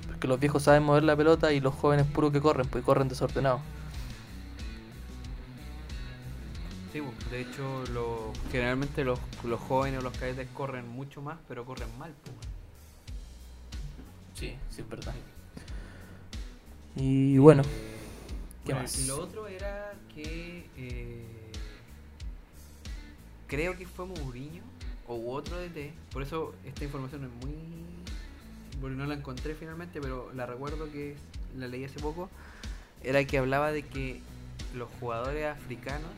[0.07, 3.09] Porque los viejos saben mover la pelota y los jóvenes puro que corren, pues corren
[3.09, 3.61] desordenados.
[6.93, 11.39] Sí, bu, de hecho, lo- generalmente los, los jóvenes o los cadetes corren mucho más,
[11.49, 12.13] pero corren mal.
[12.23, 12.35] pues.
[14.35, 15.15] Sí, sí, es verdad.
[16.97, 17.63] Y bueno,
[18.65, 19.07] ¿qué Bueno, más?
[19.07, 21.25] Lo otro era que eh,
[23.49, 24.63] creo que fue Mourinho
[25.09, 25.93] o otro DT.
[26.13, 27.55] Por eso esta información es muy.
[28.81, 31.17] Porque no la encontré finalmente, pero la recuerdo que
[31.57, 32.31] la leí hace poco.
[33.03, 34.21] Era que hablaba de que
[34.75, 36.11] los jugadores africanos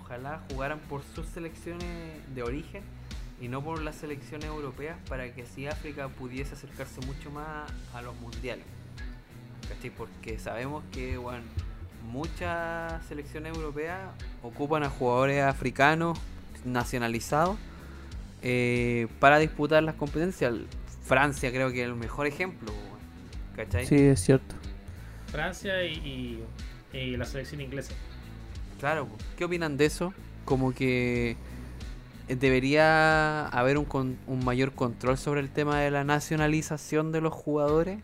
[0.00, 1.88] ojalá jugaran por sus selecciones
[2.34, 2.82] de origen
[3.40, 8.02] y no por las selecciones europeas para que así África pudiese acercarse mucho más a
[8.02, 8.64] los mundiales.
[9.68, 9.90] ¿Cachai?
[9.90, 11.42] Porque sabemos que bueno,
[12.10, 13.98] muchas selecciones europeas
[14.42, 16.18] ocupan a jugadores africanos
[16.64, 17.56] nacionalizados
[18.42, 20.54] eh, para disputar las competencias.
[21.04, 22.72] Francia creo que es el mejor ejemplo,
[23.56, 23.86] ¿cachai?
[23.86, 24.54] Sí, es cierto.
[25.30, 26.44] Francia y,
[26.92, 27.92] y- y la selección inglesa.
[28.78, 29.08] Claro.
[29.36, 30.12] ¿qué opinan de eso?
[30.44, 31.36] Como que
[32.28, 37.32] debería haber un, con- un mayor control sobre el tema de la nacionalización de los
[37.32, 37.98] jugadores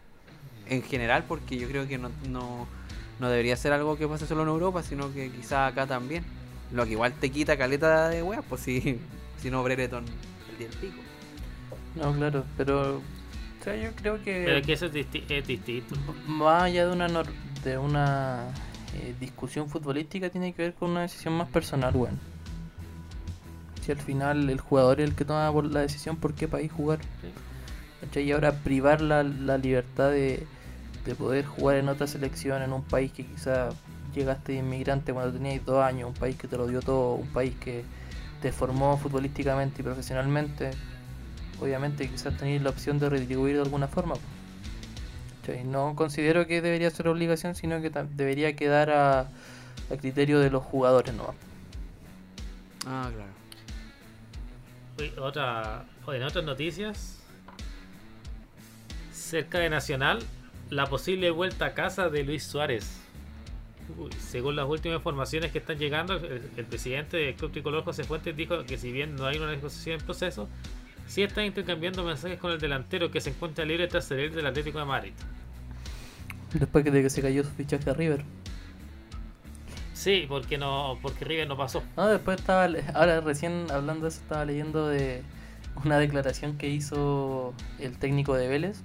[0.70, 2.66] en general, porque yo creo que no, no,
[3.18, 6.24] no debería ser algo que pase solo en Europa, sino que quizá acá también.
[6.72, 8.98] Lo que igual te quita caleta de weas, pues si,
[9.42, 10.04] si no Brereton
[10.50, 11.02] el día del pico.
[11.96, 15.96] No, claro, pero o sea, yo creo que Pero que eso es, disti- es distinto.
[16.26, 17.26] más allá de una nor-
[17.64, 18.46] de una
[18.94, 22.18] eh, discusión futbolística tiene que ver con una decisión más personal, weón.
[23.84, 26.70] Si al final el jugador es el que toma por- la decisión por qué país
[26.70, 27.00] jugar.
[28.14, 30.46] Y ahora privar la, la libertad de,
[31.04, 33.70] de poder jugar en otra selección, en un país que quizá
[34.14, 37.28] llegaste de inmigrante cuando tenías dos años, un país que te lo dio todo, un
[37.28, 37.84] país que
[38.42, 40.70] te formó futbolísticamente y profesionalmente,
[41.60, 44.14] obviamente quizás tenéis la opción de retribuir de alguna forma.
[45.40, 45.64] ¿Cachai?
[45.64, 50.62] No considero que debería ser obligación, sino que debería quedar a, a criterio de los
[50.62, 51.34] jugadores no
[52.86, 53.30] Ah, claro.
[54.98, 57.18] Uy, otra, oye, en otras noticias,
[59.12, 60.20] cerca de Nacional,
[60.70, 63.00] la posible vuelta a casa de Luis Suárez.
[63.98, 68.04] Uy, según las últimas informaciones que están llegando, el, el presidente del Club Tricolor José
[68.04, 70.48] Fuentes dijo que si bien no hay una negociación en proceso,
[71.08, 74.78] sí están intercambiando mensajes con el delantero que se encuentra libre tras salir del Atlético
[74.78, 75.12] de Madrid.
[76.54, 78.24] Después de que se cayó su fichaje a River.
[79.92, 81.82] Sí, porque no, porque River no pasó.
[81.96, 85.22] No, después estaba, ahora recién hablando de eso, estaba leyendo de
[85.84, 88.82] una declaración que hizo el técnico de Vélez.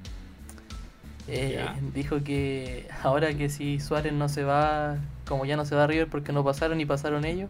[1.28, 4.98] Eh, dijo que ahora que si Suárez no se va,
[5.28, 7.50] como ya no se va a River porque no pasaron y pasaron ellos,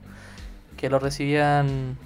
[0.78, 1.98] que lo recibían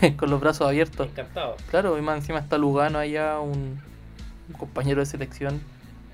[0.16, 1.06] con los brazos abiertos.
[1.08, 1.56] Encantado.
[1.70, 3.80] Claro, y más encima está Lugano allá, un,
[4.48, 5.60] un compañero de selección.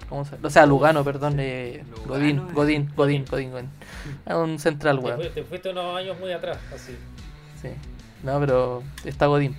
[0.08, 2.52] ¿Cómo se O sea, Lugano, perdón, eh, Lugano, Godín, eh.
[2.52, 3.68] Godín, Godín, Godín, Godín.
[4.26, 5.20] Ah, Un central, Te, weón.
[5.20, 6.96] fui- te fuiste unos años muy atrás, así.
[7.62, 7.68] Sí.
[8.24, 9.54] No, pero está Godín.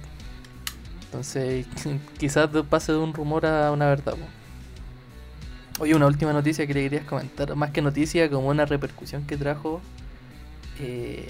[1.06, 1.66] Entonces,
[2.20, 4.14] quizás pase de un rumor a una verdad.
[4.14, 4.41] po.
[5.82, 9.36] Oye, una última noticia que le querías comentar, más que noticia, como una repercusión que
[9.36, 9.82] trajo
[10.80, 11.28] eh,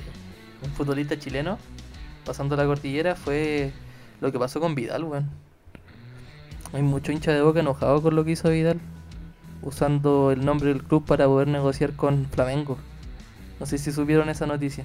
[0.61, 1.57] un futbolista chileno
[2.26, 3.72] pasando la cordillera fue
[4.19, 5.30] lo que pasó con Vidal, weón.
[6.73, 8.82] Hay mucho hincha de boca enojado con lo que hizo Vidal,
[9.61, 12.78] usando el nombre del club para poder negociar con Flamengo.
[13.57, 14.84] No sé si supieron esa noticia.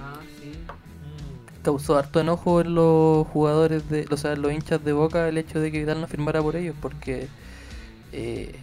[0.00, 0.50] Ah, sí.
[1.62, 5.38] Causó harto enojo en los jugadores de, o sea, en los hinchas de Boca el
[5.38, 7.28] hecho de que Vidal no firmara por ellos, porque
[8.12, 8.54] eh,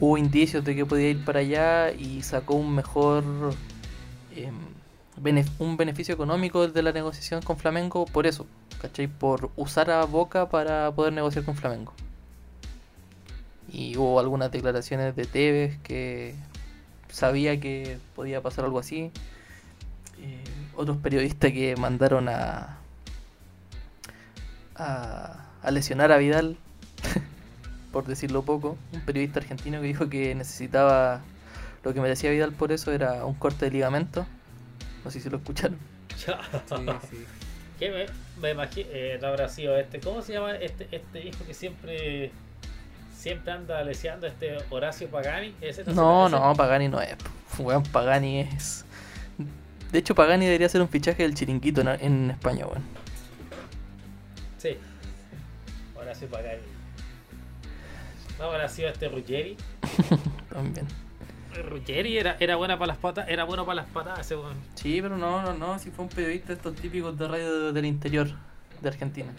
[0.00, 3.24] hubo indicios de que podía ir para allá y sacó un mejor
[4.34, 4.54] em,
[5.58, 8.46] un beneficio económico de la negociación con Flamengo por eso,
[8.80, 9.08] ¿cachai?
[9.08, 11.92] Por usar a Boca para poder negociar con Flamengo.
[13.70, 16.34] Y hubo algunas declaraciones de Tevez que
[17.10, 19.10] sabía que podía pasar algo así.
[20.20, 20.44] Eh,
[20.76, 22.78] otros periodistas que mandaron a,
[24.76, 26.56] a, a lesionar a Vidal,
[27.92, 28.76] por decirlo poco.
[28.92, 31.22] Un periodista argentino que dijo que necesitaba,
[31.84, 34.26] lo que merecía Vidal por eso era un corte de ligamento.
[35.04, 35.78] No sé si lo escucharon.
[36.18, 36.74] Sí,
[37.10, 37.26] sí.
[37.78, 38.06] ¿Qué me,
[38.42, 38.88] me imagino?
[38.92, 40.00] Eh, no habrá sido este.
[40.00, 42.32] ¿Cómo se llama este, este hijo que siempre
[43.16, 45.54] siempre anda leseando este Horacio Pagani?
[45.60, 47.16] ¿Ese se No, no, Pagani no es.
[47.58, 48.84] Weón, Pagani es.
[49.92, 52.82] De hecho, Pagani debería ser un fichaje del chiringuito en, en España, weón.
[54.58, 54.76] Sí.
[55.96, 56.58] Horacio Pagani.
[58.38, 59.56] No habrá sido este Ruggeri.
[60.52, 60.86] También.
[61.70, 64.54] Ruggeri era, era buena para las patas, era bueno para las patas ese weón.
[64.74, 65.78] Sí, pero no, no, no.
[65.78, 68.28] Si fue un periodista de estos típicos de radio del interior
[68.80, 69.32] de Argentina.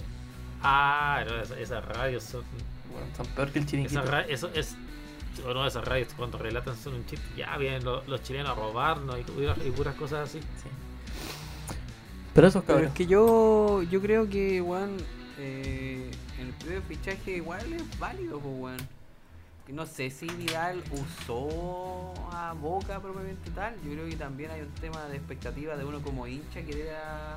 [0.62, 2.44] Ah, no, esas, esas radios son.
[2.92, 4.04] Bueno, son peor que el chiringuito.
[4.04, 4.76] Esas eso es.
[5.46, 7.26] O no, esas radios cuando relatan son un chiste.
[7.38, 10.40] Ya vienen los, los chilenos a robarnos y, puras- y puras cosas así.
[10.40, 10.68] Sí.
[12.34, 12.92] Pero esos Pero cabros.
[12.92, 14.98] es que yo, yo creo que, weón,
[15.38, 16.12] eh,
[16.60, 18.78] el primer fichaje igual es válido, pues, weón.
[19.66, 23.76] Que No sé si Vidal usó a Boca propiamente tal.
[23.84, 27.36] Yo creo que también hay un tema de expectativa de uno como hincha que era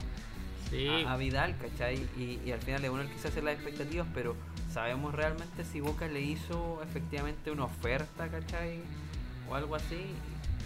[0.71, 0.89] Sí.
[0.89, 1.97] a, a Vidal, ¿cachai?
[2.17, 4.35] Y, y al final de uno el que se hace las expectativas, pero
[4.73, 8.81] ¿sabemos realmente si Boca le hizo efectivamente una oferta, ¿cachai?
[9.51, 10.07] O algo así.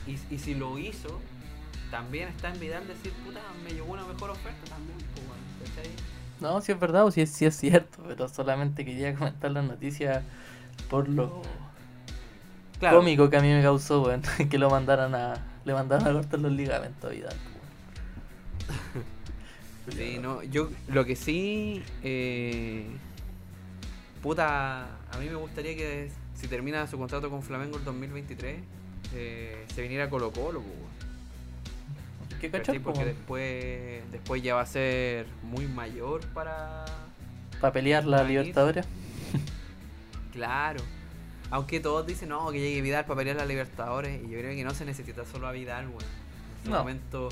[0.07, 1.21] Y, y si lo hizo,
[1.91, 5.91] también está en Vidal decir, puta, me llegó una mejor oferta también, pues, weón, ¿cachai?
[6.47, 9.63] No, si es verdad o si es, sí es cierto, pero solamente quería comentar la
[9.63, 10.23] noticia
[10.89, 11.43] por lo
[12.79, 14.09] Claro, cómico que a mí me causó,
[14.51, 15.45] que lo mandaran a.
[15.65, 17.37] Le mandaron a cortar los ligamentos a Vidal.
[19.89, 22.89] Sí, no, yo lo que sí, eh,
[24.21, 24.83] puta,
[25.13, 28.59] a mí me gustaría que si termina su contrato con Flamengo el 2023,
[29.15, 30.61] eh, se viniera Colo Colo.
[32.41, 32.79] ¿Qué cachai?
[32.79, 36.85] Porque después, después ya va a ser muy mayor para...
[37.61, 38.23] Para pelear la.
[38.23, 38.87] Libertadores.
[40.33, 40.83] Claro.
[41.51, 44.23] Aunque todos dicen, no, que llegue Vidal para pelear la Libertadores.
[44.23, 46.03] Y yo creo que no se necesita solo a Vidal, weón.
[46.65, 46.79] En No.
[46.81, 47.31] momento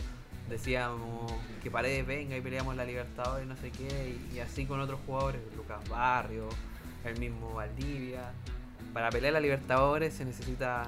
[0.48, 1.30] decíamos
[1.62, 4.16] que Paredes venga y peleamos la Libertadores, no sé qué.
[4.32, 6.48] Y, y así con otros jugadores, Lucas Barrio,
[7.04, 8.32] el mismo Valdivia.
[8.94, 10.84] Para pelear la Libertadores se necesita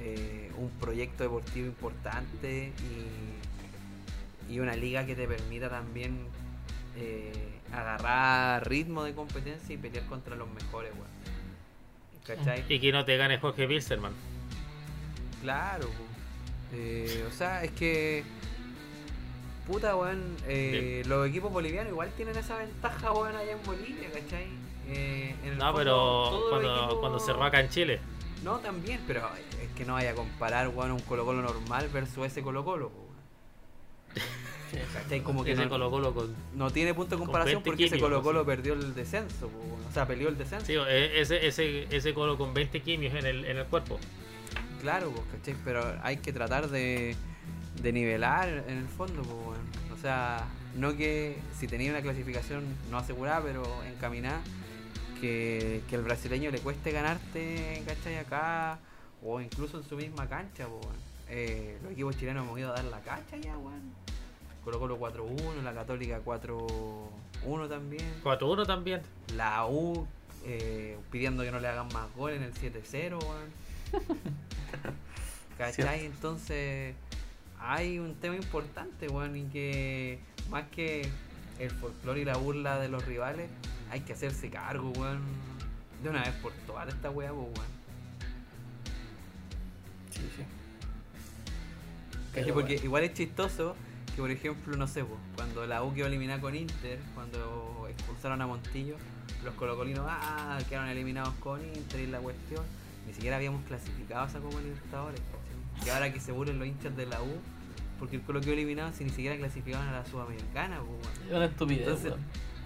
[0.00, 3.37] eh, un proyecto deportivo importante y,
[4.48, 6.26] y una liga que te permita también
[6.96, 7.32] eh,
[7.72, 11.08] agarrar ritmo de competencia y pelear contra los mejores, weón.
[12.26, 12.64] ¿Cachai?
[12.68, 14.12] Y que no te gane Jorge Wilstermann.
[15.42, 15.88] Claro.
[16.72, 18.24] Eh, o sea, es que.
[19.66, 20.36] Puta, weón.
[20.46, 24.46] eh, los equipos bolivianos igual tienen esa ventaja, weón, allá en Bolivia, ¿cachai?
[24.88, 28.00] Eh, en No, fondo, pero cuando, equipos- cuando se acá en Chile.
[28.42, 29.28] No, también, pero
[29.62, 32.90] es que no vaya a comparar, weón, un Colo-Colo normal versus ese Colo-Colo,
[34.92, 35.22] ¿Cachai?
[35.22, 36.34] Como que ese no, Colo Colo con.
[36.54, 38.46] no tiene punto de comparación 20 porque ese químicos, Colo-Colo sí.
[38.46, 40.66] perdió el descenso, o sea, peleó el descenso.
[40.66, 43.98] Sí, e- ese, ese, ese Colo con 20 quimios en el, en el cuerpo.
[44.80, 45.56] Claro, pues, ¿cachai?
[45.64, 47.16] Pero hay que tratar de,
[47.82, 49.58] de nivelar en el fondo, pues.
[49.98, 54.40] O sea, no que si tenía una clasificación no asegurada, pero encaminada,
[55.20, 58.16] que, que el brasileño le cueste ganarte, ¿cachai?
[58.16, 58.78] Acá,
[59.24, 61.07] o incluso en su misma cancha, pues.
[61.30, 63.92] Eh, los equipos chilenos hemos ido a dar la cancha ya, weón.
[64.64, 68.04] Colo Colo 4-1, la Católica 4-1 también.
[68.22, 69.02] 4-1 también.
[69.34, 70.06] La U
[70.44, 73.50] eh, pidiendo que no le hagan más goles en el 7-0, weón.
[75.58, 76.06] ¿Cachai?
[76.06, 76.94] Entonces,
[77.60, 80.18] hay un tema importante, weón, y que
[80.50, 81.08] más que
[81.58, 83.50] el folclore y la burla de los rivales,
[83.90, 85.22] hay que hacerse cargo, weón,
[86.02, 87.54] de una vez por todas esta weá, weón.
[90.10, 90.44] Sí, sí.
[92.46, 92.84] Porque bueno.
[92.84, 93.76] igual es chistoso
[94.14, 98.40] que, por ejemplo, no sé, po, cuando la U quedó eliminada con Inter, cuando expulsaron
[98.42, 98.96] a Montillo,
[99.44, 102.64] los colocolinos, ah, quedaron eliminados con Inter y la cuestión.
[103.06, 105.20] Ni siquiera habíamos clasificado a esa Copa Libertadores.
[105.20, 105.86] ¿cachai?
[105.86, 107.40] Y ahora que se burlen los hinchas de la U,
[107.98, 111.86] porque el Colo quedó eliminado si ni siquiera clasificaban a la Sudamericana, pues, una estupidez,
[111.86, 112.12] Entonces,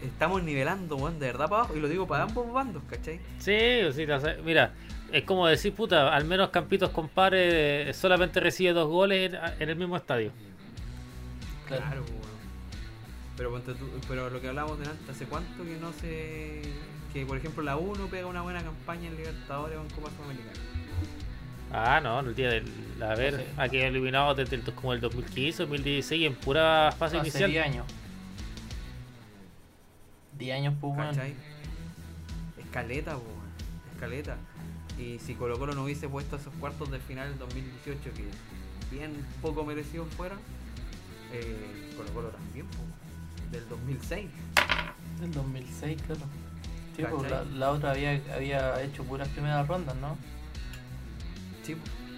[0.02, 1.76] estamos nivelando, weón, de verdad para abajo.
[1.76, 3.20] Y lo digo para ambos bandos, ¿cachai?
[3.38, 4.06] Sí, sí,
[4.44, 4.74] mira,
[5.12, 9.68] es como decir, puta, al menos Campitos Compare eh, solamente recibe dos goles en, en
[9.68, 10.32] el mismo estadio.
[11.66, 12.02] Claro.
[12.02, 12.22] Pues.
[13.36, 13.60] Pero,
[14.08, 16.62] pero lo que hablábamos delante, ¿hace cuánto que no se.
[17.12, 20.52] que por ejemplo la 1 pega una buena campaña en Libertadores o en Copa Sudamericana?
[21.72, 22.70] Ah, no, el día del.
[23.02, 23.44] A ver, Sí.
[23.56, 27.50] aquí eliminado desde el, como el 2015, 2016 en pura fase Hace inicial.
[27.50, 27.86] 10 años.
[30.38, 30.98] 10 años, pues.
[32.58, 33.42] Escaleta, weón.
[33.94, 34.36] Escaleta.
[35.02, 38.24] Y si Colo Colo no hubiese puesto esos cuartos de final del 2018 que
[38.94, 40.38] bien poco merecidos fueron,
[41.32, 42.78] eh, Colo Colo también, po,
[43.50, 44.30] del 2006.
[45.20, 46.20] Del 2006, claro.
[46.96, 50.16] Sí, pues, la, otra había, había hecho puras primeras rondas, ¿no?
[51.62, 51.74] Sí,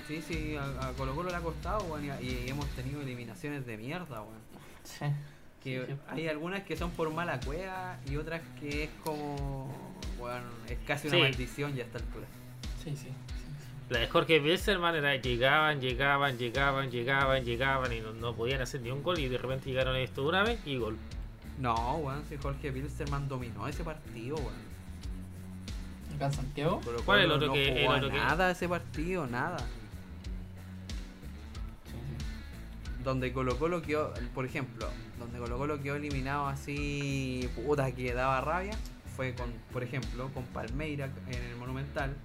[0.09, 3.77] sí, sí, a, a Colo Colo le ha costado, y, y hemos tenido eliminaciones de
[3.77, 4.35] mierda, weón.
[4.83, 5.07] Sí.
[5.63, 5.99] Que Sí, sí.
[6.09, 9.73] hay algunas que son por mala cueva y otras que es como,
[10.19, 11.23] bueno, es casi una Sí.
[11.23, 12.27] maldición ya a esta altura.
[12.85, 13.09] Sí, sí.
[13.91, 18.81] La de Jorge Wilstermann era llegaban, llegaban, llegaban, llegaban, llegaban y no, no podían hacer
[18.81, 20.97] ni un gol y de repente llegaron esto una vez y gol.
[21.59, 24.75] No, weón, si Jorge Wilstermann dominó ese partido, weón.
[26.17, 26.81] Acá en Santiago.
[26.85, 29.27] Colo ¿Cuál es el otro no que- el jugó a otro que- nada ese partido,
[29.27, 29.59] nada.
[31.87, 33.03] Sí, sí.
[33.05, 34.89] Donde Colo Colo quedó, por ejemplo,
[35.19, 38.77] donde Colo Colo quedó eliminado así, puta que daba rabia,
[39.17, 42.17] fue con, por ejemplo, con Palmeira en el Monumental,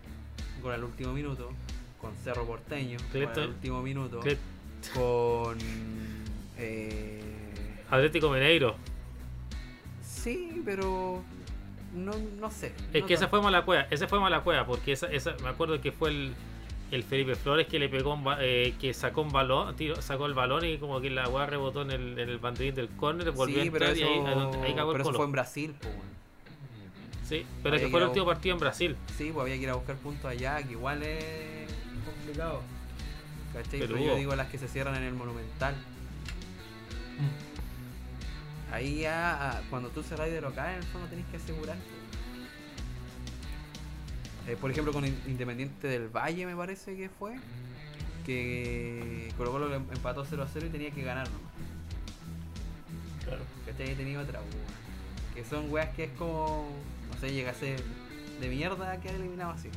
[0.60, 1.52] con al último minuto,
[2.02, 4.20] con Cerro Porteño, con Cleto- al último minuto,
[4.94, 5.58] con...
[6.58, 7.22] Eh,
[7.90, 8.76] Atlético Mineiro.
[10.04, 11.24] sí, pero...
[11.96, 12.72] No, no sé.
[12.94, 15.50] Es no que esa fue mala cueva, esa fue mala cueva, porque esa, esa, me
[15.50, 16.34] acuerdo que fue el,
[16.92, 20.28] el Felipe Flores que le pegó un ba- eh, que sacó un balón, tiro- sacó
[20.28, 23.32] el balón y como que la weá rebotó en el, en el banderín del córner,
[23.32, 25.26] volvió Sí, a pero entrar eso, y ahí, ahí, ahí cagó el pero eso fue
[25.26, 25.94] en Brasil, pues.
[27.30, 28.98] Sí, pero es Había que fue el último partido en Brasil.
[29.18, 31.24] Sí, pues había que ir a buscar puntos allá, que igual es
[32.04, 32.62] complicado.
[33.54, 33.80] ¿Cachai?
[33.80, 35.76] Pero, Pero yo digo las que se cierran en el Monumental.
[37.20, 38.74] Mm.
[38.74, 41.78] Ahí ya, ah, cuando tú cerrás de local, en el fondo tenés que asegurar.
[44.48, 47.36] Eh, por ejemplo, con In- Independiente del Valle, me parece que fue.
[48.26, 51.52] Que Colo Colo em- empató 0 a 0 y tenía que ganar nomás.
[53.26, 53.44] Claro.
[53.66, 53.96] ¿Cachai?
[53.96, 54.56] Tenía otra, pues.
[55.36, 56.68] Que son weas que es como.
[57.22, 57.82] No sé, llega a ser
[58.40, 59.70] de mierda que eliminado así.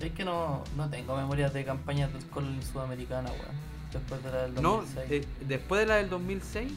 [0.00, 3.66] Es que no, no tengo memorias de campañas del Colo en Sudamericana, weón.
[3.92, 5.10] Después de la del No, 2006.
[5.10, 6.72] eh, después de la del 2006,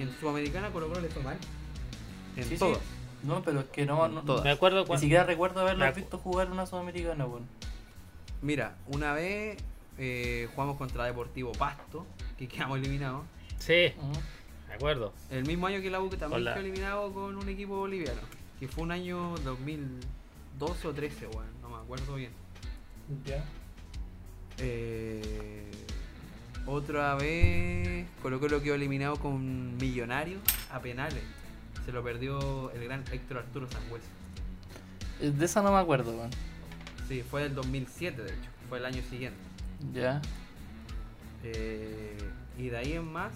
[0.00, 1.36] en Sudamericana Colo Colo le fue mal.
[2.36, 2.56] En Sí, sí.
[2.58, 2.78] todas.
[3.24, 4.44] No, pero es que no, no- Todas.
[4.44, 7.46] Me acuerdo ni siquiera recuerdo haberlo acu- visto jugar una Sudamericana, weón.
[8.42, 9.58] Mira, una vez
[9.98, 12.06] eh, jugamos contra Deportivo Pasto,
[12.38, 13.24] que quedamos eliminados.
[13.58, 13.92] Sí,
[14.68, 15.12] me acuerdo.
[15.30, 16.54] El mismo año que la U que también Hola.
[16.54, 18.20] quedó eliminado con un equipo boliviano.
[18.60, 22.32] Que fue un año 2012 o 13, weón, no me acuerdo bien.
[23.24, 23.44] Ya.
[24.58, 25.70] Eh,
[26.66, 31.22] otra vez Colo Colo quedó eliminado con Millonarios a penales.
[31.86, 34.08] Se lo perdió el gran Héctor Arturo Sangüesa.
[35.20, 36.30] De esa no me acuerdo, weón.
[37.08, 39.38] Sí, fue del 2007 de hecho, fue el año siguiente.
[39.94, 40.20] Ya.
[41.42, 42.18] Eh,
[42.58, 43.32] y de ahí en más,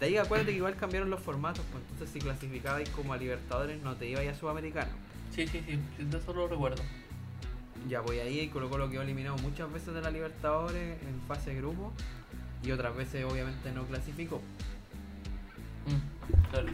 [0.00, 3.82] de ahí acuérdate que igual cambiaron los formatos, pues entonces si clasificabais como a Libertadores
[3.82, 4.90] no te ibais a Sudamericano.
[5.34, 5.78] Sí, sí, sí.
[6.04, 6.82] De eso lo recuerdo.
[7.88, 11.56] Ya, pues ahí Colo Colo quedó eliminado muchas veces de la Libertadores en fase de
[11.56, 11.92] grupo
[12.62, 14.40] y otras veces obviamente no clasificó.
[15.86, 16.68] Mm, claro.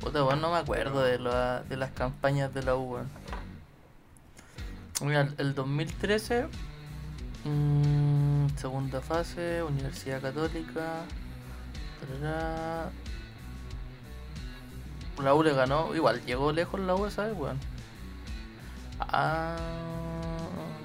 [0.00, 2.98] Puta, no me acuerdo de, la- de las campañas de la U.
[5.02, 6.46] Mira, el- el 2013,
[7.44, 11.04] mm, segunda fase, Universidad Católica.
[15.22, 17.58] La U le ganó, igual llegó lejos la U esa vez, weón.
[19.00, 19.56] Ah,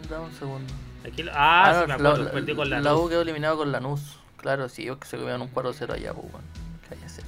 [0.09, 0.73] dame un segundo.
[1.05, 3.01] Aquí, ah, sí, no, me la- acuerdo, la, perdió con la, la Lanús.
[3.05, 4.19] U quedó eliminado con Lanús.
[4.37, 6.43] Claro, sí, es que se comieron un 4-0 allá, pues, weón.
[6.87, 7.23] ¿Qué hay que hacer?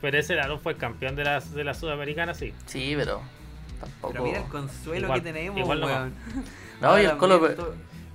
[0.00, 2.54] Pero ese Lanús fue campeón de la, de la Sudamericana, sí.
[2.66, 3.20] Sí, pero
[3.80, 4.12] tampoco.
[4.12, 6.14] Pero mira el consuelo Igual- que tenemos, igual no weón.
[6.80, 7.38] No, y el Colo,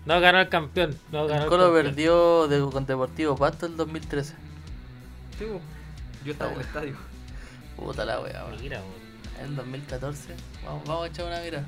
[0.06, 0.98] No ganó el campeón.
[1.12, 1.86] No ganó el Colo campeón.
[1.86, 4.36] perdió de, con Deportivo Pasto el 2013.
[5.40, 5.46] Sí.
[6.24, 6.96] Yo estaba en el estadio.
[7.76, 8.46] Puta la wea.
[8.62, 8.82] Mira.
[9.44, 10.34] El 2014.
[10.64, 11.64] Vamos, vamos a echar una mira.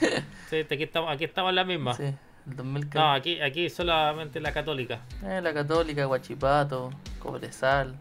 [0.50, 1.94] Sí, aquí estamos, aquí estamos en la misma.
[1.94, 2.16] Sí, el
[2.46, 3.18] No, 2014.
[3.18, 5.00] aquí, aquí solamente la católica.
[5.22, 7.94] Eh, la Católica, Guachipato, Cobresal.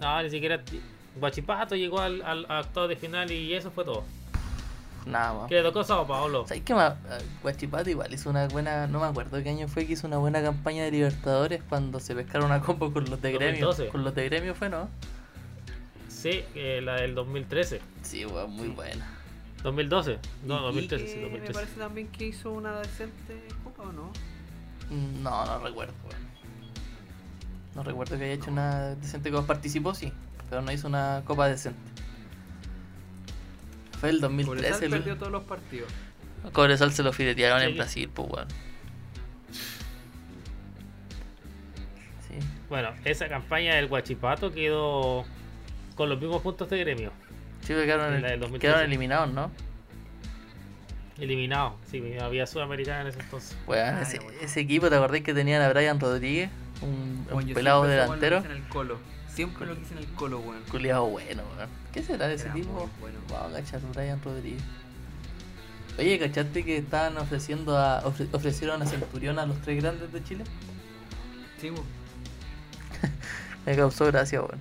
[0.00, 0.62] No, ni siquiera.
[1.16, 4.04] Guachipato llegó al, octavos de final y eso fue todo.
[5.06, 5.48] Nada más.
[5.48, 6.46] Que le tocó Sao Paulo.
[6.46, 6.94] ¿Sabes qué más?
[7.42, 8.86] Guachipato igual hizo una buena.
[8.86, 12.14] No me acuerdo qué año fue que hizo una buena campaña de Libertadores cuando se
[12.14, 13.66] pescaron una combo con los de gremio.
[13.66, 13.88] 2012.
[13.90, 14.88] Con los de gremio fue, ¿no?
[16.08, 17.80] Sí, eh, la del 2013.
[18.02, 19.06] Sí, weón, muy buena.
[19.64, 20.18] 2012.
[20.44, 21.52] No, Y 2013, sí, Quique Me 2013.
[21.52, 24.12] parece también que hizo una decente copa, ¿o no?
[24.90, 25.94] Mm, No, no recuerdo.
[27.74, 29.46] No recuerdo que haya hecho una decente copa.
[29.46, 30.12] Participó, sí,
[30.50, 31.80] pero no hizo una copa decente.
[34.02, 34.90] Fue el Cobresal 2013.
[34.90, 35.18] perdió El...
[35.20, 35.88] todos los partidos.
[36.52, 37.66] Cobresal se lo filetearon Sí.
[37.66, 38.48] en Brasil, pues, weón.
[42.26, 42.34] Sí.
[42.68, 45.24] Bueno, esa campaña del Guachipato quedó
[45.94, 47.12] con los mismos puntos de gremio.
[47.60, 48.58] Sí, quedaron, En la del 2013.
[48.58, 49.52] quedaron eliminados, ¿no?
[51.20, 51.76] Eliminado.
[51.88, 53.56] Sí, había Sudamericana en ese entonces.
[53.68, 56.50] Ay, ese, equipo, ¿te acordás que tenían a Brian Rodríguez?
[56.80, 57.24] Un,
[57.54, 58.38] pelado delantero.
[58.42, 58.98] quise en el colo.
[59.34, 60.62] Siempre lo quise en el colo, weón.
[60.70, 61.68] Culeado bueno, weón.
[61.92, 62.88] ¿Qué será de ese Era tipo?
[63.00, 63.18] bueno.
[63.28, 64.62] Wow, cachar Brian Rodríguez.
[65.98, 70.22] Oye, ¿cachaste que estaban ofreciendo a, ofre- ofrecieron a Centurión a los tres grandes de
[70.24, 70.44] Chile?
[71.60, 71.84] Sí, weón.
[73.66, 74.58] Me causó gracia, weón.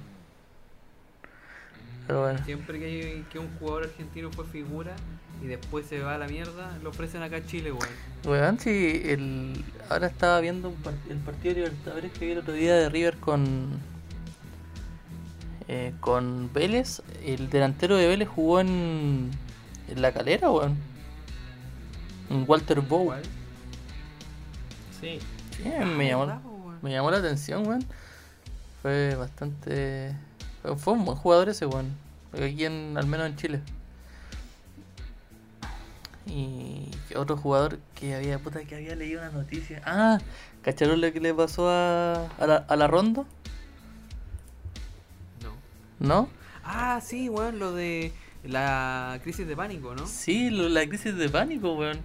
[2.07, 4.93] Pero bueno, Siempre que, que un jugador argentino fue figura
[5.41, 7.88] y después se va a la mierda, lo ofrecen acá a Chile, weón.
[8.26, 10.76] weón, sí, el, ahora estaba viendo un
[11.10, 13.80] el partido de Libertadores que vi el otro día de River con
[15.73, 17.02] eh, con Vélez.
[17.23, 19.31] El delantero de Vélez jugó en,
[19.88, 20.76] en la calera, weón.
[22.30, 23.14] En Walter Bow.
[24.99, 25.19] Sí.
[25.64, 26.80] Me llamó, ¿Verdad, po, weón?
[26.81, 27.85] me llamó la atención, weón.
[28.81, 30.14] Fue bastante.
[30.76, 31.95] Fue, un buen jugador ese, weón.
[32.34, 33.61] Aquí en, al menos en Chile.
[36.26, 39.81] Y otro jugador que había, puta, que había leído una noticia.
[39.85, 40.18] Ah,
[40.64, 43.26] ¿cacharon lo que le pasó a, a, la, a la Rondo?
[46.02, 46.28] No.
[46.64, 48.11] Ah, sí, weón, lo de
[48.44, 50.06] la crisis de pánico, ¿no?
[50.07, 51.99] Sí, lo- la crisis de pánico, weón.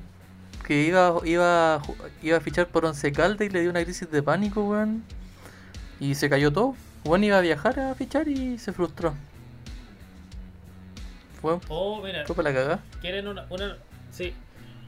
[0.66, 1.80] Que iba, iba,
[2.22, 5.02] iba a fichar por Once Caldas y le dio una crisis de pánico, weón.
[6.00, 6.74] Y se cayó todo.
[7.04, 9.14] Weón iba a viajar a fichar y se frustró.
[11.40, 12.84] Fue, Oh, mira, fue para la cagada.
[13.00, 13.76] quieren una, una,
[14.10, 14.32] sí,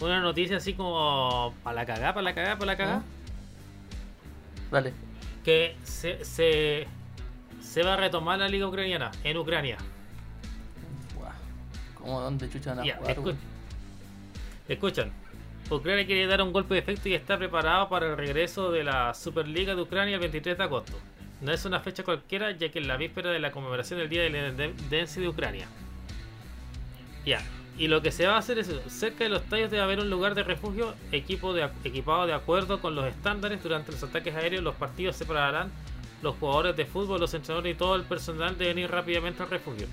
[0.01, 2.95] una noticia así como para la cagá, para la cagá, para la cagá.
[2.97, 3.03] Ah.
[4.73, 4.93] Dale.
[5.45, 6.87] Que se, se,
[7.61, 9.79] se va a retomar la liga ucraniana en Ucrania.
[11.95, 13.35] ¿Cómo dónde chucha van a Ya, jugar,
[14.69, 15.13] escuchan.
[15.71, 19.13] Ucrania quiere dar un golpe de efecto y está preparado para el regreso de la
[19.13, 20.99] Superliga de Ucrania el 23 de agosto.
[21.41, 24.23] No es una fecha cualquiera, ya que es la víspera de la conmemoración del Día
[24.23, 25.67] de la Independencia de Ucrania.
[27.27, 27.43] Ya,
[27.77, 30.11] y lo que se va a hacer es cerca de los tallos debe haber un
[30.11, 33.63] lugar de refugio equipo de, equipado de acuerdo con los estándares.
[33.63, 35.71] Durante los ataques aéreos, los partidos separarán
[36.23, 39.87] los jugadores de fútbol, los entrenadores y todo el personal deben ir rápidamente al refugio.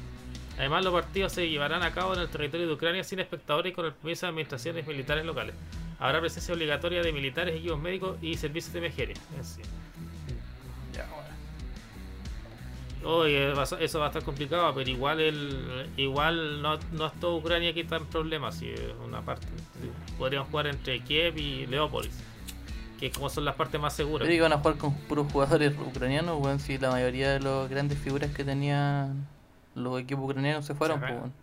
[0.57, 3.75] Además, los partidos se llevarán a cabo en el territorio de Ucrania sin espectadores y
[3.75, 5.55] con el permiso de administraciones militares locales.
[5.99, 9.65] Habrá presencia obligatoria de militares, equipos médicos y servicios de emergencia.
[13.03, 17.71] Oye, eso va a estar complicado, pero igual el, igual no, no es toda Ucrania
[17.71, 18.73] que está en problemas, si
[19.05, 19.45] una parte.
[20.17, 22.19] Podrían jugar entre Kiev y Leópolis,
[22.99, 24.27] que como son las partes más seguras.
[24.27, 26.59] Pero que van a jugar con puros jugadores ucranianos, weón.
[26.59, 29.27] Si la mayoría de las grandes figuras que tenían
[29.75, 31.33] los equipos ucranianos se fueron, pues, weón.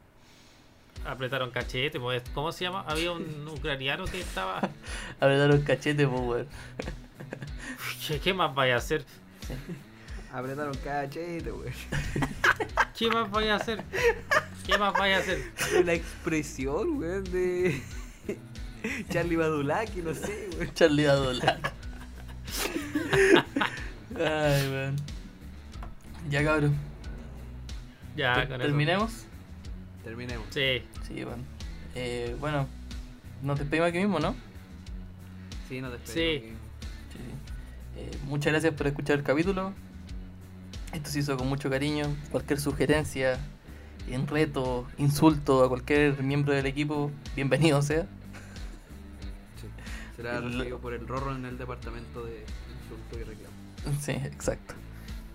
[1.05, 2.85] Apretaron cachete, pues, ¿cómo se llama?
[2.87, 4.59] Había un ucraniano que estaba...
[5.21, 6.49] Apretaron cachete, pues, weón.
[8.07, 9.05] ¿Qué, qué más vaya a hacer?
[10.33, 11.73] Apretaron cachete, weón.
[12.97, 13.83] ¿Qué más vaya a hacer?
[14.67, 15.39] ¿Qué más vaya a hacer?
[15.85, 17.83] La expresión, weón, de
[19.11, 20.75] Charlie Badulaki, no sé, weón.
[20.75, 21.73] Charlie Adolac.
[24.17, 24.97] Ay, weón.
[26.31, 26.77] Ya, cabrón.
[28.17, 28.59] Ya, con eso.
[28.59, 29.13] ¿Terminemos?
[30.05, 30.47] Terminemos.
[30.51, 31.43] Sí, Sí, bueno.
[31.95, 32.67] Eh, bueno,
[33.43, 34.35] nos despedimos aquí mismo, ¿no?
[35.69, 36.13] Sí, no te Sí.
[36.13, 36.53] Sí,
[37.13, 37.99] sí.
[37.99, 39.73] Eh, muchas gracias por escuchar el capítulo.
[40.93, 42.05] Esto se hizo con mucho cariño.
[42.31, 43.39] Cualquier sugerencia,
[44.09, 48.07] en reto, insulto a cualquier miembro del equipo, bienvenido sea.
[50.17, 52.45] Será recibido por el Rorro en el departamento de
[52.83, 53.53] insulto y reclamo.
[54.01, 54.75] Sí, exacto.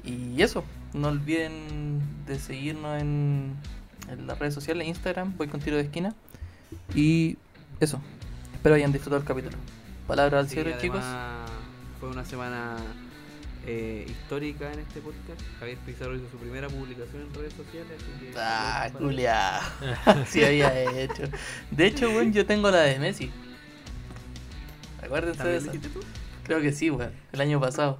[0.04, 0.64] Y eso,
[0.94, 3.56] no olviden de seguirnos en,
[4.10, 6.14] en las redes sociales, Instagram, voy con tiro de esquina.
[6.96, 7.38] Y
[7.82, 8.00] eso,
[8.54, 9.58] espero hayan disfrutado el capítulo.
[10.08, 11.04] Palabras al Sí, cierre, chicos.
[12.00, 12.78] Fue una semana
[13.66, 15.42] eh, histórica en este podcast.
[15.60, 17.92] Javier Pizarro hizo su primera publicación en redes sociales.
[17.98, 19.62] Así que Ah, para- culiao.
[20.28, 21.24] sí había hecho.
[21.72, 23.30] De hecho, weón, yo tengo la de Messi.
[25.04, 25.66] Acuérdense de ¿También esa.
[25.68, 26.00] lo hiciste tú?
[26.44, 27.12] Creo que sí, weón.
[27.32, 28.00] El año pasado.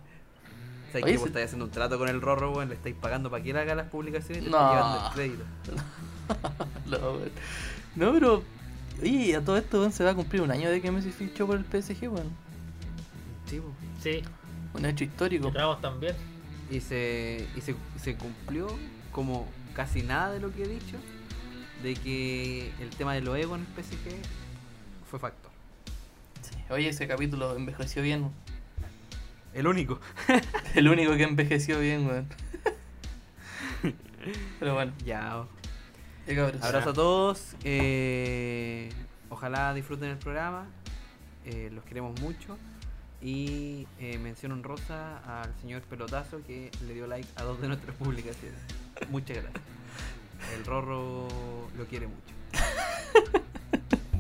[0.92, 1.28] ¿Sabes Oye, que vos sí.
[1.30, 2.70] estáis haciendo un trato con el Rorro, weón?
[2.70, 4.74] Le estáis pagando para que él haga las publicaciones y te No.
[4.74, 5.44] llevando el crédito.
[6.86, 7.32] No, weón.
[7.96, 8.44] No, pero.
[9.02, 11.46] Oye, a todo esto, weón, se va a cumplir un año de que Messi fichó
[11.46, 12.30] por el PSG, weón.
[13.46, 13.72] Sí, po.
[14.02, 14.22] Sí,
[14.74, 15.50] Un hecho histórico.
[15.50, 16.16] y también.
[16.70, 18.68] Y se, y se, se cumplió
[19.12, 20.98] como casi nada de lo que he dicho,
[21.84, 24.16] de que el tema de los egos en el PSG
[25.10, 25.52] fue factor.
[26.70, 28.30] Oye, ese capítulo envejeció bien.
[29.54, 30.00] El único.
[30.76, 32.28] El único que envejeció bien, weón.
[34.60, 35.46] Pero bueno, Ya.
[36.62, 37.56] Abrazo a todos.
[37.64, 38.90] eh,
[39.30, 40.68] ojalá disfruten el programa.
[41.46, 42.58] eh, los queremos mucho.
[43.22, 47.96] Y eh, mención honrosa al señor Pelotazo que le dio like a dos de nuestras
[47.96, 48.60] publicaciones.
[49.10, 49.64] Muchas gracias.
[50.56, 51.28] El Rorro
[51.78, 52.34] lo quiere mucho.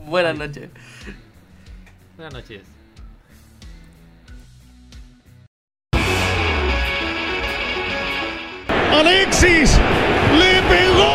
[0.05, 0.69] Buenas noches.
[2.17, 2.61] Buenas noches.
[8.91, 9.77] Alexis
[10.39, 11.13] le pegó.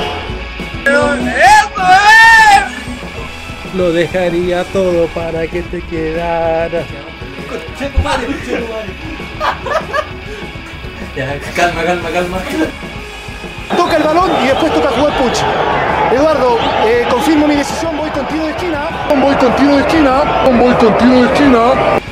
[3.74, 6.86] Lo dejaría todo para que te quedaras.
[11.16, 12.38] Ya, calma, calma, calma.
[13.76, 15.38] Toca el balón y después toca jugar Puch.
[16.12, 18.80] Eduardo, eh, confirmo mi decisión, voy con tiro de esquina.
[19.20, 20.22] Voy con tiro de esquina.
[20.58, 22.11] Voy con tiro de esquina.